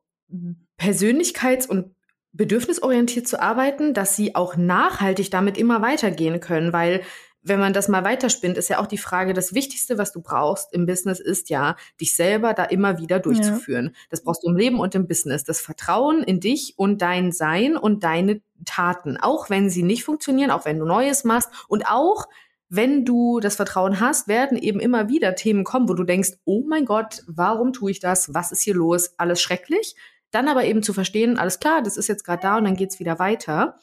persönlichkeits- 0.79 1.68
und 1.68 1.94
bedürfnisorientiert 2.33 3.27
zu 3.27 3.40
arbeiten, 3.40 3.94
dass 3.94 4.14
sie 4.14 4.35
auch 4.35 4.57
nachhaltig 4.57 5.31
damit 5.31 5.59
immer 5.59 5.83
weitergehen 5.83 6.38
können, 6.40 6.72
weil 6.72 7.03
wenn 7.49 7.61
man 7.61 7.73
das 7.73 7.89
mal 7.89 8.05
weiterspinnt, 8.05 8.57
ist 8.57 8.69
ja 8.69 8.79
auch 8.79 8.87
die 8.87 8.99
Frage, 8.99 9.33
das 9.33 9.55
Wichtigste, 9.55 9.99
was 9.99 10.13
du 10.13 10.21
brauchst 10.21 10.73
im 10.73 10.87
Business, 10.87 11.21
ist 11.21 11.51
ja, 11.51 11.77
dich 12.01 12.15
selber 12.15 12.55
da 12.55 12.65
immer 12.65 12.99
wieder 12.99 13.19
durchzuführen. 13.19 13.87
Ja. 13.87 14.01
Das 14.11 14.23
brauchst 14.23 14.43
du 14.43 14.49
im 14.49 14.57
Leben 14.57 14.81
und 14.81 14.95
im 14.95 15.07
Business. 15.07 15.45
Das 15.45 15.61
Vertrauen 15.61 16.23
in 16.23 16.41
dich 16.41 16.75
und 16.77 17.03
dein 17.03 17.33
Sein 17.33 17.77
und 17.77 18.05
deine 18.05 18.41
Taten. 18.65 19.17
Auch 19.17 19.51
wenn 19.51 19.71
sie 19.71 19.83
nicht 19.83 20.05
funktionieren, 20.05 20.51
auch 20.51 20.65
wenn 20.65 20.79
du 20.79 20.87
Neues 20.87 21.25
machst 21.25 21.51
und 21.69 21.87
auch 21.87 22.27
wenn 22.69 23.05
du 23.05 23.39
das 23.39 23.57
Vertrauen 23.57 24.01
hast, 24.01 24.27
werden 24.27 24.59
eben 24.59 24.81
immer 24.81 25.09
wieder 25.09 25.37
Themen 25.37 25.63
kommen, 25.63 25.89
wo 25.89 25.95
du 25.95 26.03
denkst, 26.03 26.33
oh 26.45 26.65
mein 26.67 26.85
Gott, 26.85 27.23
warum 27.29 27.73
tue 27.73 27.93
ich 27.93 28.01
das? 28.01 28.35
Was 28.35 28.51
ist 28.51 28.63
hier 28.63 28.75
los? 28.75 29.15
Alles 29.19 29.41
schrecklich. 29.41 29.95
Dann 30.33 30.49
aber 30.49 30.65
eben 30.65 30.83
zu 30.83 30.93
verstehen, 30.93 31.39
alles 31.39 31.61
klar, 31.61 31.83
das 31.83 31.97
ist 31.97 32.09
jetzt 32.09 32.25
gerade 32.25 32.43
da 32.43 32.57
und 32.57 32.65
dann 32.65 32.77
geht's 32.77 32.99
wieder 32.99 33.21
weiter. 33.21 33.79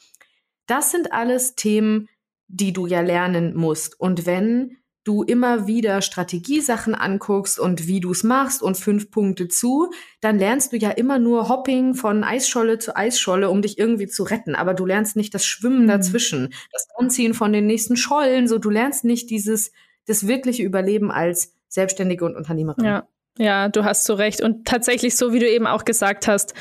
Das 0.66 0.90
sind 0.90 1.12
alles 1.12 1.54
Themen, 1.54 2.08
die 2.48 2.72
du 2.72 2.86
ja 2.86 3.00
lernen 3.00 3.54
musst. 3.54 3.98
Und 3.98 4.26
wenn 4.26 4.76
du 5.04 5.22
immer 5.22 5.66
wieder 5.66 6.00
Strategiesachen 6.00 6.94
anguckst 6.94 7.58
und 7.60 7.86
wie 7.86 8.00
du 8.00 8.12
es 8.12 8.24
machst 8.24 8.62
und 8.62 8.76
fünf 8.76 9.10
Punkte 9.10 9.48
zu, 9.48 9.90
dann 10.20 10.38
lernst 10.38 10.72
du 10.72 10.78
ja 10.78 10.90
immer 10.90 11.18
nur 11.18 11.48
Hopping 11.48 11.94
von 11.94 12.24
Eisscholle 12.24 12.78
zu 12.78 12.96
Eisscholle, 12.96 13.50
um 13.50 13.60
dich 13.60 13.78
irgendwie 13.78 14.06
zu 14.06 14.22
retten. 14.22 14.54
Aber 14.54 14.72
du 14.72 14.86
lernst 14.86 15.14
nicht 15.14 15.34
das 15.34 15.44
Schwimmen 15.44 15.82
mhm. 15.82 15.88
dazwischen, 15.88 16.54
das 16.72 16.88
Anziehen 16.96 17.34
von 17.34 17.52
den 17.52 17.66
nächsten 17.66 17.96
Schollen, 17.96 18.48
so 18.48 18.58
du 18.58 18.70
lernst 18.70 19.04
nicht 19.04 19.28
dieses, 19.30 19.72
das 20.06 20.26
wirkliche 20.26 20.62
Überleben 20.62 21.10
als 21.10 21.54
Selbstständige 21.68 22.24
und 22.24 22.36
Unternehmerin. 22.36 22.84
Ja. 22.84 23.08
Ja, 23.36 23.68
du 23.68 23.84
hast 23.84 24.04
so 24.04 24.14
recht. 24.14 24.40
Und 24.40 24.64
tatsächlich, 24.64 25.16
so 25.16 25.32
wie 25.32 25.40
du 25.40 25.50
eben 25.50 25.66
auch 25.66 25.84
gesagt 25.84 26.28
hast, 26.28 26.54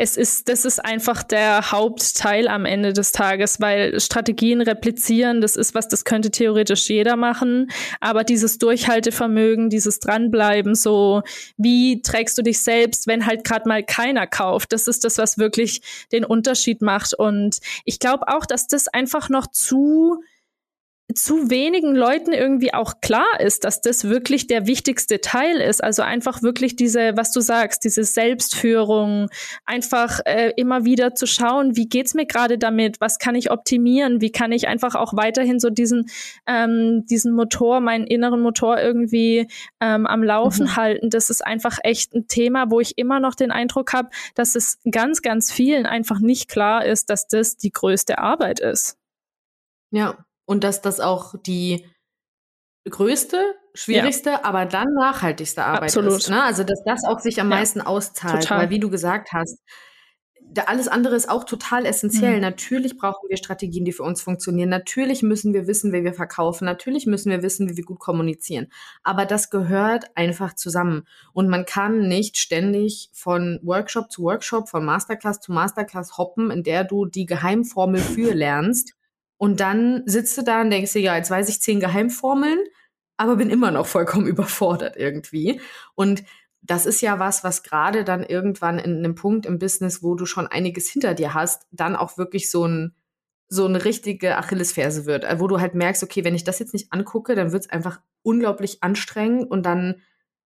es 0.00 0.16
ist, 0.16 0.48
das 0.48 0.64
ist 0.64 0.82
einfach 0.82 1.22
der 1.22 1.72
Hauptteil 1.72 2.48
am 2.48 2.64
Ende 2.64 2.94
des 2.94 3.12
Tages, 3.12 3.60
weil 3.60 4.00
Strategien 4.00 4.62
replizieren, 4.62 5.42
das 5.42 5.56
ist 5.56 5.74
was, 5.74 5.88
das 5.88 6.06
könnte 6.06 6.30
theoretisch 6.30 6.88
jeder 6.88 7.16
machen. 7.16 7.70
Aber 8.00 8.24
dieses 8.24 8.56
Durchhaltevermögen, 8.56 9.68
dieses 9.68 10.00
Dranbleiben, 10.00 10.74
so 10.74 11.20
wie 11.58 12.00
trägst 12.00 12.38
du 12.38 12.42
dich 12.42 12.62
selbst, 12.62 13.08
wenn 13.08 13.26
halt 13.26 13.44
gerade 13.44 13.68
mal 13.68 13.84
keiner 13.84 14.26
kauft, 14.26 14.72
das 14.72 14.88
ist 14.88 15.04
das, 15.04 15.18
was 15.18 15.36
wirklich 15.36 15.82
den 16.12 16.24
Unterschied 16.24 16.80
macht. 16.80 17.12
Und 17.12 17.58
ich 17.84 17.98
glaube 17.98 18.28
auch, 18.28 18.46
dass 18.46 18.68
das 18.68 18.88
einfach 18.88 19.28
noch 19.28 19.48
zu 19.48 20.22
zu 21.14 21.50
wenigen 21.50 21.94
Leuten 21.94 22.32
irgendwie 22.32 22.74
auch 22.74 23.00
klar 23.00 23.40
ist, 23.40 23.64
dass 23.64 23.80
das 23.80 24.04
wirklich 24.04 24.46
der 24.46 24.66
wichtigste 24.66 25.20
Teil 25.20 25.56
ist. 25.56 25.82
Also 25.82 26.02
einfach 26.02 26.42
wirklich 26.42 26.76
diese, 26.76 27.16
was 27.16 27.32
du 27.32 27.40
sagst, 27.40 27.84
diese 27.84 28.04
Selbstführung, 28.04 29.28
einfach 29.64 30.20
äh, 30.24 30.52
immer 30.56 30.84
wieder 30.84 31.14
zu 31.14 31.26
schauen, 31.26 31.76
wie 31.76 31.88
geht's 31.88 32.14
mir 32.14 32.26
gerade 32.26 32.58
damit, 32.58 33.00
was 33.00 33.18
kann 33.18 33.34
ich 33.34 33.50
optimieren, 33.50 34.20
wie 34.20 34.32
kann 34.32 34.52
ich 34.52 34.68
einfach 34.68 34.94
auch 34.94 35.14
weiterhin 35.16 35.60
so 35.60 35.70
diesen, 35.70 36.10
ähm, 36.46 37.04
diesen 37.06 37.32
Motor, 37.32 37.80
meinen 37.80 38.06
inneren 38.06 38.40
Motor 38.40 38.78
irgendwie 38.80 39.48
ähm, 39.80 40.06
am 40.06 40.22
Laufen 40.22 40.66
mhm. 40.66 40.76
halten. 40.76 41.10
Das 41.10 41.30
ist 41.30 41.46
einfach 41.46 41.78
echt 41.82 42.14
ein 42.14 42.28
Thema, 42.28 42.70
wo 42.70 42.80
ich 42.80 42.98
immer 42.98 43.20
noch 43.20 43.34
den 43.34 43.50
Eindruck 43.50 43.92
habe, 43.92 44.10
dass 44.34 44.54
es 44.54 44.78
ganz, 44.90 45.22
ganz 45.22 45.52
vielen 45.52 45.86
einfach 45.86 46.20
nicht 46.20 46.48
klar 46.48 46.84
ist, 46.84 47.10
dass 47.10 47.26
das 47.26 47.56
die 47.56 47.72
größte 47.72 48.18
Arbeit 48.18 48.60
ist. 48.60 48.96
Ja, 49.92 50.24
und 50.50 50.64
dass 50.64 50.82
das 50.82 50.98
auch 50.98 51.36
die 51.46 51.86
größte, 52.84 53.54
schwierigste, 53.72 54.30
ja. 54.30 54.44
aber 54.44 54.66
dann 54.66 54.88
nachhaltigste 54.94 55.64
Arbeit 55.64 55.90
Absolut. 55.90 56.18
ist. 56.18 56.28
Ne? 56.28 56.42
Also 56.42 56.64
dass 56.64 56.82
das 56.84 57.04
auch 57.06 57.20
sich 57.20 57.40
am 57.40 57.48
ja. 57.48 57.56
meisten 57.56 57.80
auszahlt, 57.80 58.42
total. 58.42 58.62
weil 58.62 58.70
wie 58.70 58.80
du 58.80 58.90
gesagt 58.90 59.32
hast, 59.32 59.60
da 60.52 60.62
alles 60.64 60.88
andere 60.88 61.14
ist 61.14 61.30
auch 61.30 61.44
total 61.44 61.86
essentiell. 61.86 62.34
Mhm. 62.34 62.40
Natürlich 62.40 62.98
brauchen 62.98 63.28
wir 63.28 63.36
Strategien, 63.36 63.84
die 63.84 63.92
für 63.92 64.02
uns 64.02 64.22
funktionieren. 64.22 64.70
Natürlich 64.70 65.22
müssen 65.22 65.54
wir 65.54 65.68
wissen, 65.68 65.92
wie 65.92 66.02
wir 66.02 66.14
verkaufen. 66.14 66.64
Natürlich 66.64 67.06
müssen 67.06 67.30
wir 67.30 67.44
wissen, 67.44 67.70
wie 67.70 67.76
wir 67.76 67.84
gut 67.84 68.00
kommunizieren. 68.00 68.66
Aber 69.04 69.26
das 69.26 69.50
gehört 69.50 70.06
einfach 70.16 70.56
zusammen. 70.56 71.06
Und 71.32 71.48
man 71.48 71.64
kann 71.64 72.08
nicht 72.08 72.38
ständig 72.38 73.10
von 73.12 73.60
Workshop 73.62 74.10
zu 74.10 74.24
Workshop, 74.24 74.68
von 74.68 74.84
Masterclass 74.84 75.38
zu 75.38 75.52
Masterclass 75.52 76.18
hoppen, 76.18 76.50
in 76.50 76.64
der 76.64 76.82
du 76.82 77.06
die 77.06 77.26
Geheimformel 77.26 78.00
für 78.00 78.34
lernst 78.34 78.96
und 79.40 79.60
dann 79.60 80.02
sitzt 80.04 80.36
du 80.36 80.42
da 80.42 80.60
und 80.60 80.68
denkst 80.68 80.92
dir, 80.92 81.00
ja, 81.00 81.16
jetzt 81.16 81.30
weiß 81.30 81.48
ich 81.48 81.62
zehn 81.62 81.80
Geheimformeln, 81.80 82.58
aber 83.16 83.36
bin 83.36 83.48
immer 83.48 83.70
noch 83.70 83.86
vollkommen 83.86 84.26
überfordert 84.26 84.96
irgendwie. 84.98 85.62
Und 85.94 86.24
das 86.60 86.84
ist 86.84 87.00
ja 87.00 87.18
was, 87.18 87.42
was 87.42 87.62
gerade 87.62 88.04
dann 88.04 88.22
irgendwann 88.22 88.78
in 88.78 88.98
einem 88.98 89.14
Punkt 89.14 89.46
im 89.46 89.58
Business, 89.58 90.02
wo 90.02 90.14
du 90.14 90.26
schon 90.26 90.46
einiges 90.46 90.90
hinter 90.90 91.14
dir 91.14 91.32
hast, 91.32 91.66
dann 91.70 91.96
auch 91.96 92.18
wirklich 92.18 92.50
so 92.50 92.66
ein 92.66 92.94
so 93.48 93.64
eine 93.64 93.84
richtige 93.84 94.36
Achillesferse 94.36 95.06
wird, 95.06 95.24
wo 95.40 95.48
du 95.48 95.58
halt 95.58 95.74
merkst, 95.74 96.04
okay, 96.04 96.22
wenn 96.22 96.36
ich 96.36 96.44
das 96.44 96.58
jetzt 96.58 96.74
nicht 96.74 96.92
angucke, 96.92 97.34
dann 97.34 97.50
wird 97.50 97.64
es 97.64 97.70
einfach 97.70 98.00
unglaublich 98.22 98.82
anstrengend 98.82 99.50
und 99.50 99.64
dann 99.64 100.02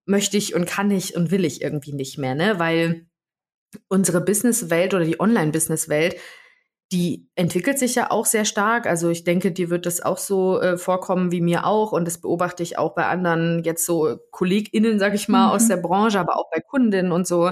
möchte 0.06 0.36
ich 0.36 0.54
und 0.54 0.68
kann 0.68 0.92
ich 0.92 1.16
und 1.16 1.32
will 1.32 1.46
ich 1.46 1.62
irgendwie 1.62 1.94
nicht 1.94 2.18
mehr, 2.18 2.36
ne? 2.36 2.60
Weil 2.60 3.08
unsere 3.88 4.20
Businesswelt 4.20 4.94
oder 4.94 5.06
die 5.06 5.20
Online-Businesswelt 5.20 6.18
die 6.92 7.30
entwickelt 7.36 7.80
sich 7.80 7.96
ja 7.96 8.12
auch 8.12 8.26
sehr 8.26 8.44
stark. 8.44 8.86
Also 8.86 9.10
ich 9.10 9.24
denke, 9.24 9.52
dir 9.52 9.70
wird 9.70 9.86
das 9.86 10.02
auch 10.02 10.18
so 10.18 10.60
äh, 10.60 10.78
vorkommen 10.78 11.32
wie 11.32 11.40
mir 11.40 11.66
auch. 11.66 11.94
Und 11.94 12.06
das 12.06 12.20
beobachte 12.20 12.64
ich 12.64 12.78
auch 12.78 12.94
bei 12.94 13.06
anderen 13.06 13.64
jetzt 13.64 13.86
so 13.86 14.18
KollegInnen, 14.32 15.00
sag 15.00 15.14
ich 15.14 15.30
mal, 15.30 15.48
mhm. 15.48 15.52
aus 15.54 15.68
der 15.68 15.78
Branche, 15.78 16.20
aber 16.20 16.38
auch 16.38 16.50
bei 16.52 16.60
Kundinnen 16.60 17.14
und 17.14 17.26
so. 17.26 17.52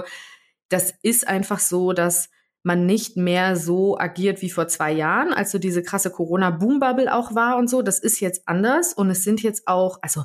Das 0.68 0.92
ist 1.02 1.26
einfach 1.26 1.58
so, 1.58 1.92
dass 1.92 2.28
man 2.62 2.84
nicht 2.84 3.16
mehr 3.16 3.56
so 3.56 3.98
agiert 3.98 4.42
wie 4.42 4.50
vor 4.50 4.68
zwei 4.68 4.92
Jahren, 4.92 5.32
als 5.32 5.50
so 5.50 5.58
diese 5.58 5.82
krasse 5.82 6.10
Corona-Boom-Bubble 6.10 7.12
auch 7.14 7.34
war 7.34 7.56
und 7.56 7.70
so. 7.70 7.80
Das 7.80 7.98
ist 7.98 8.20
jetzt 8.20 8.42
anders 8.46 8.92
und 8.92 9.08
es 9.08 9.24
sind 9.24 9.42
jetzt 9.42 9.66
auch, 9.66 9.98
also 10.02 10.24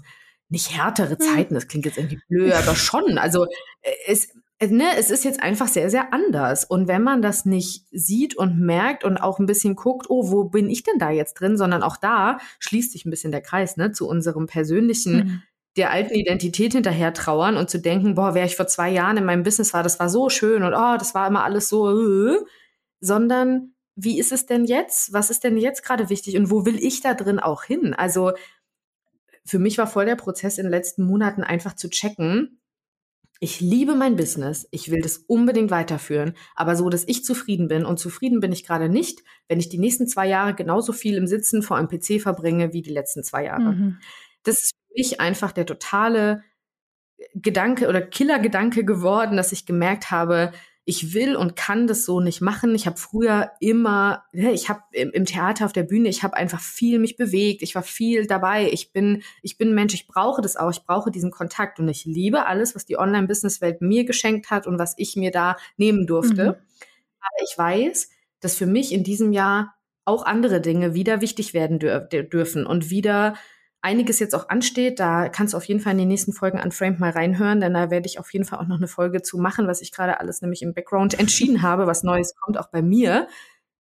nicht 0.50 0.78
härtere 0.78 1.18
hm. 1.18 1.20
Zeiten, 1.20 1.54
das 1.54 1.70
klingt 1.70 1.86
jetzt 1.86 1.98
irgendwie 1.98 2.20
blöd, 2.28 2.54
aber 2.54 2.76
schon. 2.76 3.18
Also 3.18 3.46
äh, 3.82 3.92
es, 4.08 4.28
ne, 4.62 4.86
es 4.98 5.12
ist 5.12 5.26
jetzt 5.26 5.42
einfach 5.42 5.68
sehr, 5.68 5.90
sehr 5.90 6.14
anders. 6.14 6.64
Und 6.66 6.88
wenn 6.88 7.04
man 7.04 7.22
das 7.22 7.46
nicht 7.46 7.86
sieht 7.92 8.36
und 8.36 8.60
merkt 8.60 9.04
und 9.04 9.18
auch 9.18 9.40
ein 9.40 9.46
bisschen 9.46 9.76
guckt, 9.76 10.08
oh, 10.10 10.32
wo 10.32 10.46
bin 10.46 10.70
ich 10.70 10.84
denn 10.84 10.98
da 10.98 11.12
jetzt 11.12 11.36
drin, 11.36 11.58
sondern 11.58 11.84
auch 11.84 11.98
da 11.98 12.38
schließt 12.60 12.92
sich 12.92 13.06
ein 13.06 13.10
bisschen 13.10 13.32
der 13.32 13.42
Kreis, 13.42 13.78
ne, 13.78 13.92
zu 13.92 14.08
unserem 14.08 14.48
persönlichen, 14.48 15.16
mhm. 15.16 15.42
der 15.76 15.92
alten 15.92 16.14
Identität 16.14 16.74
hinterher 16.74 17.14
trauern 17.14 17.58
und 17.58 17.70
zu 17.70 17.80
denken, 17.80 18.16
boah, 18.16 18.34
wer 18.34 18.46
ich 18.46 18.56
vor 18.56 18.68
zwei 18.68 18.90
Jahren 18.90 19.18
in 19.18 19.26
meinem 19.26 19.44
Business 19.44 19.74
war, 19.74 19.84
das 19.84 20.00
war 20.00 20.10
so 20.10 20.30
schön 20.30 20.64
und 20.64 20.74
oh, 20.74 20.98
das 20.98 21.14
war 21.14 21.28
immer 21.28 21.44
alles 21.44 21.68
so, 21.68 21.90
äh, 21.90 22.38
sondern 23.02 23.74
wie 23.96 24.20
ist 24.20 24.32
es 24.32 24.46
denn 24.46 24.66
jetzt? 24.66 25.14
Was 25.14 25.30
ist 25.30 25.44
denn 25.44 25.58
jetzt 25.58 25.84
gerade 25.84 26.10
wichtig 26.10 26.38
und 26.38 26.50
wo 26.50 26.66
will 26.66 26.78
ich 26.84 27.02
da 27.02 27.14
drin 27.14 27.40
auch 27.40 27.64
hin? 27.64 27.94
Also 27.94 28.34
für 29.46 29.60
mich 29.60 29.78
war 29.78 29.88
voll 29.88 30.06
der 30.06 30.16
Prozess 30.16 30.58
in 30.58 30.66
den 30.66 30.72
letzten 30.72 31.04
Monaten 31.04 31.44
einfach 31.44 31.76
zu 31.76 31.90
checken, 31.90 32.60
ich 33.40 33.60
liebe 33.60 33.96
mein 33.96 34.16
Business, 34.16 34.68
ich 34.72 34.92
will 34.92 35.02
das 35.02 35.18
unbedingt 35.18 35.70
weiterführen, 35.70 36.36
aber 36.56 36.76
so, 36.76 36.90
dass 36.90 37.08
ich 37.08 37.26
zufrieden 37.26 37.68
bin. 37.68 37.86
Und 37.86 38.00
zufrieden 38.00 38.40
bin 38.40 38.52
ich 38.52 38.66
gerade 38.66 38.90
nicht, 38.90 39.24
wenn 39.48 39.60
ich 39.60 39.70
die 39.70 39.78
nächsten 39.78 40.08
zwei 40.08 40.28
Jahre 40.28 40.54
genauso 40.54 40.94
viel 40.94 41.18
im 41.18 41.28
Sitzen 41.28 41.62
vor 41.62 41.78
einem 41.78 41.90
PC 41.90 42.22
verbringe 42.22 42.72
wie 42.74 42.82
die 42.82 42.94
letzten 42.94 43.24
zwei 43.24 43.46
Jahre. 43.46 43.74
Mhm. 43.74 43.98
Das 44.44 44.56
ist 44.56 44.72
für 44.88 44.94
mich 44.96 45.20
einfach 45.20 45.52
der 45.52 45.66
totale 45.66 46.44
Gedanke 47.34 47.88
oder 47.88 48.02
Killergedanke 48.02 48.86
geworden, 48.86 49.38
dass 49.38 49.52
ich 49.52 49.66
gemerkt 49.66 50.12
habe, 50.12 50.52
ich 50.88 51.16
will 51.16 51.36
und 51.36 51.56
kann 51.56 51.88
das 51.88 52.06
so 52.06 52.20
nicht 52.20 52.42
machen. 52.42 52.76
Ich 52.76 52.86
habe 52.86 52.98
früher 52.98 53.52
immer, 53.60 54.24
ne, 54.32 54.52
ich 54.52 54.70
habe 54.70 54.82
im, 54.92 55.26
Theater 55.26 55.66
auf 55.66 55.74
der 55.74 55.84
Bühne, 55.84 56.10
ich 56.10 56.22
habe 56.22 56.36
einfach 56.36 56.62
viel 56.62 57.00
mich 57.00 57.18
bewegt, 57.18 57.64
ich 57.64 57.74
war 57.74 57.82
viel 57.82 58.28
dabei. 58.28 58.70
Ich 58.72 58.92
bin, 58.92 59.24
ich 59.42 59.58
bin 59.58 59.74
Mensch, 59.74 59.96
ich 59.96 60.08
brauche 60.08 60.44
das 60.44 60.56
auch, 60.56 60.70
ich 60.70 60.84
brauche 60.84 61.10
diesen 61.10 61.32
Kontakt 61.32 61.80
und 61.80 61.90
ich 61.90 62.06
liebe 62.06 62.46
alles, 62.46 62.76
was 62.76 62.86
die 62.86 63.00
Online-Business-Welt 63.00 63.82
mir 63.82 64.06
geschenkt 64.06 64.52
hat 64.52 64.68
und 64.68 64.78
was 64.78 64.94
ich 64.98 65.16
mir 65.16 65.32
da 65.32 65.58
nehmen 65.76 66.06
durfte. 66.06 66.44
Mhm. 66.44 66.50
Aber 66.50 67.44
ich 67.44 67.58
weiß, 67.58 68.10
dass 68.40 68.56
für 68.56 68.68
mich 68.68 68.92
in 68.92 69.04
diesem 69.04 69.34
Jahr 69.34 69.74
auch 70.06 70.24
andere 70.24 70.62
Dinge 70.62 70.94
wieder 70.94 71.20
wichtig 71.20 71.56
werden 71.56 71.80
dür 71.80 72.00
dürfen 72.00 72.68
und 72.68 72.92
wieder 72.92 73.34
einiges 73.86 74.20
jetzt 74.20 74.34
auch 74.34 74.50
ansteht. 74.50 75.00
Da 75.00 75.30
kannst 75.30 75.54
du 75.54 75.58
auf 75.58 75.64
jeden 75.66 75.80
Fall 75.80 75.94
in 75.94 76.00
den 76.00 76.08
nächsten 76.08 76.34
Folgen 76.34 76.58
an 76.60 76.72
Framed 76.72 77.00
mal 77.00 77.12
reinhören, 77.12 77.62
denn 77.62 77.76
da 77.76 77.92
werde 77.92 78.08
ich 78.08 78.20
auf 78.20 78.34
jeden 78.34 78.44
Fall 78.44 78.60
auch 78.60 78.68
noch 78.68 78.78
eine 78.78 78.88
Folge 78.88 79.22
zu 79.22 79.38
machen, 79.38 79.68
was 79.68 79.82
ich 79.82 79.92
gerade 79.92 80.20
alles 80.20 80.42
nämlich 80.42 80.64
im 80.64 80.74
Background 80.74 81.18
entschieden 81.20 81.62
habe, 81.62 81.86
was 81.86 82.04
Neues 82.04 82.36
kommt 82.36 82.58
auch 82.58 82.70
bei 82.70 82.82
mir. 82.82 83.28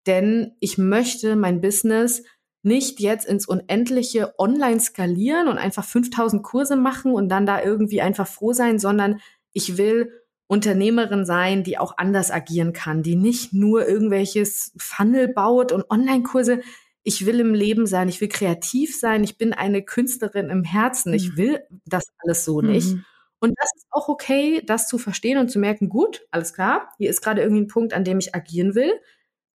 Denn 0.07 0.53
ich 0.61 0.77
möchte 0.77 1.37
mein 1.37 1.63
Business 1.63 2.23
nicht 2.63 3.01
jetzt 3.01 3.27
ins 3.27 3.47
Unendliche 3.47 4.35
online 4.39 4.81
skalieren 4.81 5.49
und 5.49 5.59
einfach 5.59 5.85
5000 5.85 6.43
Kurse 6.43 6.77
machen 6.77 7.13
und 7.13 7.31
dann 7.31 7.47
da 7.47 7.63
irgendwie 7.63 8.03
einfach 8.03 8.27
froh 8.27 8.53
sein, 8.53 8.79
sondern 8.79 9.21
ich 9.53 9.79
will 9.79 10.13
Unternehmerin 10.47 11.25
sein, 11.25 11.65
die 11.65 11.79
auch 11.79 11.97
anders 11.97 12.31
agieren 12.31 12.75
kann, 12.75 13.03
die 13.03 13.17
nicht 13.17 13.55
nur 13.55 13.89
irgendwelches 13.89 14.73
Funnel 14.77 15.29
baut 15.29 15.73
und 15.73 15.91
Online-Kurse 15.91 16.61
ich 17.05 17.27
will 17.27 17.39
im 17.39 17.55
Leben 17.55 17.87
sein, 17.87 18.09
ich 18.09 18.21
will 18.21 18.29
kreativ 18.29 18.99
sein, 18.99 19.23
ich 19.23 19.39
bin 19.39 19.53
eine 19.53 19.83
Künstlerin 19.83 20.51
im 20.51 20.65
Herzen, 20.65 21.13
ich 21.13 21.33
mhm. 21.33 21.37
will 21.37 21.61
das 21.85 22.07
alles 22.19 22.45
so 22.45 22.63
nicht. 22.63 22.95
Mhm. 22.95 23.05
Und 23.41 23.55
das 23.61 23.71
ist 23.77 23.87
auch 23.91 24.09
okay, 24.09 24.63
das 24.65 24.89
zu 24.89 24.97
verstehen 24.97 25.37
und 25.37 25.51
zu 25.51 25.59
merken, 25.59 25.91
gut, 25.91 26.27
alles 26.31 26.55
klar, 26.55 26.89
hier 26.97 27.11
ist 27.11 27.21
gerade 27.21 27.43
irgendwie 27.43 27.63
ein 27.63 27.69
Punkt, 27.69 27.93
an 27.93 28.03
dem 28.03 28.19
ich 28.19 28.35
agieren 28.35 28.75
will. 28.75 28.91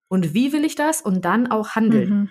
Und 0.08 0.36
wie 0.36 0.54
will 0.54 0.64
ich 0.64 0.76
das? 0.76 1.02
Und 1.02 1.26
dann 1.26 1.50
auch 1.50 1.70
handeln. 1.70 2.10
Mhm. 2.10 2.30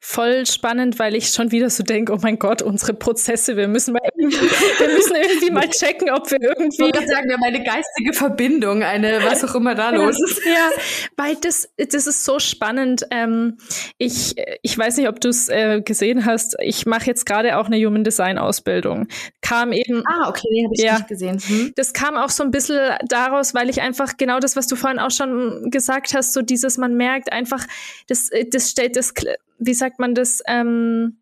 Voll 0.00 0.46
spannend, 0.46 0.98
weil 0.98 1.14
ich 1.14 1.30
schon 1.30 1.50
wieder 1.50 1.70
so 1.70 1.82
denke, 1.82 2.12
oh 2.12 2.18
mein 2.22 2.38
Gott, 2.38 2.62
unsere 2.62 2.94
Prozesse, 2.94 3.56
wir 3.56 3.68
müssen 3.68 3.94
mal 3.94 4.02
wir 4.78 4.88
müssen 4.88 5.16
irgendwie 5.16 5.50
mal 5.50 5.68
checken, 5.68 6.10
ob 6.10 6.30
wir 6.30 6.40
irgendwie. 6.40 6.88
Ich 6.88 6.94
würde 6.94 7.06
sagen, 7.06 7.28
wir 7.28 7.34
haben 7.34 7.42
eine 7.42 7.62
geistige 7.62 8.12
Verbindung, 8.12 8.82
eine, 8.82 9.22
was 9.24 9.44
auch 9.44 9.54
immer 9.54 9.74
da 9.74 9.90
los 9.90 10.16
ist. 10.18 10.44
Ja, 10.44 10.70
weil 11.16 11.36
das, 11.36 11.68
das 11.76 12.06
ist 12.06 12.24
so 12.24 12.38
spannend. 12.38 13.06
Ähm, 13.10 13.58
ich, 13.98 14.34
ich 14.62 14.76
weiß 14.76 14.96
nicht, 14.96 15.08
ob 15.08 15.20
du 15.20 15.28
es 15.28 15.48
äh, 15.48 15.82
gesehen 15.82 16.24
hast. 16.24 16.56
Ich 16.60 16.86
mache 16.86 17.06
jetzt 17.06 17.26
gerade 17.26 17.58
auch 17.58 17.66
eine 17.66 17.76
Human 17.76 18.04
Design 18.04 18.38
Ausbildung. 18.38 19.08
Kam 19.42 19.72
eben. 19.72 20.02
Ah, 20.06 20.28
okay, 20.28 20.48
nee, 20.50 20.64
habe 20.64 20.74
ich 20.74 20.82
ja, 20.82 20.94
nicht 20.94 21.08
gesehen. 21.08 21.38
Hm. 21.38 21.72
Das 21.76 21.92
kam 21.92 22.16
auch 22.16 22.30
so 22.30 22.42
ein 22.42 22.50
bisschen 22.50 22.78
daraus, 23.08 23.54
weil 23.54 23.68
ich 23.68 23.82
einfach 23.82 24.16
genau 24.16 24.40
das, 24.40 24.56
was 24.56 24.66
du 24.66 24.76
vorhin 24.76 24.98
auch 24.98 25.10
schon 25.10 25.70
gesagt 25.70 26.14
hast, 26.14 26.32
so 26.32 26.42
dieses, 26.42 26.78
man 26.78 26.96
merkt 26.96 27.32
einfach, 27.32 27.64
das, 28.08 28.30
das 28.50 28.70
stellt 28.70 28.96
das 28.96 29.12
wie 29.58 29.74
sagt 29.74 29.98
man 29.98 30.14
das, 30.14 30.42
ähm, 30.46 31.18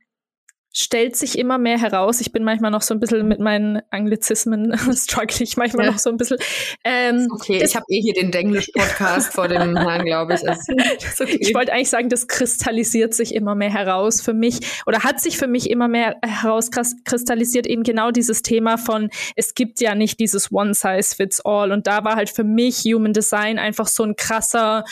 stellt 0.77 1.17
sich 1.17 1.39
immer 1.39 1.57
mehr 1.57 1.79
heraus. 1.79 2.21
Ich 2.21 2.33
bin 2.33 2.43
manchmal 2.43 2.73
noch 2.73 2.83
so 2.83 2.95
ein 2.95 3.01
bisschen 3.01 3.29
mit 3.29 3.39
meinen 3.39 3.81
Anglizismen 3.91 4.77
struggle 4.93 5.37
ich 5.41 5.57
manchmal 5.57 5.87
ja. 5.87 5.93
noch 5.93 5.99
so 5.99 6.11
ein 6.11 6.17
bisschen. 6.17 6.39
Ähm, 6.83 7.29
okay, 7.33 7.63
ich 7.63 7.77
habe 7.77 7.85
eh 7.89 8.01
hier 8.01 8.15
den 8.15 8.33
Denglisch-Podcast 8.33 9.33
vor 9.33 9.47
dem 9.47 9.77
Herrn, 9.77 10.05
glaube 10.05 10.35
ich. 10.35 10.49
Also, 10.49 10.73
okay. 11.21 11.39
Ich 11.41 11.55
wollte 11.55 11.73
eigentlich 11.73 11.91
sagen, 11.91 12.09
das 12.09 12.27
kristallisiert 12.27 13.15
sich 13.15 13.35
immer 13.35 13.55
mehr 13.55 13.73
heraus 13.73 14.21
für 14.21 14.35
mich 14.35 14.83
oder 14.87 15.05
hat 15.05 15.21
sich 15.21 15.39
für 15.39 15.47
mich 15.47 15.71
immer 15.71 15.87
mehr 15.87 16.17
herauskristallisiert 16.25 17.67
eben 17.67 17.85
genau 17.85 18.11
dieses 18.11 18.43
Thema 18.43 18.77
von, 18.77 19.11
es 19.37 19.55
gibt 19.55 19.81
ja 19.81 19.95
nicht 19.95 20.19
dieses 20.19 20.51
One 20.51 20.75
Size 20.75 21.15
Fits 21.15 21.41
All 21.45 21.71
und 21.71 21.87
da 21.87 22.05
war 22.05 22.17
halt 22.17 22.31
für 22.31 22.45
mich 22.45 22.79
Human 22.85 23.13
Design 23.13 23.61
einfach 23.61 23.87
so 23.87 24.03
ein 24.03 24.17
krasser 24.17 24.85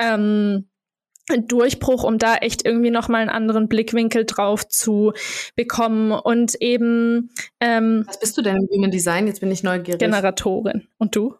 ähm, 0.00 0.66
Durchbruch, 1.28 2.04
um 2.04 2.18
da 2.18 2.36
echt 2.36 2.64
irgendwie 2.64 2.90
nochmal 2.90 3.22
einen 3.22 3.30
anderen 3.30 3.68
Blickwinkel 3.68 4.24
drauf 4.24 4.66
zu 4.66 5.12
bekommen 5.56 6.12
und 6.12 6.54
eben. 6.60 7.30
Ähm, 7.60 8.04
Was 8.06 8.20
bist 8.20 8.36
du 8.38 8.42
denn 8.42 8.56
im 8.56 8.68
Human 8.72 8.90
Design? 8.90 9.26
Jetzt 9.26 9.40
bin 9.40 9.50
ich 9.50 9.62
neugierig. 9.62 9.98
Generatorin. 9.98 10.88
Und 10.98 11.14
du? 11.16 11.34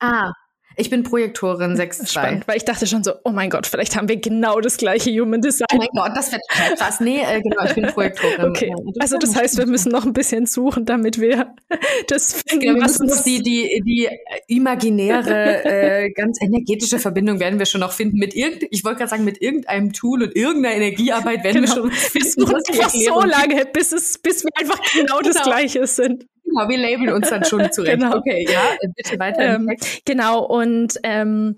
Ah, 0.00 0.32
ich 0.76 0.90
bin 0.90 1.02
Projektorin 1.02 1.74
6.2. 1.76 2.10
Spannend, 2.10 2.48
weil 2.48 2.56
ich 2.56 2.64
dachte 2.64 2.86
schon 2.86 3.04
so, 3.04 3.12
oh 3.24 3.30
mein 3.30 3.50
Gott, 3.50 3.66
vielleicht 3.66 3.96
haben 3.96 4.08
wir 4.08 4.16
genau 4.16 4.60
das 4.60 4.76
gleiche 4.76 5.10
Human 5.10 5.40
Design. 5.40 5.66
Oh 5.72 5.76
mein 5.76 5.88
Gott, 5.94 6.12
das 6.16 6.32
wird 6.32 6.42
krass. 6.48 7.00
Nee, 7.00 7.20
äh, 7.20 7.40
genau, 7.40 7.64
ich 7.64 7.74
bin 7.74 7.86
Projektorin. 7.86 8.50
Okay, 8.50 8.72
also 8.98 9.18
das 9.18 9.36
heißt, 9.36 9.58
wir 9.58 9.66
müssen 9.66 9.92
noch 9.92 10.04
ein 10.04 10.12
bisschen 10.12 10.46
suchen, 10.46 10.84
damit 10.84 11.20
wir 11.20 11.54
das 12.08 12.42
finden. 12.42 12.60
Genau, 12.60 12.74
wir 12.74 12.82
müssen 12.82 13.02
uns 13.02 13.22
die, 13.22 13.42
die, 13.42 13.82
die 13.86 14.08
imaginäre, 14.48 15.64
äh, 15.64 16.10
ganz 16.14 16.38
energetische 16.40 16.98
Verbindung 16.98 17.40
werden 17.40 17.58
wir 17.58 17.66
schon 17.66 17.80
noch 17.80 17.92
finden 17.92 18.18
mit 18.18 18.34
irgend, 18.34 18.64
ich 18.70 18.84
wollte 18.84 18.98
gerade 18.98 19.10
sagen, 19.10 19.24
mit 19.24 19.40
irgendeinem 19.40 19.92
Tool 19.92 20.22
und 20.22 20.36
irgendeiner 20.36 20.76
Energiearbeit 20.76 21.44
werden 21.44 21.64
genau. 21.64 21.84
wir 21.84 21.92
schon 21.92 22.12
Wir 22.12 22.24
suchen 22.24 22.54
einfach 22.54 22.90
so 22.90 23.20
lange, 23.20 23.64
bis 23.66 23.92
es, 23.92 24.18
bis 24.18 24.44
wir 24.44 24.50
einfach 24.58 24.80
genau, 24.92 25.18
genau. 25.18 25.32
das 25.32 25.42
Gleiche 25.42 25.86
sind. 25.86 26.26
Genau, 26.54 26.68
wir 26.68 26.78
labeln 26.78 27.12
uns 27.12 27.30
dann 27.30 27.44
schon 27.44 27.60
zurecht. 27.72 27.98
Genau. 27.98 28.16
Okay, 28.16 28.46
ja, 28.48 28.60
bitte 28.94 29.18
weiter. 29.18 29.56
Ähm, 29.56 29.76
genau, 30.04 30.44
und 30.44 30.98
ähm, 31.02 31.56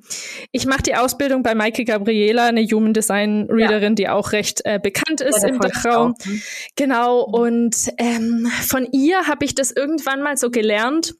ich 0.52 0.66
mache 0.66 0.82
die 0.82 0.94
Ausbildung 0.94 1.42
bei 1.42 1.54
Maike 1.54 1.84
Gabriela, 1.84 2.46
eine 2.46 2.62
Human 2.64 2.92
Design 2.92 3.46
Readerin, 3.50 3.92
ja. 3.92 3.94
die 3.94 4.08
auch 4.08 4.32
recht 4.32 4.62
äh, 4.64 4.78
bekannt 4.82 5.20
ist 5.20 5.42
ja, 5.42 5.48
im 5.48 5.60
Dachraum. 5.60 6.14
Hm. 6.22 6.42
Genau, 6.76 7.20
und 7.22 7.76
ähm, 7.98 8.48
von 8.66 8.88
ihr 8.92 9.26
habe 9.26 9.44
ich 9.44 9.54
das 9.54 9.70
irgendwann 9.70 10.22
mal 10.22 10.36
so 10.36 10.50
gelernt 10.50 11.14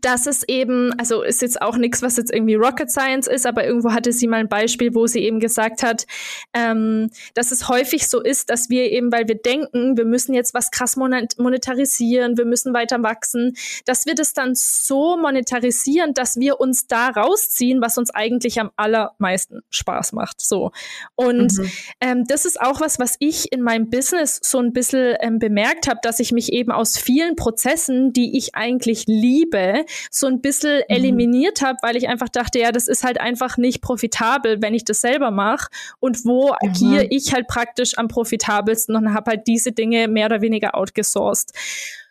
dass 0.00 0.26
es 0.26 0.42
eben, 0.48 0.92
also 0.98 1.22
ist 1.22 1.42
jetzt 1.42 1.62
auch 1.62 1.76
nichts, 1.76 2.02
was 2.02 2.16
jetzt 2.16 2.32
irgendwie 2.32 2.56
Rocket 2.56 2.90
Science 2.90 3.28
ist, 3.28 3.46
aber 3.46 3.64
irgendwo 3.64 3.92
hatte 3.92 4.12
sie 4.12 4.26
mal 4.26 4.38
ein 4.38 4.48
Beispiel, 4.48 4.94
wo 4.96 5.06
sie 5.06 5.20
eben 5.20 5.38
gesagt 5.38 5.84
hat, 5.84 6.06
ähm, 6.52 7.10
dass 7.34 7.52
es 7.52 7.68
häufig 7.68 8.08
so 8.08 8.20
ist, 8.20 8.50
dass 8.50 8.68
wir 8.68 8.90
eben, 8.90 9.12
weil 9.12 9.28
wir 9.28 9.36
denken, 9.36 9.96
wir 9.96 10.04
müssen 10.04 10.34
jetzt 10.34 10.54
was 10.54 10.72
krass 10.72 10.96
monetarisieren, 10.96 12.36
wir 12.36 12.46
müssen 12.46 12.74
weiter 12.74 13.00
wachsen, 13.04 13.56
dass 13.84 14.06
wir 14.06 14.16
das 14.16 14.32
dann 14.32 14.56
so 14.56 15.16
monetarisieren, 15.16 16.14
dass 16.14 16.36
wir 16.36 16.58
uns 16.58 16.88
da 16.88 17.10
rausziehen, 17.10 17.80
was 17.80 17.96
uns 17.96 18.10
eigentlich 18.10 18.60
am 18.60 18.72
allermeisten 18.74 19.60
Spaß 19.70 20.12
macht. 20.14 20.40
So. 20.40 20.72
Und 21.14 21.56
mhm. 21.58 21.70
ähm, 22.00 22.24
das 22.26 22.44
ist 22.44 22.60
auch 22.60 22.80
was, 22.80 22.98
was 22.98 23.14
ich 23.20 23.52
in 23.52 23.62
meinem 23.62 23.88
Business 23.88 24.40
so 24.42 24.58
ein 24.58 24.72
bisschen 24.72 25.16
ähm, 25.20 25.38
bemerkt 25.38 25.86
habe, 25.86 26.00
dass 26.02 26.18
ich 26.18 26.32
mich 26.32 26.52
eben 26.52 26.72
aus 26.72 26.98
vielen 26.98 27.36
Prozessen, 27.36 28.12
die 28.12 28.36
ich 28.36 28.56
eigentlich 28.56 29.04
liebe, 29.06 29.75
so 30.10 30.26
ein 30.26 30.40
bisschen 30.40 30.78
mhm. 30.78 30.84
eliminiert 30.88 31.62
habe, 31.62 31.78
weil 31.82 31.96
ich 31.96 32.08
einfach 32.08 32.28
dachte, 32.28 32.58
ja, 32.58 32.72
das 32.72 32.88
ist 32.88 33.04
halt 33.04 33.20
einfach 33.20 33.56
nicht 33.56 33.82
profitabel, 33.82 34.62
wenn 34.62 34.74
ich 34.74 34.84
das 34.84 35.00
selber 35.00 35.30
mache. 35.30 35.68
Und 36.00 36.24
wo 36.24 36.48
mhm. 36.48 36.70
agiere 36.70 37.06
ich 37.10 37.32
halt 37.32 37.46
praktisch 37.48 37.98
am 37.98 38.08
profitabelsten 38.08 38.96
und 38.96 39.14
habe 39.14 39.32
halt 39.32 39.46
diese 39.46 39.72
Dinge 39.72 40.08
mehr 40.08 40.26
oder 40.26 40.40
weniger 40.40 40.74
outgesourced. 40.74 41.52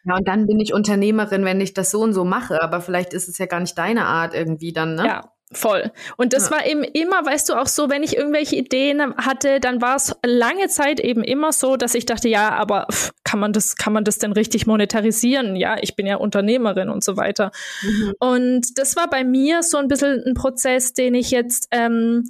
Ja, 0.05 0.17
und 0.17 0.27
dann 0.27 0.45
bin 0.45 0.59
ich 0.59 0.73
Unternehmerin, 0.73 1.45
wenn 1.45 1.59
ich 1.61 1.73
das 1.73 1.91
so 1.91 2.01
und 2.01 2.13
so 2.13 2.23
mache. 2.25 2.61
Aber 2.61 2.81
vielleicht 2.81 3.13
ist 3.13 3.27
es 3.27 3.37
ja 3.37 3.47
gar 3.47 3.59
nicht 3.59 3.77
deine 3.77 4.05
Art 4.05 4.35
irgendwie 4.35 4.71
dann, 4.71 4.95
ne? 4.95 5.05
Ja, 5.05 5.34
Voll. 5.55 5.91
Und 6.17 6.33
das 6.33 6.49
ja. 6.49 6.57
war 6.57 6.65
eben 6.65 6.83
immer, 6.83 7.25
weißt 7.25 7.47
du, 7.47 7.53
auch 7.53 7.67
so, 7.67 7.89
wenn 7.89 8.03
ich 8.03 8.17
irgendwelche 8.17 8.57
Ideen 8.57 9.15
hatte, 9.15 9.61
dann 9.61 9.81
war 9.81 9.95
es 9.95 10.13
lange 10.25 10.67
Zeit 10.67 10.99
eben 10.99 11.23
immer 11.23 11.53
so, 11.53 11.77
dass 11.77 11.95
ich 11.95 12.05
dachte, 12.05 12.27
ja, 12.27 12.49
aber 12.49 12.87
pff, 12.91 13.11
kann 13.23 13.39
man 13.39 13.53
das, 13.53 13.77
kann 13.77 13.93
man 13.93 14.03
das 14.03 14.17
denn 14.17 14.33
richtig 14.33 14.67
monetarisieren? 14.67 15.55
Ja, 15.55 15.77
ich 15.81 15.95
bin 15.95 16.07
ja 16.07 16.17
Unternehmerin 16.17 16.89
und 16.89 17.05
so 17.05 17.15
weiter. 17.15 17.51
Mhm. 17.81 18.13
Und 18.19 18.77
das 18.77 18.97
war 18.97 19.09
bei 19.09 19.23
mir 19.23 19.63
so 19.63 19.77
ein 19.77 19.87
bisschen 19.87 20.23
ein 20.25 20.33
Prozess, 20.33 20.93
den 20.93 21.15
ich 21.15 21.31
jetzt 21.31 21.69
ähm, 21.71 22.27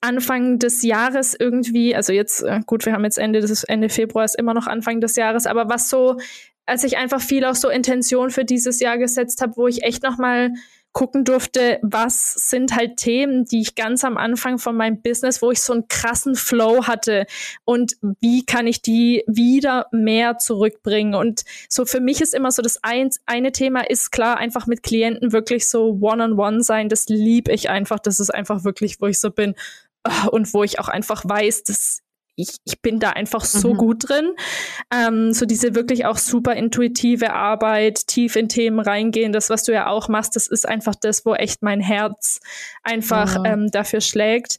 Anfang 0.00 0.60
des 0.60 0.84
Jahres 0.84 1.34
irgendwie, 1.38 1.96
also 1.96 2.12
jetzt, 2.12 2.42
äh, 2.42 2.60
gut, 2.66 2.86
wir 2.86 2.92
haben 2.92 3.04
jetzt 3.04 3.18
Ende 3.18 3.40
des 3.40 3.64
Ende 3.64 3.88
Februar, 3.88 4.24
ist 4.24 4.38
immer 4.38 4.54
noch 4.54 4.68
Anfang 4.68 5.00
des 5.00 5.16
Jahres, 5.16 5.46
aber 5.46 5.68
was 5.68 5.90
so, 5.90 6.18
als 6.66 6.84
ich 6.84 6.98
einfach 6.98 7.20
viel 7.20 7.44
auch 7.44 7.56
so 7.56 7.68
Intention 7.68 8.30
für 8.30 8.44
dieses 8.44 8.78
Jahr 8.78 8.96
gesetzt 8.96 9.42
habe, 9.42 9.56
wo 9.56 9.66
ich 9.66 9.82
echt 9.82 10.04
nochmal 10.04 10.50
mal 10.50 10.58
gucken 10.92 11.24
durfte, 11.24 11.78
was 11.82 12.32
sind 12.32 12.74
halt 12.74 12.96
Themen, 12.96 13.44
die 13.44 13.60
ich 13.60 13.74
ganz 13.74 14.04
am 14.04 14.16
Anfang 14.16 14.58
von 14.58 14.76
meinem 14.76 15.00
Business, 15.00 15.40
wo 15.40 15.50
ich 15.50 15.60
so 15.60 15.72
einen 15.72 15.86
krassen 15.88 16.34
Flow 16.34 16.86
hatte 16.86 17.26
und 17.64 17.96
wie 18.20 18.44
kann 18.44 18.66
ich 18.66 18.82
die 18.82 19.22
wieder 19.26 19.86
mehr 19.92 20.38
zurückbringen. 20.38 21.14
Und 21.14 21.42
so 21.68 21.84
für 21.84 22.00
mich 22.00 22.20
ist 22.20 22.34
immer 22.34 22.50
so 22.50 22.62
das 22.62 22.82
ein, 22.82 23.10
eine 23.26 23.52
Thema 23.52 23.88
ist 23.88 24.10
klar, 24.10 24.38
einfach 24.38 24.66
mit 24.66 24.82
Klienten 24.82 25.32
wirklich 25.32 25.68
so 25.68 25.98
one-on-one 26.00 26.32
-on 26.32 26.58
-one 26.58 26.62
sein. 26.62 26.88
Das 26.88 27.06
liebe 27.08 27.52
ich 27.52 27.70
einfach. 27.70 28.00
Das 28.00 28.18
ist 28.18 28.30
einfach 28.30 28.64
wirklich, 28.64 29.00
wo 29.00 29.06
ich 29.06 29.20
so 29.20 29.30
bin 29.30 29.54
und 30.30 30.52
wo 30.54 30.64
ich 30.64 30.78
auch 30.80 30.88
einfach 30.88 31.24
weiß, 31.24 31.64
dass 31.64 32.02
ich, 32.42 32.56
ich 32.64 32.80
bin 32.80 33.00
da 33.00 33.10
einfach 33.10 33.44
so 33.44 33.74
mhm. 33.74 33.76
gut 33.76 34.08
drin. 34.08 34.34
Ähm, 34.92 35.32
so 35.32 35.46
diese 35.46 35.74
wirklich 35.74 36.06
auch 36.06 36.18
super 36.18 36.54
intuitive 36.54 37.32
Arbeit, 37.32 38.06
tief 38.06 38.36
in 38.36 38.48
Themen 38.48 38.80
reingehen, 38.80 39.32
das, 39.32 39.50
was 39.50 39.64
du 39.64 39.72
ja 39.72 39.88
auch 39.88 40.08
machst, 40.08 40.36
das 40.36 40.46
ist 40.46 40.68
einfach 40.68 40.94
das, 40.94 41.24
wo 41.24 41.34
echt 41.34 41.62
mein 41.62 41.80
Herz 41.80 42.40
einfach 42.82 43.38
mhm. 43.38 43.44
ähm, 43.44 43.70
dafür 43.70 44.00
schlägt. 44.00 44.58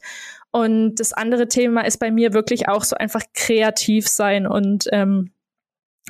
Und 0.52 0.96
das 0.96 1.14
andere 1.14 1.48
Thema 1.48 1.82
ist 1.82 1.98
bei 1.98 2.12
mir 2.12 2.34
wirklich 2.34 2.68
auch 2.68 2.84
so 2.84 2.96
einfach 2.98 3.24
kreativ 3.34 4.08
sein 4.08 4.46
und 4.46 4.86
ähm, 4.92 5.32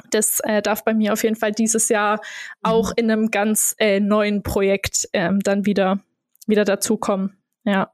das 0.09 0.39
äh, 0.43 0.61
darf 0.61 0.83
bei 0.83 0.93
mir 0.93 1.13
auf 1.13 1.23
jeden 1.23 1.35
Fall 1.35 1.51
dieses 1.51 1.89
Jahr 1.89 2.21
auch 2.61 2.89
mhm. 2.89 2.93
in 2.97 3.11
einem 3.11 3.31
ganz 3.31 3.75
äh, 3.77 3.99
neuen 3.99 4.41
Projekt 4.41 5.07
ähm, 5.13 5.39
dann 5.41 5.65
wieder, 5.65 5.99
wieder 6.47 6.65
dazukommen. 6.65 7.37
Ja. 7.63 7.91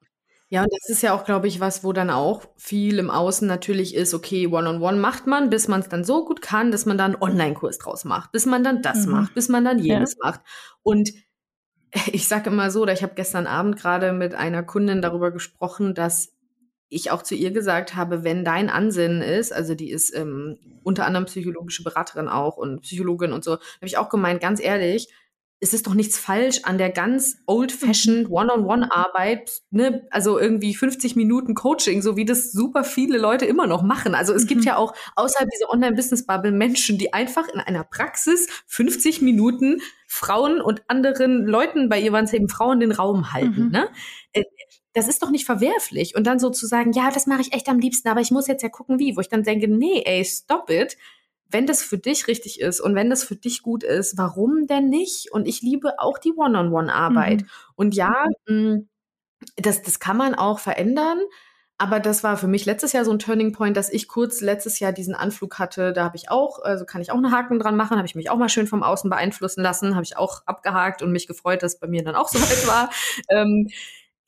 Ja, 0.50 0.62
und 0.62 0.70
das 0.72 0.90
ist 0.90 1.04
ja 1.04 1.14
auch, 1.14 1.26
glaube 1.26 1.48
ich, 1.48 1.60
was, 1.60 1.84
wo 1.84 1.92
dann 1.92 2.10
auch 2.10 2.44
viel 2.56 3.00
im 3.00 3.10
Außen 3.10 3.46
natürlich 3.46 3.94
ist, 3.94 4.14
okay, 4.14 4.48
One-on-One 4.48 4.78
-on 4.78 4.96
-one 4.96 5.00
macht 5.00 5.28
man, 5.28 5.50
bis 5.50 5.68
man 5.68 5.82
es 5.82 5.90
dann 5.90 6.06
so 6.06 6.24
gut 6.24 6.42
kann, 6.42 6.72
dass 6.72 6.86
man 6.86 6.98
dann 6.98 7.16
einen 7.16 7.22
Online-Kurs 7.22 7.80
draus 7.80 8.06
macht, 8.06 8.32
bis 8.32 8.46
man 8.46 8.64
dann 8.64 8.82
das 8.82 9.06
mhm. 9.06 9.12
macht, 9.12 9.34
bis 9.34 9.50
man 9.50 9.66
dann 9.66 9.80
jenes 9.80 10.14
ja. 10.14 10.30
macht. 10.30 10.42
Und 10.84 11.12
ich 12.12 12.28
sage 12.28 12.50
immer 12.50 12.72
so, 12.72 12.84
oder 12.84 12.94
ich 12.94 13.04
habe 13.04 13.16
gestern 13.16 13.46
Abend 13.46 13.78
gerade 13.78 14.14
mit 14.14 14.36
einer 14.36 14.64
Kundin 14.64 15.02
darüber 15.02 15.32
gesprochen, 15.32 15.94
dass 15.94 16.34
ich 16.90 17.12
auch 17.12 17.24
zu 17.24 17.36
ihr 17.36 17.52
gesagt 17.52 17.96
habe, 17.96 18.24
wenn 18.24 18.46
dein 18.46 18.70
Ansinnen 18.70 19.22
ist, 19.22 19.52
also 19.52 19.76
die 19.76 19.92
ist 19.92 20.16
ähm, 20.16 20.58
unter 20.84 21.06
anderem 21.06 21.26
psychologische 21.26 21.84
Beraterin 21.84 22.30
auch 22.30 22.56
und 22.56 22.82
Psychologin 22.82 23.34
und 23.34 23.44
so, 23.44 23.54
habe 23.54 23.62
ich 23.82 23.98
auch 23.98 24.08
gemeint, 24.08 24.40
ganz 24.40 24.62
ehrlich, 24.62 25.10
es 25.60 25.74
ist 25.74 25.88
doch 25.88 25.96
nichts 25.96 26.20
falsch 26.20 26.60
an 26.64 26.78
der 26.78 26.92
ganz 26.92 27.38
old-fashioned. 27.48 28.30
One-on-One-Arbeit, 28.30 29.62
ne? 29.72 30.08
Also 30.12 30.40
irgendwie 30.40 30.76
50 30.76 31.16
Minuten 31.16 31.56
Coaching, 31.56 32.02
so 32.02 32.16
wie 32.16 32.26
das 32.26 32.52
super 32.52 32.84
viele 32.84 33.18
Leute 33.18 33.46
immer 33.46 33.66
noch 33.66 33.82
machen. 33.82 34.14
Also 34.14 34.34
es 34.34 34.44
mhm. 34.44 34.48
gibt 34.48 34.66
ja 34.66 34.78
auch 34.78 34.94
außerhalb 35.16 35.50
dieser 35.50 35.70
Online-Business-Bubble 35.72 36.52
Menschen, 36.52 36.98
die 36.98 37.14
einfach 37.14 37.48
in 37.48 37.60
einer 37.60 37.84
Praxis 37.84 38.48
50 38.68 39.22
Minuten 39.22 39.82
Frauen 40.08 40.62
und 40.62 40.84
anderen 40.88 41.46
Leuten, 41.46 41.90
bei 41.90 42.00
ihr 42.00 42.12
waren 42.12 42.26
es 42.26 42.34
eben 42.34 42.50
Frauen, 42.50 42.80
den 42.80 42.92
Raum 42.92 43.34
halten, 43.34 43.66
mhm. 43.66 43.72
ne? 43.72 43.90
Äh, 44.34 44.44
das 44.94 45.08
ist 45.08 45.22
doch 45.22 45.30
nicht 45.30 45.46
verwerflich. 45.46 46.16
Und 46.16 46.26
dann 46.26 46.40
so 46.40 46.50
zu 46.50 46.66
sagen, 46.66 46.92
ja, 46.92 47.12
das 47.12 47.28
mache 47.28 47.42
ich 47.42 47.54
echt 47.54 47.70
am 47.70 47.78
liebsten, 47.78 48.08
aber 48.10 48.22
ich 48.22 48.32
muss 48.32 48.48
jetzt 48.48 48.64
ja 48.64 48.70
gucken, 48.70 48.98
wie. 48.98 49.16
Wo 49.16 49.22
ich 49.22 49.30
dann 49.30 49.44
denke, 49.44 49.68
nee, 49.68 50.02
ey, 50.04 50.26
stop 50.26 50.72
it 50.72 50.98
wenn 51.50 51.66
das 51.66 51.82
für 51.82 51.98
dich 51.98 52.28
richtig 52.28 52.60
ist 52.60 52.80
und 52.80 52.96
wenn 52.96 53.10
das 53.10 53.24
für 53.24 53.36
dich 53.36 53.62
gut 53.62 53.84
ist, 53.84 54.18
warum 54.18 54.68
denn 54.68 54.90
nicht? 54.90 55.32
Und 55.32 55.48
ich 55.48 55.62
liebe 55.62 56.00
auch 56.00 56.18
die 56.18 56.34
One-on-One-Arbeit. 56.34 57.42
Mhm. 57.42 57.48
Und 57.76 57.96
ja, 57.96 58.26
mh, 58.48 58.56
mm, 58.56 58.90
das, 59.56 59.82
das 59.82 60.00
kann 60.00 60.18
man 60.18 60.36
auch 60.36 60.60
verändern. 60.60 61.20
Aber 61.80 62.00
das 62.00 62.24
war 62.24 62.38
für 62.38 62.48
mich 62.48 62.66
letztes 62.66 62.92
Jahr 62.94 63.06
so 63.06 63.12
ein 63.12 63.20
Turning 63.20 63.52
Point, 63.52 63.78
dass 63.78 63.92
ich 63.92 64.08
kurz 64.08 64.42
letztes 64.42 64.80
Jahr 64.80 64.92
diesen 64.92 65.14
Anflug 65.14 65.60
hatte. 65.60 65.94
Da 65.94 66.06
habe 66.06 66.18
ich 66.18 66.32
auch, 66.32 66.60
also 66.64 66.86
kann 66.86 67.02
ich 67.02 67.12
auch 67.12 67.18
einen 67.18 67.32
Haken 67.32 67.60
dran 67.60 67.76
machen, 67.76 67.98
habe 67.98 68.08
ich 68.08 68.16
mich 68.16 68.32
auch 68.32 68.38
mal 68.38 68.50
schön 68.50 68.66
vom 68.66 68.82
Außen 68.82 69.12
beeinflussen 69.12 69.62
lassen, 69.62 69.94
habe 69.94 70.04
ich 70.04 70.18
auch 70.18 70.42
abgehakt 70.48 71.04
und 71.04 71.12
mich 71.12 71.28
gefreut, 71.28 71.62
dass 71.62 71.80
bei 71.80 71.88
mir 71.88 72.04
dann 72.04 72.16
auch 72.16 72.30
so 72.30 72.40
weit 72.40 72.68
war. 72.68 72.90
Ähm, 73.30 73.68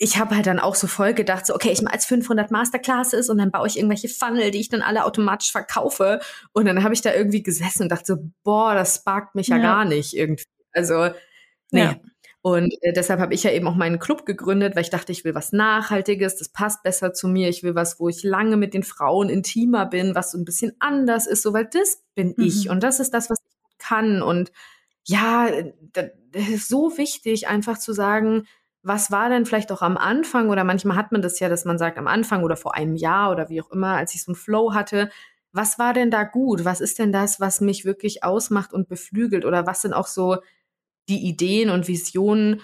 ich 0.02 0.18
habe 0.18 0.34
halt 0.36 0.48
dann 0.48 0.60
auch 0.60 0.76
so 0.76 0.88
voll 0.88 1.14
gedacht, 1.14 1.46
so, 1.46 1.54
okay, 1.54 1.72
ich 1.72 1.82
mache 1.82 1.96
jetzt 1.96 2.06
500 2.06 2.52
Masterclasses 2.52 3.30
und 3.30 3.38
dann 3.38 3.52
baue 3.52 3.68
ich 3.68 3.78
irgendwelche 3.78 4.08
Funnel, 4.08 4.50
die 4.50 4.62
ich 4.62 4.70
dann 4.70 4.82
alle 4.82 5.04
automatisch 5.04 5.52
verkaufe. 5.52 6.22
Und 6.54 6.66
dann 6.66 6.84
habe 6.84 6.94
ich 6.94 7.02
da 7.02 7.14
irgendwie 7.14 7.44
gesessen 7.44 7.84
und 7.84 7.90
dachte 7.90 8.06
so, 8.06 8.32
boah, 8.44 8.74
das 8.74 8.96
sparkt 8.96 9.36
mich 9.36 9.50
ja, 9.50 9.58
ja 9.58 9.62
gar 9.62 9.86
nicht 9.86 10.16
irgendwie. 10.16 10.46
Also, 10.72 11.10
nee. 11.72 11.82
Ja. 11.82 12.00
Und 12.42 12.74
äh, 12.82 12.94
deshalb 12.94 13.20
habe 13.20 13.34
ich 13.34 13.44
ja 13.44 13.52
eben 13.52 13.68
auch 13.68 13.76
meinen 13.76 14.00
Club 14.00 14.26
gegründet, 14.26 14.78
weil 14.78 14.84
ich 14.84 14.90
dachte, 14.90 15.12
ich 15.12 15.26
will 15.26 15.36
was 15.36 15.52
Nachhaltiges, 15.52 16.38
das 16.38 16.48
passt 16.48 16.82
besser 16.82 17.14
zu 17.14 17.28
mir. 17.28 17.50
Ich 17.50 17.64
will 17.64 17.76
was, 17.76 18.00
wo 18.00 18.08
ich 18.08 18.24
lange 18.24 18.56
mit 18.56 18.74
den 18.74 18.84
Frauen 18.84 19.28
intimer 19.28 19.86
bin, 19.86 20.16
was 20.16 20.32
so 20.32 20.38
ein 20.38 20.46
bisschen 20.46 20.72
anders 20.80 21.28
ist, 21.28 21.42
so 21.42 21.52
weil 21.52 21.66
das 21.66 22.02
bin 22.16 22.36
mhm. 22.38 22.46
ich 22.46 22.70
und 22.70 22.82
das 22.84 23.02
ist 23.02 23.14
das, 23.14 23.30
was 23.30 23.40
ich 23.42 23.78
kann. 23.78 24.22
Und 24.22 24.54
ja, 25.04 25.50
das 25.92 26.08
ist 26.34 26.70
so 26.70 26.98
wichtig, 26.98 27.50
einfach 27.50 27.78
zu 27.78 27.92
sagen, 27.92 28.48
was 28.82 29.12
war 29.12 29.30
denn 29.30 29.46
vielleicht 29.46 29.72
auch 29.72 29.82
am 29.82 29.98
Anfang 29.98 30.50
oder 30.50 30.64
manchmal 30.64 30.98
hat 30.98 31.12
man 31.12 31.22
das 31.22 31.40
ja, 31.40 31.50
dass 31.50 31.66
man 31.66 31.78
sagt 31.78 31.98
am 31.98 32.08
Anfang 32.08 32.44
oder 32.44 32.56
vor 32.56 32.76
einem 32.76 32.96
Jahr 32.96 33.32
oder 33.32 33.50
wie 33.50 33.62
auch 33.62 33.72
immer, 33.72 33.98
als 33.98 34.16
ich 34.16 34.24
so 34.24 34.32
einen 34.32 34.38
Flow 34.38 34.74
hatte, 34.74 35.10
was 35.52 35.80
war 35.80 35.94
denn 35.94 36.12
da 36.12 36.24
gut? 36.24 36.64
Was 36.64 36.80
ist 36.80 37.00
denn 37.00 37.12
das, 37.12 37.40
was 37.40 37.60
mich 37.60 37.84
wirklich 37.84 38.24
ausmacht 38.24 38.72
und 38.72 38.88
beflügelt? 38.88 39.46
Oder 39.46 39.66
was 39.66 39.82
sind 39.82 39.94
auch 39.94 40.08
so 40.08 40.38
die 41.10 41.28
Ideen 41.28 41.72
und 41.72 41.88
Visionen, 41.88 42.62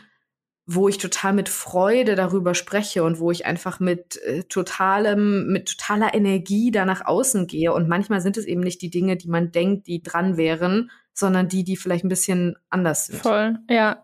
wo 0.67 0.87
ich 0.87 0.97
total 0.97 1.33
mit 1.33 1.49
Freude 1.49 2.15
darüber 2.15 2.53
spreche 2.53 3.03
und 3.03 3.19
wo 3.19 3.31
ich 3.31 3.45
einfach 3.45 3.79
mit 3.79 4.17
äh, 4.23 4.43
totalem, 4.43 5.51
mit 5.51 5.67
totaler 5.77 6.13
Energie 6.13 6.71
da 6.71 6.85
nach 6.85 7.05
außen 7.05 7.47
gehe. 7.47 7.73
Und 7.73 7.89
manchmal 7.89 8.21
sind 8.21 8.37
es 8.37 8.45
eben 8.45 8.61
nicht 8.61 8.81
die 8.81 8.89
Dinge, 8.89 9.17
die 9.17 9.29
man 9.29 9.51
denkt, 9.51 9.87
die 9.87 10.01
dran 10.01 10.37
wären, 10.37 10.91
sondern 11.13 11.47
die, 11.47 11.63
die 11.63 11.77
vielleicht 11.77 12.05
ein 12.05 12.09
bisschen 12.09 12.55
anders 12.69 13.07
sind. 13.07 13.21
Voll, 13.21 13.57
ja 13.69 14.03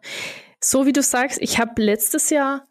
so 0.63 0.85
wie 0.85 0.93
du 0.93 1.01
sagst, 1.01 1.39
ich 1.41 1.59
habe 1.59 1.81
letztes 1.81 2.29
Jahr 2.29 2.67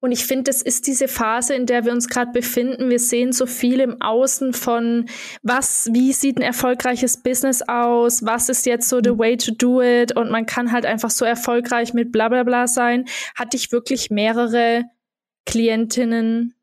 und 0.00 0.12
ich 0.12 0.26
finde, 0.26 0.44
das 0.44 0.62
ist 0.62 0.86
diese 0.86 1.08
Phase, 1.08 1.54
in 1.54 1.66
der 1.66 1.84
wir 1.84 1.92
uns 1.92 2.08
gerade 2.08 2.30
befinden. 2.30 2.90
Wir 2.90 2.98
sehen 2.98 3.32
so 3.32 3.46
viel 3.46 3.80
im 3.80 4.00
Außen 4.00 4.52
von, 4.52 5.06
was, 5.42 5.88
wie 5.92 6.12
sieht 6.12 6.38
ein 6.38 6.42
erfolgreiches 6.42 7.22
Business 7.22 7.62
aus? 7.66 8.24
Was 8.24 8.48
ist 8.48 8.66
jetzt 8.66 8.88
so 8.88 9.00
the 9.02 9.18
way 9.18 9.36
to 9.36 9.52
do 9.52 9.82
it? 9.82 10.14
Und 10.14 10.30
man 10.30 10.44
kann 10.46 10.70
halt 10.70 10.84
einfach 10.84 11.10
so 11.10 11.24
erfolgreich 11.24 11.94
mit 11.94 12.12
bla 12.12 12.28
bla 12.28 12.42
bla 12.42 12.66
sein. 12.66 13.06
Hatte 13.34 13.56
ich 13.56 13.72
wirklich 13.72 14.10
mehrere 14.10 14.84
Klientinnen, 15.46 16.54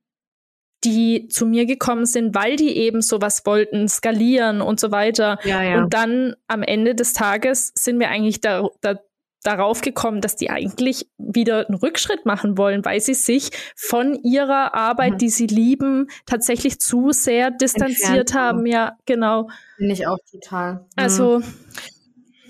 die 0.83 1.27
zu 1.27 1.45
mir 1.45 1.65
gekommen 1.65 2.05
sind, 2.05 2.35
weil 2.35 2.55
die 2.55 2.77
eben 2.77 3.01
sowas 3.01 3.45
wollten, 3.45 3.87
skalieren 3.87 4.61
und 4.61 4.79
so 4.79 4.91
weiter. 4.91 5.39
Ja, 5.43 5.63
ja. 5.63 5.79
Und 5.79 5.93
dann 5.93 6.35
am 6.47 6.61
Ende 6.61 6.93
des 6.93 7.13
Tages 7.13 7.71
sind 7.75 7.99
wir 7.99 8.09
eigentlich 8.09 8.41
da, 8.41 8.69
da 8.81 8.99
darauf 9.43 9.81
gekommen, 9.81 10.21
dass 10.21 10.35
die 10.35 10.49
eigentlich 10.49 11.07
wieder 11.17 11.67
einen 11.67 11.77
Rückschritt 11.77 12.25
machen 12.25 12.57
wollen, 12.57 12.83
weil 12.85 13.01
sie 13.01 13.13
sich 13.13 13.51
von 13.75 14.15
ihrer 14.23 14.73
Arbeit, 14.73 15.13
mhm. 15.13 15.17
die 15.19 15.29
sie 15.29 15.47
lieben, 15.47 16.07
tatsächlich 16.25 16.79
zu 16.79 17.11
sehr 17.11 17.51
distanziert 17.51 18.31
Entfernt. 18.31 18.33
haben. 18.33 18.65
Ja, 18.65 18.97
genau. 19.05 19.49
Finde 19.77 19.93
ich 19.93 20.07
auch 20.07 20.17
total. 20.31 20.73
Mhm. 20.73 20.79
Also. 20.95 21.41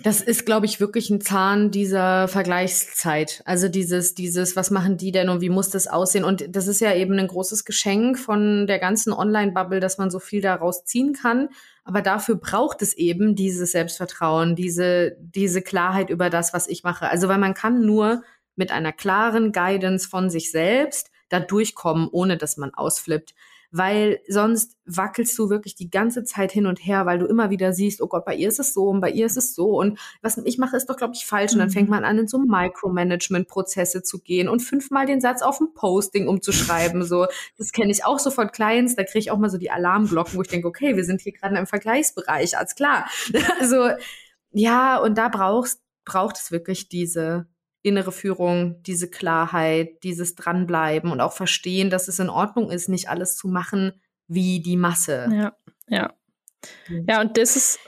Das 0.04 0.20
ist, 0.20 0.45
glaube 0.45 0.66
ich, 0.66 0.82
wirklich 0.82 1.10
ein 1.10 1.22
Zahn 1.22 1.72
dieser 1.72 2.28
Vergleichszeit. 2.28 3.41
Also 3.45 3.70
dieses, 3.70 4.14
dieses, 4.14 4.58
was 4.58 4.70
machen 4.70 4.97
die 4.97 5.14
denn 5.14 5.30
und 5.30 5.39
wie 5.39 5.49
muss 5.49 5.70
das 5.70 5.88
aussehen? 5.88 6.26
Und 6.26 6.54
das 6.54 6.68
ist 6.68 6.82
ja 6.82 6.93
eben 6.93 7.18
ein 7.18 7.28
großes 7.28 7.64
Geschenk 7.64 8.20
von 8.20 8.68
der 8.68 8.80
ganzen 8.80 9.14
Online-Bubble, 9.14 9.80
dass 9.80 9.97
man 9.97 10.12
so 10.12 10.20
viel 10.20 10.41
daraus 10.41 10.84
ziehen 10.84 11.14
kann. 11.14 11.47
Aber 11.86 12.01
dafür 12.01 12.36
braucht 12.36 12.82
es 12.82 12.93
eben 12.93 13.36
dieses 13.36 13.72
Selbstvertrauen, 13.72 14.58
diese, 14.58 15.16
diese 15.22 15.62
Klarheit 15.62 16.10
über 16.10 16.30
das, 16.30 16.54
was 16.54 16.68
ich 16.68 16.84
mache. 16.84 17.10
Also, 17.10 17.30
weil 17.30 17.38
man 17.38 17.54
kann 17.54 17.86
nur 17.86 18.24
mit 18.58 18.72
einer 18.72 18.91
klaren 18.91 19.54
Guidance 19.54 20.10
von 20.10 20.30
sich 20.30 20.51
selbst 20.51 21.12
da 21.30 21.39
durchkommen, 21.39 22.10
ohne 22.12 22.36
dass 22.36 22.58
man 22.58 22.74
ausflippt 22.74 23.36
weil 23.76 24.19
sonst 24.28 24.78
wackelst 24.86 25.38
du 25.39 25.49
wirklich 25.49 25.74
die 25.74 25.89
ganze 25.89 26.24
Zeit 26.24 26.51
hin 26.51 26.67
und 26.67 26.78
her, 26.78 27.07
weil 27.07 27.17
du 27.17 27.26
immer 27.26 27.49
wieder 27.49 27.74
siehst, 27.74 28.03
oh 28.03 28.07
Gott, 28.07 28.24
bei 28.24 28.36
ihr 28.36 28.47
ist 28.47 28.59
es 28.59 28.71
so 28.71 28.88
und 28.88 29.01
bei 29.01 29.09
ihr 29.09 29.26
ist 29.26 29.36
es 29.36 29.55
so 29.55 29.80
und 29.80 29.97
was 30.21 30.38
ich 30.38 30.59
mache, 30.59 30.78
ist 30.78 30.91
doch, 30.91 30.95
glaube 30.95 31.13
ich, 31.15 31.26
falsch. 31.26 31.53
Und 31.53 31.59
dann 31.59 31.71
fängt 31.71 31.89
mhm. 31.89 31.95
man 31.95 32.05
an, 32.05 32.19
in 32.19 32.28
so 32.28 32.38
Micromanagement-Prozesse 32.38 34.03
zu 34.03 34.19
gehen 34.19 34.47
und 34.47 34.59
fünfmal 34.59 35.07
den 35.07 35.21
Satz 35.21 35.41
auf 35.41 35.59
ein 35.59 35.74
Posting 35.74 36.28
umzuschreiben. 36.28 37.03
So, 37.03 37.26
das 37.57 37.71
kenne 37.71 37.91
ich 37.91 38.05
auch 38.05 38.19
so 38.19 38.30
von 38.30 38.51
Clients, 38.51 38.95
da 38.95 39.03
kriege 39.03 39.19
ich 39.19 39.32
auch 39.32 39.39
mal 39.39 39.49
so 39.49 39.57
die 39.57 39.71
Alarmglocken, 39.71 40.38
wo 40.38 40.43
ich 40.43 40.49
denke, 40.49 40.67
okay, 40.67 40.95
wir 40.95 41.03
sind 41.03 41.21
hier 41.21 41.34
gerade 41.34 41.57
im 41.57 41.65
Vergleichsbereich, 41.65 42.55
als 42.57 42.76
klar. 42.76 43.09
Also 43.59 43.89
ja, 44.51 44.97
und 44.97 45.17
da 45.17 45.30
brauchst, 45.30 45.82
braucht 46.05 46.38
es 46.38 46.51
wirklich 46.51 46.89
diese 46.89 47.47
innere 47.84 48.11
Führung, 48.11 48.81
diese 48.84 49.09
Klarheit, 49.09 50.03
dieses 50.03 50.36
Dranbleiben 50.36 51.11
und 51.11 51.21
auch 51.21 51.34
verstehen, 51.34 51.89
dass 51.89 52.07
es 52.07 52.17
in 52.19 52.29
Ordnung 52.29 52.71
ist, 52.71 52.89
nicht 52.89 53.09
alles 53.09 53.36
zu 53.36 53.47
machen 53.47 54.01
wie 54.27 54.61
die 54.61 54.77
Masse. 54.77 55.29
Ja, 55.31 55.55
ja. 55.88 56.13
Mhm. 56.88 57.05
Ja, 57.07 57.21
und 57.21 57.38
das 57.38 57.55
ist, 57.55 57.79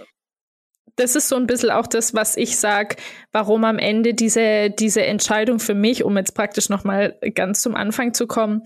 das 0.98 1.16
ist 1.16 1.30
so 1.30 1.38
ein 1.38 1.48
bisschen 1.48 1.72
auch 1.72 1.88
das, 1.88 2.14
was 2.14 2.38
ich 2.38 2.58
sage, 2.58 2.98
warum 3.32 3.64
am 3.64 3.80
Ende 3.80 4.14
diese, 4.14 4.70
diese 4.70 5.04
Entscheidung 5.04 5.60
für 5.60 5.74
mich, 5.76 6.04
um 6.04 6.18
jetzt 6.18 6.36
praktisch 6.36 6.70
nochmal 6.70 7.18
ganz 7.34 7.62
zum 7.62 7.76
Anfang 7.76 8.14
zu 8.14 8.28
kommen, 8.28 8.64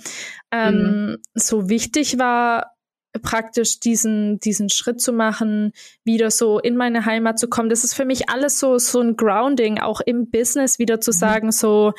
ähm, 0.52 0.76
mhm. 0.76 1.18
so 1.36 1.70
wichtig 1.70 2.18
war, 2.20 2.76
praktisch 3.22 3.80
diesen, 3.80 4.40
diesen 4.40 4.70
Schritt 4.70 5.02
zu 5.02 5.14
machen, 5.14 5.74
wieder 6.04 6.32
so 6.32 6.60
in 6.60 6.76
meine 6.76 7.06
Heimat 7.06 7.40
zu 7.40 7.50
kommen. 7.50 7.70
Das 7.70 7.84
ist 7.84 7.96
für 7.96 8.06
mich 8.06 8.30
alles 8.30 8.60
so, 8.60 8.78
so 8.78 9.02
ein 9.02 9.16
Grounding, 9.16 9.80
auch 9.80 10.02
im 10.02 10.30
Business 10.30 10.80
wieder 10.80 11.02
zu 11.02 11.12
mhm. 11.12 11.16
sagen, 11.16 11.52
so, 11.52 11.94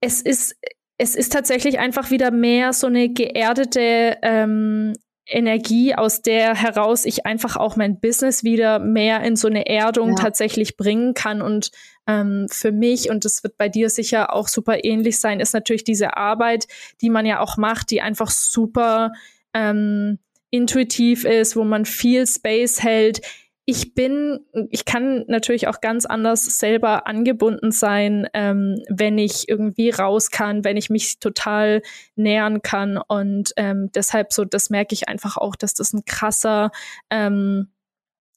es 0.00 0.20
ist, 0.20 0.56
es 0.98 1.14
ist 1.14 1.32
tatsächlich 1.32 1.78
einfach 1.78 2.10
wieder 2.10 2.30
mehr 2.30 2.72
so 2.72 2.86
eine 2.86 3.08
geerdete 3.08 4.18
ähm, 4.22 4.94
Energie, 5.26 5.94
aus 5.94 6.20
der 6.20 6.54
heraus 6.54 7.06
ich 7.06 7.24
einfach 7.24 7.56
auch 7.56 7.76
mein 7.76 7.98
Business 7.98 8.44
wieder 8.44 8.78
mehr 8.78 9.22
in 9.22 9.36
so 9.36 9.48
eine 9.48 9.66
Erdung 9.66 10.10
ja. 10.10 10.14
tatsächlich 10.16 10.76
bringen 10.76 11.14
kann. 11.14 11.40
Und 11.40 11.70
ähm, 12.06 12.46
für 12.50 12.72
mich, 12.72 13.08
und 13.08 13.24
das 13.24 13.42
wird 13.42 13.56
bei 13.56 13.70
dir 13.70 13.88
sicher 13.88 14.34
auch 14.34 14.48
super 14.48 14.84
ähnlich 14.84 15.18
sein, 15.18 15.40
ist 15.40 15.54
natürlich 15.54 15.84
diese 15.84 16.16
Arbeit, 16.16 16.66
die 17.00 17.08
man 17.08 17.24
ja 17.24 17.40
auch 17.40 17.56
macht, 17.56 17.90
die 17.90 18.02
einfach 18.02 18.30
super 18.30 19.12
ähm, 19.54 20.18
intuitiv 20.50 21.24
ist, 21.24 21.56
wo 21.56 21.64
man 21.64 21.84
viel 21.84 22.26
Space 22.26 22.82
hält. 22.82 23.20
Ich 23.66 23.94
bin, 23.94 24.40
ich 24.68 24.84
kann 24.84 25.24
natürlich 25.26 25.68
auch 25.68 25.80
ganz 25.80 26.04
anders 26.04 26.44
selber 26.58 27.06
angebunden 27.06 27.72
sein, 27.72 28.28
ähm, 28.34 28.82
wenn 28.90 29.16
ich 29.16 29.48
irgendwie 29.48 29.88
raus 29.88 30.30
kann, 30.30 30.64
wenn 30.64 30.76
ich 30.76 30.90
mich 30.90 31.18
total 31.18 31.80
nähern 32.14 32.60
kann. 32.60 32.98
Und 32.98 33.52
ähm, 33.56 33.90
deshalb 33.94 34.32
so, 34.34 34.44
das 34.44 34.68
merke 34.68 34.92
ich 34.92 35.08
einfach 35.08 35.38
auch, 35.38 35.56
dass 35.56 35.72
das 35.72 35.94
ein 35.94 36.04
krasser 36.04 36.72
ähm, 37.08 37.70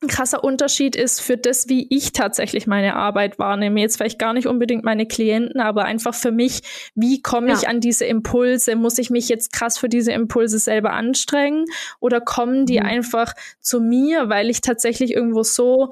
ein 0.04 0.08
krasser 0.10 0.43
Unterschied 0.43 0.95
ist 0.95 1.22
für 1.22 1.38
das, 1.38 1.70
wie 1.70 1.88
ich 1.89 2.14
tatsächlich 2.14 2.68
meine 2.68 2.95
Arbeit 2.95 3.39
wahrnehme. 3.39 3.80
Jetzt 3.80 3.98
vielleicht 3.98 4.20
gar 4.20 4.34
nicht 4.34 4.45
unbedingt 4.45 4.84
meine 4.84 5.08
Klienten, 5.08 5.60
aber 5.60 5.86
einfach 5.86 6.14
für 6.14 6.32
mich, 6.32 6.62
wie 6.93 7.24
komme 7.24 7.52
ich 7.52 7.64
ja. 7.64 7.70
an 7.70 7.80
diese 7.80 8.06
Impulse? 8.06 8.76
Muss 8.76 9.00
ich 9.00 9.10
mich 9.10 9.28
jetzt 9.28 9.52
krass 9.52 9.80
für 9.80 9.89
diese 9.89 10.12
Impulse 10.12 10.60
selber 10.60 10.91
anstrengen 10.93 11.66
oder 12.00 12.22
kommen 12.22 12.68
die 12.68 12.80
mhm. 12.80 12.86
einfach 12.86 13.34
zu 13.60 13.82
mir, 13.82 14.30
weil 14.30 14.52
ich 14.52 14.62
tatsächlich 14.62 15.16
irgendwo 15.16 15.41
so 15.41 15.89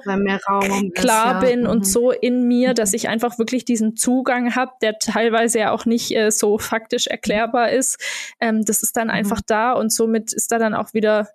klar 0.94 1.42
ist, 1.42 1.42
ja. 1.42 1.50
bin 1.50 1.60
mhm. 1.62 1.70
und 1.70 1.84
so 1.84 2.12
in 2.12 2.46
mir, 2.46 2.74
dass 2.74 2.92
ich 2.92 3.08
einfach 3.08 3.40
wirklich 3.40 3.64
diesen 3.64 3.96
Zugang 3.96 4.54
habe, 4.54 4.70
der 4.82 5.00
teilweise 5.00 5.58
ja 5.58 5.72
auch 5.72 5.84
nicht 5.84 6.14
äh, 6.14 6.30
so 6.30 6.58
faktisch 6.58 7.08
erklärbar 7.08 7.72
ist. 7.72 7.98
Ähm, 8.40 8.64
das 8.64 8.84
ist 8.84 8.96
dann 8.96 9.08
mhm. 9.08 9.14
einfach 9.14 9.40
da 9.44 9.72
und 9.72 9.92
somit 9.92 10.32
ist 10.32 10.52
da 10.52 10.58
dann 10.60 10.74
auch 10.74 10.94
wieder 10.94 11.28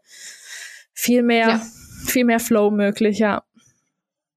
viel 0.94 1.22
mehr 1.22 1.48
ja 1.50 1.62
viel 2.06 2.26
mehr 2.26 2.40
Flow 2.40 2.72
möglich, 2.72 3.20
ja. 3.20 3.44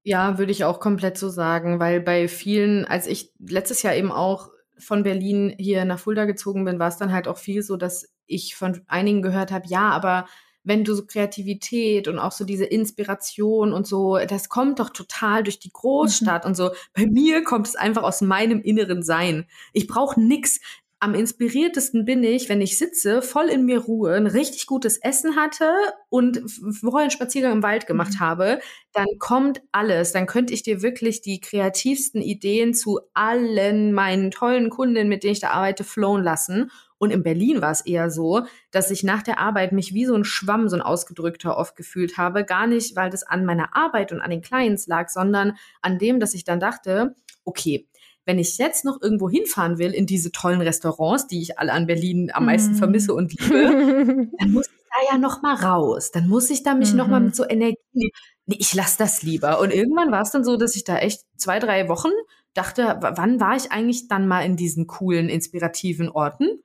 Ja, 0.03 0.37
würde 0.37 0.51
ich 0.51 0.63
auch 0.63 0.79
komplett 0.79 1.17
so 1.17 1.29
sagen, 1.29 1.79
weil 1.79 1.99
bei 1.99 2.27
vielen, 2.27 2.85
als 2.85 3.07
ich 3.07 3.31
letztes 3.39 3.81
Jahr 3.81 3.95
eben 3.95 4.11
auch 4.11 4.49
von 4.77 5.03
Berlin 5.03 5.55
hier 5.57 5.83
nach 5.85 5.99
Fulda 5.99 6.25
gezogen 6.25 6.65
bin, 6.65 6.79
war 6.79 6.89
es 6.89 6.97
dann 6.97 7.11
halt 7.11 7.27
auch 7.27 7.37
viel 7.37 7.63
so, 7.63 7.75
dass 7.75 8.13
ich 8.27 8.55
von 8.55 8.81
einigen 8.87 9.21
gehört 9.21 9.51
habe, 9.51 9.67
ja, 9.67 9.89
aber 9.89 10.25
wenn 10.65 10.83
du 10.83 10.95
so 10.95 11.05
Kreativität 11.05 12.07
und 12.07 12.19
auch 12.19 12.31
so 12.31 12.43
diese 12.43 12.65
Inspiration 12.65 13.71
und 13.71 13.87
so, 13.87 14.17
das 14.17 14.49
kommt 14.49 14.79
doch 14.79 14.89
total 14.89 15.43
durch 15.43 15.59
die 15.59 15.71
Großstadt 15.71 16.43
mhm. 16.43 16.49
und 16.49 16.55
so. 16.55 16.71
Bei 16.93 17.05
mir 17.05 17.43
kommt 17.43 17.67
es 17.67 17.75
einfach 17.75 18.03
aus 18.03 18.21
meinem 18.21 18.61
inneren 18.61 19.03
Sein. 19.03 19.45
Ich 19.73 19.87
brauche 19.87 20.19
nix 20.19 20.59
am 21.05 21.13
inspiriertesten 21.13 22.03
bin 22.03 22.23
ich, 22.23 22.49
wenn 22.49 22.61
ich 22.61 22.79
sitze, 22.79 23.21
voll 23.21 23.45
in 23.45 23.63
mir 23.63 23.77
Ruhe, 23.77 24.15
ein 24.15 24.25
richtig 24.25 24.65
gutes 24.65 24.97
Essen 24.97 25.35
hatte 25.35 25.71
und 26.09 26.41
vorher 26.81 27.03
einen 27.03 27.11
Spaziergang 27.11 27.51
im 27.51 27.63
Wald 27.63 27.85
gemacht 27.85 28.15
mhm. 28.15 28.19
habe, 28.21 28.59
dann 28.91 29.05
kommt 29.19 29.61
alles. 29.71 30.13
Dann 30.13 30.25
könnte 30.25 30.51
ich 30.51 30.63
dir 30.63 30.81
wirklich 30.81 31.21
die 31.21 31.39
kreativsten 31.39 32.23
Ideen 32.23 32.73
zu 32.73 33.01
allen 33.13 33.93
meinen 33.93 34.31
tollen 34.31 34.71
Kunden, 34.71 35.07
mit 35.07 35.21
denen 35.21 35.33
ich 35.33 35.39
da 35.39 35.51
arbeite, 35.51 35.83
flown 35.83 36.23
lassen. 36.23 36.71
Und 36.97 37.11
in 37.11 37.21
Berlin 37.21 37.61
war 37.61 37.71
es 37.71 37.81
eher 37.81 38.09
so, 38.09 38.41
dass 38.71 38.89
ich 38.89 39.03
nach 39.03 39.21
der 39.21 39.37
Arbeit 39.37 39.73
mich 39.73 39.93
wie 39.93 40.05
so 40.05 40.15
ein 40.15 40.23
Schwamm, 40.23 40.69
so 40.69 40.75
ein 40.75 40.81
ausgedrückter 40.81 41.55
oft 41.55 41.75
gefühlt 41.75 42.17
habe. 42.17 42.45
Gar 42.45 42.65
nicht, 42.65 42.95
weil 42.95 43.11
das 43.11 43.21
an 43.21 43.45
meiner 43.45 43.75
Arbeit 43.75 44.11
und 44.11 44.21
an 44.21 44.31
den 44.31 44.41
Clients 44.41 44.87
lag, 44.87 45.09
sondern 45.09 45.55
an 45.83 45.99
dem, 45.99 46.19
dass 46.19 46.33
ich 46.33 46.45
dann 46.45 46.59
dachte, 46.59 47.13
okay, 47.43 47.87
wenn 48.25 48.39
ich 48.39 48.57
jetzt 48.57 48.85
noch 48.85 49.01
irgendwo 49.01 49.29
hinfahren 49.29 49.77
will 49.77 49.91
in 49.91 50.05
diese 50.05 50.31
tollen 50.31 50.61
Restaurants, 50.61 51.27
die 51.27 51.41
ich 51.41 51.59
alle 51.59 51.71
an 51.71 51.85
Berlin 51.85 52.31
am 52.33 52.45
meisten 52.45 52.73
mm. 52.73 52.77
vermisse 52.77 53.13
und 53.13 53.31
liebe, 53.31 54.29
dann 54.39 54.51
muss 54.51 54.65
ich 54.65 54.83
da 54.89 55.13
ja 55.13 55.17
noch 55.19 55.41
mal 55.41 55.55
raus. 55.55 56.11
Dann 56.11 56.27
muss 56.27 56.49
ich 56.49 56.63
da 56.63 56.73
mich 56.73 56.93
mm 56.93 56.97
noch 56.97 57.07
mal 57.07 57.19
mhm. 57.19 57.27
mit 57.27 57.35
so 57.35 57.47
Energie. 57.47 58.11
Nee, 58.45 58.57
ich 58.59 58.73
lasse 58.73 58.97
das 58.97 59.21
lieber. 59.21 59.59
Und 59.59 59.71
irgendwann 59.71 60.11
war 60.11 60.21
es 60.21 60.31
dann 60.31 60.43
so, 60.43 60.57
dass 60.57 60.75
ich 60.75 60.83
da 60.83 60.97
echt 60.97 61.21
zwei, 61.37 61.59
drei 61.59 61.87
Wochen 61.87 62.11
dachte, 62.53 62.97
wann 63.01 63.39
war 63.39 63.55
ich 63.55 63.71
eigentlich 63.71 64.07
dann 64.07 64.27
mal 64.27 64.41
in 64.41 64.55
diesen 64.55 64.87
coolen, 64.87 65.29
inspirativen 65.29 66.09
Orten? 66.09 66.63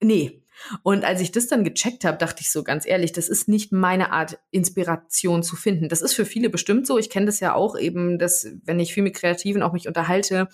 Nee. 0.00 0.42
Und 0.82 1.04
als 1.04 1.20
ich 1.20 1.32
das 1.32 1.46
dann 1.46 1.64
gecheckt 1.64 2.04
habe, 2.04 2.18
dachte 2.18 2.42
ich 2.42 2.50
so 2.50 2.62
ganz 2.62 2.86
ehrlich, 2.86 3.12
das 3.12 3.28
ist 3.28 3.48
nicht 3.48 3.72
meine 3.72 4.12
Art, 4.12 4.38
Inspiration 4.50 5.42
zu 5.42 5.56
finden. 5.56 5.88
Das 5.88 6.02
ist 6.02 6.12
für 6.12 6.26
viele 6.26 6.50
bestimmt 6.50 6.86
so. 6.86 6.98
Ich 6.98 7.08
kenne 7.08 7.26
das 7.26 7.40
ja 7.40 7.54
auch 7.54 7.78
eben, 7.78 8.18
dass 8.18 8.46
wenn 8.64 8.80
ich 8.80 8.92
viel 8.92 9.02
mit 9.02 9.14
Kreativen 9.14 9.62
auch 9.62 9.72
mich 9.72 9.88
unterhalte, 9.88 10.48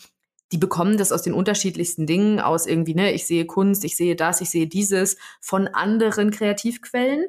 die 0.53 0.59
bekommen 0.59 0.97
das 0.97 1.13
aus 1.13 1.23
den 1.23 1.35
unterschiedlichsten 1.35 2.07
Dingen, 2.07 2.41
aus 2.41 2.67
irgendwie, 2.67 2.95
ne, 2.95 3.13
ich 3.13 3.27
sehe 3.27 3.47
Kunst, 3.47 3.85
ich 3.85 3.97
sehe 3.97 4.17
das, 4.17 4.41
ich 4.41 4.51
sehe 4.51 4.67
dieses, 4.67 5.17
von 5.41 5.69
anderen 5.69 6.31
Kreativquellen. 6.31 7.27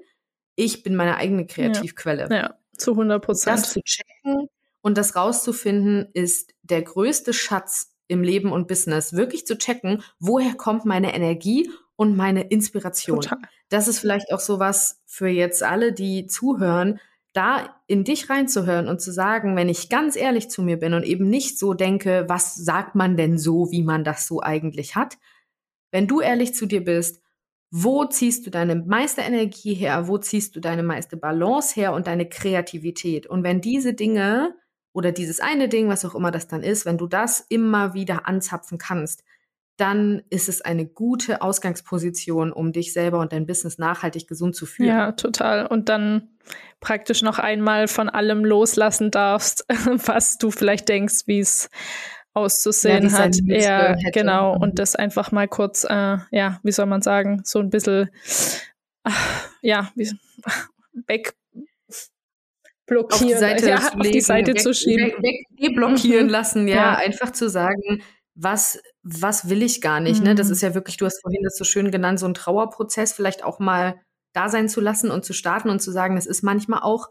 Ich 0.55 0.83
bin 0.83 0.95
meine 0.95 1.17
eigene 1.17 1.45
Kreativquelle. 1.45 2.27
Ja, 2.29 2.35
ja 2.35 2.57
zu 2.77 2.91
100 2.91 3.23
Prozent. 3.23 3.57
Das 3.57 3.71
zu 3.71 3.81
checken 3.81 4.49
und 4.81 4.97
das 4.97 5.15
rauszufinden, 5.15 6.09
ist 6.13 6.53
der 6.61 6.81
größte 6.81 7.33
Schatz 7.33 7.93
im 8.07 8.23
Leben 8.23 8.51
und 8.51 8.67
Business. 8.67 9.13
Wirklich 9.13 9.45
zu 9.45 9.57
checken, 9.57 10.03
woher 10.19 10.53
kommt 10.55 10.85
meine 10.85 11.13
Energie 11.13 11.69
und 11.95 12.15
meine 12.15 12.43
Inspiration. 12.43 13.21
Total. 13.21 13.39
Das 13.69 13.87
ist 13.87 13.99
vielleicht 13.99 14.31
auch 14.31 14.39
so 14.39 14.59
was 14.59 15.01
für 15.05 15.27
jetzt 15.27 15.63
alle, 15.63 15.91
die 15.91 16.27
zuhören, 16.27 16.99
da 17.37 17.75
in 17.85 18.03
dich 18.03 18.29
reinzuhören 18.29 18.87
und 18.87 18.99
zu 18.99 19.11
sagen, 19.11 19.55
wenn 19.55 19.69
ich 19.69 19.89
ganz 19.89 20.15
ehrlich 20.15 20.49
zu 20.49 20.63
mir 20.63 20.77
bin 20.77 20.93
und 20.93 21.03
eben 21.03 21.29
nicht 21.29 21.59
so 21.59 21.75
denke, 21.75 22.25
was 22.27 22.55
sagt 22.55 22.95
man 22.95 23.15
denn 23.15 23.37
so, 23.37 23.71
wie 23.71 23.83
man 23.83 24.03
das 24.03 24.25
so 24.25 24.41
eigentlich 24.41 24.95
hat, 24.95 25.17
wenn 25.91 26.07
du 26.07 26.19
ehrlich 26.19 26.55
zu 26.55 26.65
dir 26.65 26.83
bist, 26.83 27.21
wo 27.69 28.05
ziehst 28.05 28.45
du 28.45 28.49
deine 28.49 28.75
meiste 28.75 29.21
Energie 29.21 29.75
her, 29.75 30.07
wo 30.07 30.17
ziehst 30.17 30.55
du 30.55 30.59
deine 30.59 30.83
meiste 30.83 31.15
Balance 31.15 31.75
her 31.75 31.93
und 31.93 32.07
deine 32.07 32.27
Kreativität? 32.27 33.27
Und 33.27 33.43
wenn 33.43 33.61
diese 33.61 33.93
Dinge 33.93 34.55
oder 34.93 35.11
dieses 35.11 35.39
eine 35.39 35.69
Ding, 35.69 35.89
was 35.89 36.05
auch 36.05 36.15
immer 36.15 36.31
das 36.31 36.47
dann 36.47 36.63
ist, 36.63 36.85
wenn 36.85 36.97
du 36.97 37.07
das 37.07 37.45
immer 37.49 37.93
wieder 37.93 38.27
anzapfen 38.27 38.77
kannst, 38.77 39.23
dann 39.77 40.23
ist 40.29 40.49
es 40.49 40.61
eine 40.61 40.85
gute 40.85 41.41
Ausgangsposition, 41.41 42.51
um 42.51 42.71
dich 42.71 42.93
selber 42.93 43.19
und 43.19 43.31
dein 43.31 43.45
Business 43.45 43.77
nachhaltig 43.77 44.27
gesund 44.27 44.55
zu 44.55 44.65
führen. 44.65 44.89
Ja, 44.89 45.11
total. 45.11 45.67
Und 45.67 45.87
dann 45.89 46.29
praktisch 46.79 47.21
noch 47.21 47.39
einmal 47.39 47.87
von 47.87 48.09
allem 48.09 48.43
loslassen 48.43 49.11
darfst, 49.11 49.65
was 50.05 50.37
du 50.37 50.51
vielleicht 50.51 50.89
denkst, 50.89 51.23
wie 51.27 51.39
es 51.39 51.69
auszusehen 52.33 53.09
ja, 53.09 53.17
hat. 53.17 53.35
Ja, 53.45 53.95
genau. 54.11 54.53
Und 54.53 54.73
mhm. 54.73 54.75
das 54.75 54.95
einfach 54.95 55.31
mal 55.31 55.47
kurz, 55.47 55.83
äh, 55.83 56.17
ja, 56.31 56.59
wie 56.63 56.71
soll 56.71 56.85
man 56.85 57.01
sagen, 57.01 57.41
so 57.43 57.59
ein 57.59 57.69
bisschen, 57.69 58.09
äh, 59.03 59.11
ja, 59.61 59.91
wie, 59.95 60.11
weg 61.07 61.33
blockieren, 62.85 63.11
auf 63.11 63.19
die 63.19 63.33
Seite, 63.33 63.69
ja, 63.69 63.77
auf 63.77 63.99
die 64.01 64.21
Seite 64.21 64.53
weg, 64.53 64.61
zu 64.61 64.73
schieben. 64.73 65.07
Weg, 65.07 65.21
weg 65.21 65.45
deblockieren 65.59 66.27
mhm. 66.27 66.31
lassen, 66.31 66.67
ja, 66.67 66.75
ja, 66.75 66.95
einfach 66.95 67.31
zu 67.31 67.49
sagen, 67.49 68.01
was, 68.35 68.81
was 69.07 69.49
will 69.49 69.63
ich 69.63 69.81
gar 69.81 69.99
nicht, 69.99 70.19
mhm. 70.19 70.27
ne? 70.27 70.35
Das 70.35 70.47
mhm. 70.47 70.53
ist 70.53 70.61
ja 70.61 70.73
wirklich, 70.73 70.97
du 70.97 71.05
hast 71.05 71.21
vorhin 71.21 71.43
das 71.43 71.57
so 71.57 71.63
schön 71.63 71.91
genannt, 71.91 72.19
so 72.19 72.25
ein 72.25 72.33
Trauerprozess 72.33 73.13
vielleicht 73.13 73.43
auch 73.43 73.59
mal 73.59 73.99
da 74.33 74.49
sein 74.49 74.69
zu 74.69 74.81
lassen 74.81 75.11
und 75.11 75.23
zu 75.23 75.33
starten 75.33 75.69
und 75.69 75.81
zu 75.81 75.91
sagen, 75.91 76.17
es 76.17 76.25
ist 76.25 76.43
manchmal 76.43 76.81
auch 76.81 77.09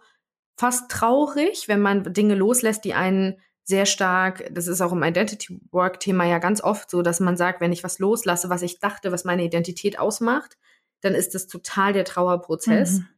fast 0.59 0.90
traurig, 0.90 1.68
wenn 1.68 1.80
man 1.80 2.12
Dinge 2.12 2.34
loslässt, 2.34 2.84
die 2.84 2.94
einen 2.94 3.40
sehr 3.64 3.86
stark, 3.86 4.49
das 4.53 4.68
ist 4.68 4.80
auch 4.80 4.92
im 4.92 5.03
Identity 5.03 5.59
Work 5.72 5.99
Thema 5.99 6.24
ja 6.24 6.38
ganz 6.38 6.62
oft 6.62 6.88
so, 6.88 7.03
dass 7.03 7.18
man 7.18 7.36
sagt, 7.36 7.61
wenn 7.61 7.72
ich 7.72 7.82
was 7.82 7.99
loslasse, 7.99 8.49
was 8.49 8.62
ich 8.62 8.78
dachte, 8.78 9.11
was 9.11 9.24
meine 9.24 9.44
Identität 9.44 9.99
ausmacht, 9.99 10.57
dann 11.01 11.14
ist 11.14 11.34
das 11.34 11.49
total 11.49 11.92
der 11.92 12.05
Trauerprozess. 12.05 12.99
Mhm. 12.99 13.09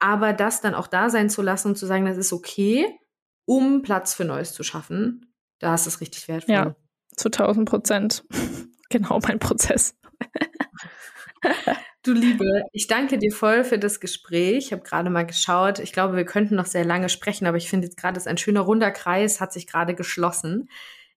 Aber 0.00 0.32
das 0.32 0.60
dann 0.60 0.74
auch 0.74 0.88
da 0.88 1.10
sein 1.10 1.30
zu 1.30 1.42
lassen 1.42 1.68
und 1.68 1.76
zu 1.76 1.86
sagen, 1.86 2.06
das 2.06 2.16
ist 2.16 2.32
okay, 2.32 2.86
um 3.44 3.82
Platz 3.82 4.14
für 4.14 4.24
Neues 4.24 4.52
zu 4.52 4.64
schaffen, 4.64 5.32
da 5.60 5.74
ist 5.74 5.86
es 5.86 6.00
richtig 6.00 6.26
wertvoll. 6.26 6.54
Ja, 6.54 6.76
zu 7.22 7.28
1000 7.28 7.68
Prozent. 7.68 8.24
genau 8.90 9.20
mein 9.22 9.38
Prozess. 9.38 9.94
Du 12.04 12.12
Liebe, 12.12 12.64
ich 12.72 12.88
danke 12.88 13.16
dir 13.16 13.30
voll 13.30 13.62
für 13.62 13.78
das 13.78 14.00
Gespräch. 14.00 14.66
Ich 14.66 14.72
habe 14.72 14.82
gerade 14.82 15.08
mal 15.08 15.24
geschaut. 15.24 15.78
Ich 15.78 15.92
glaube, 15.92 16.16
wir 16.16 16.24
könnten 16.24 16.56
noch 16.56 16.66
sehr 16.66 16.84
lange 16.84 17.08
sprechen, 17.08 17.46
aber 17.46 17.56
ich 17.56 17.70
finde 17.70 17.86
jetzt 17.86 17.96
gerade 17.96 18.16
ist 18.16 18.26
ein 18.26 18.38
schöner 18.38 18.62
runder 18.62 18.90
Kreis, 18.90 19.40
hat 19.40 19.52
sich 19.52 19.68
gerade 19.68 19.94
geschlossen. 19.94 20.68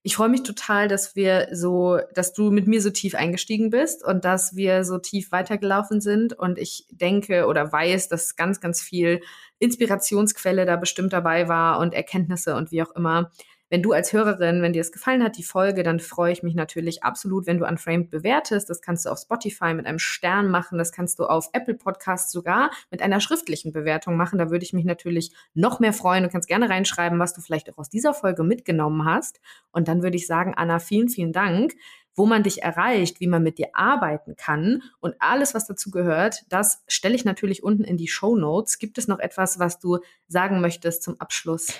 ich 0.03 0.15
freue 0.15 0.29
mich 0.29 0.43
total, 0.43 0.87
dass 0.87 1.15
wir 1.15 1.47
so, 1.51 1.97
dass 2.13 2.33
du 2.33 2.51
mit 2.51 2.67
mir 2.67 2.79
so 2.79 2.91
tief 2.91 3.15
eingestiegen 3.15 3.71
bist 3.71 4.05
und 4.05 4.23
dass 4.23 4.55
wir 4.55 4.83
so 4.83 4.99
tief 4.99 5.31
weitergelaufen 5.31 6.01
sind. 6.01 6.33
Und 6.33 6.59
ich 6.59 6.85
denke 6.91 7.47
oder 7.47 7.71
weiß, 7.71 8.07
dass 8.09 8.35
ganz, 8.35 8.59
ganz 8.61 8.83
viel 8.83 9.21
Inspirationsquelle 9.57 10.67
da 10.67 10.75
bestimmt 10.75 11.13
dabei 11.13 11.47
war 11.47 11.79
und 11.79 11.95
Erkenntnisse 11.95 12.55
und 12.55 12.71
wie 12.71 12.83
auch 12.83 12.91
immer. 12.91 13.31
Wenn 13.69 13.81
du 13.81 13.93
als 13.93 14.13
Hörerin, 14.13 14.61
wenn 14.61 14.73
dir 14.73 14.81
es 14.81 14.91
gefallen 14.91 15.23
hat, 15.23 15.37
die 15.37 15.43
Folge, 15.43 15.81
dann 15.81 15.99
freue 15.99 16.31
ich 16.31 16.43
mich 16.43 16.53
natürlich 16.53 17.03
absolut, 17.03 17.47
wenn 17.47 17.57
du 17.57 17.65
Unframed 17.65 18.11
bewertest. 18.11 18.69
Das 18.69 18.81
kannst 18.81 19.05
du 19.05 19.09
auf 19.09 19.19
Spotify 19.19 19.73
mit 19.73 19.87
einem 19.87 19.97
Stern 19.97 20.49
machen. 20.49 20.77
Das 20.77 20.91
kannst 20.91 21.17
du 21.17 21.25
auf 21.25 21.49
Apple 21.53 21.73
Podcasts 21.73 22.31
sogar 22.31 22.69
mit 22.91 23.01
einer 23.01 23.19
schriftlichen 23.19 23.71
Bewertung 23.71 24.17
machen. 24.17 24.37
Da 24.37 24.51
würde 24.51 24.63
ich 24.63 24.73
mich 24.73 24.85
natürlich 24.85 25.31
noch 25.55 25.79
mehr 25.79 25.93
freuen. 25.93 26.23
Du 26.23 26.29
kannst 26.29 26.47
gerne 26.47 26.69
reinschreiben, 26.69 27.17
was 27.17 27.33
du 27.33 27.41
vielleicht 27.41 27.71
auch 27.71 27.77
aus 27.77 27.89
dieser 27.89 28.13
Folge 28.13 28.43
mitgenommen 28.43 29.05
hast. 29.05 29.41
Und 29.71 29.87
dann 29.87 30.03
würde 30.03 30.17
ich 30.17 30.27
sagen, 30.27 30.53
Anna, 30.55 30.79
vielen, 30.79 31.09
vielen 31.09 31.33
Dank 31.33 31.73
wo 32.15 32.25
man 32.25 32.43
dich 32.43 32.63
erreicht, 32.63 33.19
wie 33.19 33.27
man 33.27 33.43
mit 33.43 33.57
dir 33.57 33.69
arbeiten 33.73 34.35
kann 34.35 34.81
und 35.01 35.15
alles, 35.19 35.53
was 35.53 35.67
dazu 35.67 35.91
gehört, 35.91 36.43
das 36.49 36.83
stelle 36.87 37.15
ich 37.15 37.25
natürlich 37.25 37.61
unten 37.61 37.83
in 37.83 37.97
die 37.97 38.07
Show 38.07 38.35
Notes. 38.37 38.79
Gibt 38.79 38.97
es 38.97 39.07
noch 39.07 39.19
etwas, 39.19 39.59
was 39.59 39.79
du 39.79 39.99
sagen 40.27 40.61
möchtest 40.61 41.03
zum 41.03 41.19
Abschluss? 41.19 41.73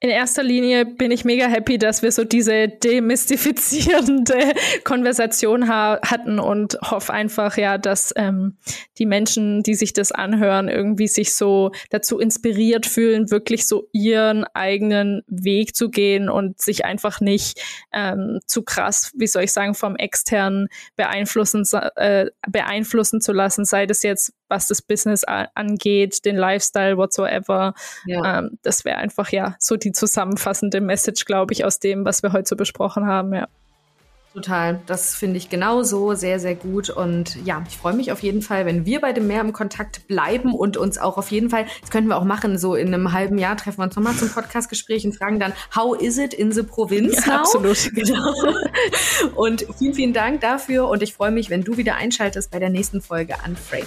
In 0.00 0.10
erster 0.10 0.44
Linie 0.44 0.86
bin 0.86 1.10
ich 1.10 1.24
mega 1.24 1.46
happy, 1.46 1.76
dass 1.76 2.02
wir 2.02 2.12
so 2.12 2.22
diese 2.22 2.68
demystifizierende 2.68 4.52
Konversation 4.84 5.66
ha 5.66 5.98
hatten 6.02 6.38
und 6.38 6.78
hoffe 6.82 7.12
einfach, 7.12 7.56
ja, 7.56 7.78
dass 7.78 8.12
ähm, 8.14 8.58
die 8.98 9.06
Menschen, 9.06 9.64
die 9.64 9.74
sich 9.74 9.92
das 9.94 10.12
anhören, 10.12 10.68
irgendwie 10.68 11.08
sich 11.08 11.34
so 11.34 11.72
dazu 11.90 12.20
inspiriert 12.20 12.86
fühlen, 12.86 13.32
wirklich 13.32 13.66
so 13.66 13.88
ihren 13.90 14.44
eigenen 14.54 15.22
Weg 15.26 15.74
zu 15.74 15.90
gehen 15.90 16.28
und 16.28 16.60
sich 16.60 16.84
einfach 16.84 17.20
nicht 17.20 17.60
ähm, 17.92 18.38
zu 18.46 18.62
krass, 18.62 19.10
wie 19.16 19.26
soll 19.26 19.42
ich 19.42 19.52
sagen, 19.52 19.74
vom 19.74 19.96
externen 19.96 20.68
beeinflussen, 20.94 21.64
äh, 21.96 22.26
beeinflussen 22.48 23.20
zu 23.20 23.32
lassen, 23.32 23.64
sei 23.64 23.86
das 23.86 24.04
jetzt 24.04 24.32
was 24.48 24.68
das 24.68 24.82
Business 24.82 25.24
angeht, 25.24 26.24
den 26.24 26.36
Lifestyle, 26.36 26.96
whatsoever. 26.96 27.74
Ja. 28.06 28.38
Ähm, 28.38 28.58
das 28.62 28.84
wäre 28.84 28.98
einfach 28.98 29.30
ja 29.30 29.56
so 29.58 29.76
die 29.76 29.92
zusammenfassende 29.92 30.80
Message, 30.80 31.24
glaube 31.24 31.52
ich, 31.52 31.64
aus 31.64 31.78
dem, 31.78 32.04
was 32.04 32.22
wir 32.22 32.32
heute 32.32 32.48
so 32.48 32.56
besprochen 32.56 33.06
haben, 33.06 33.34
ja. 33.34 33.48
Total. 34.38 34.80
Das 34.86 35.16
finde 35.16 35.36
ich 35.36 35.48
genauso 35.48 36.14
sehr, 36.14 36.38
sehr 36.38 36.54
gut. 36.54 36.90
Und 36.90 37.36
ja, 37.44 37.64
ich 37.68 37.76
freue 37.76 37.92
mich 37.92 38.12
auf 38.12 38.22
jeden 38.22 38.40
Fall, 38.40 38.66
wenn 38.66 38.86
wir 38.86 39.00
beide 39.00 39.20
mehr 39.20 39.40
im 39.40 39.52
Kontakt 39.52 40.06
bleiben 40.06 40.54
und 40.54 40.76
uns 40.76 40.96
auch 40.96 41.18
auf 41.18 41.32
jeden 41.32 41.50
Fall, 41.50 41.66
das 41.80 41.90
könnten 41.90 42.08
wir 42.08 42.16
auch 42.16 42.24
machen, 42.24 42.56
so 42.56 42.76
in 42.76 42.94
einem 42.94 43.12
halben 43.12 43.36
Jahr 43.36 43.56
treffen 43.56 43.78
wir 43.78 43.84
uns 43.84 43.96
nochmal 43.96 44.14
zum 44.14 44.30
Podcastgespräch 44.30 45.04
und 45.04 45.16
fragen 45.16 45.40
dann, 45.40 45.52
how 45.74 46.00
is 46.00 46.18
it 46.18 46.34
in 46.34 46.52
the 46.52 46.62
Provinz 46.62 47.26
ja, 47.26 47.40
Absolut. 47.40 47.78
Genau. 47.98 48.32
Und 49.34 49.66
vielen, 49.76 49.94
vielen 49.94 50.12
Dank 50.12 50.40
dafür 50.40 50.88
und 50.88 51.02
ich 51.02 51.14
freue 51.14 51.32
mich, 51.32 51.50
wenn 51.50 51.64
du 51.64 51.76
wieder 51.76 51.96
einschaltest 51.96 52.50
bei 52.52 52.60
der 52.60 52.70
nächsten 52.70 53.00
Folge 53.00 53.34
Unframed. 53.44 53.86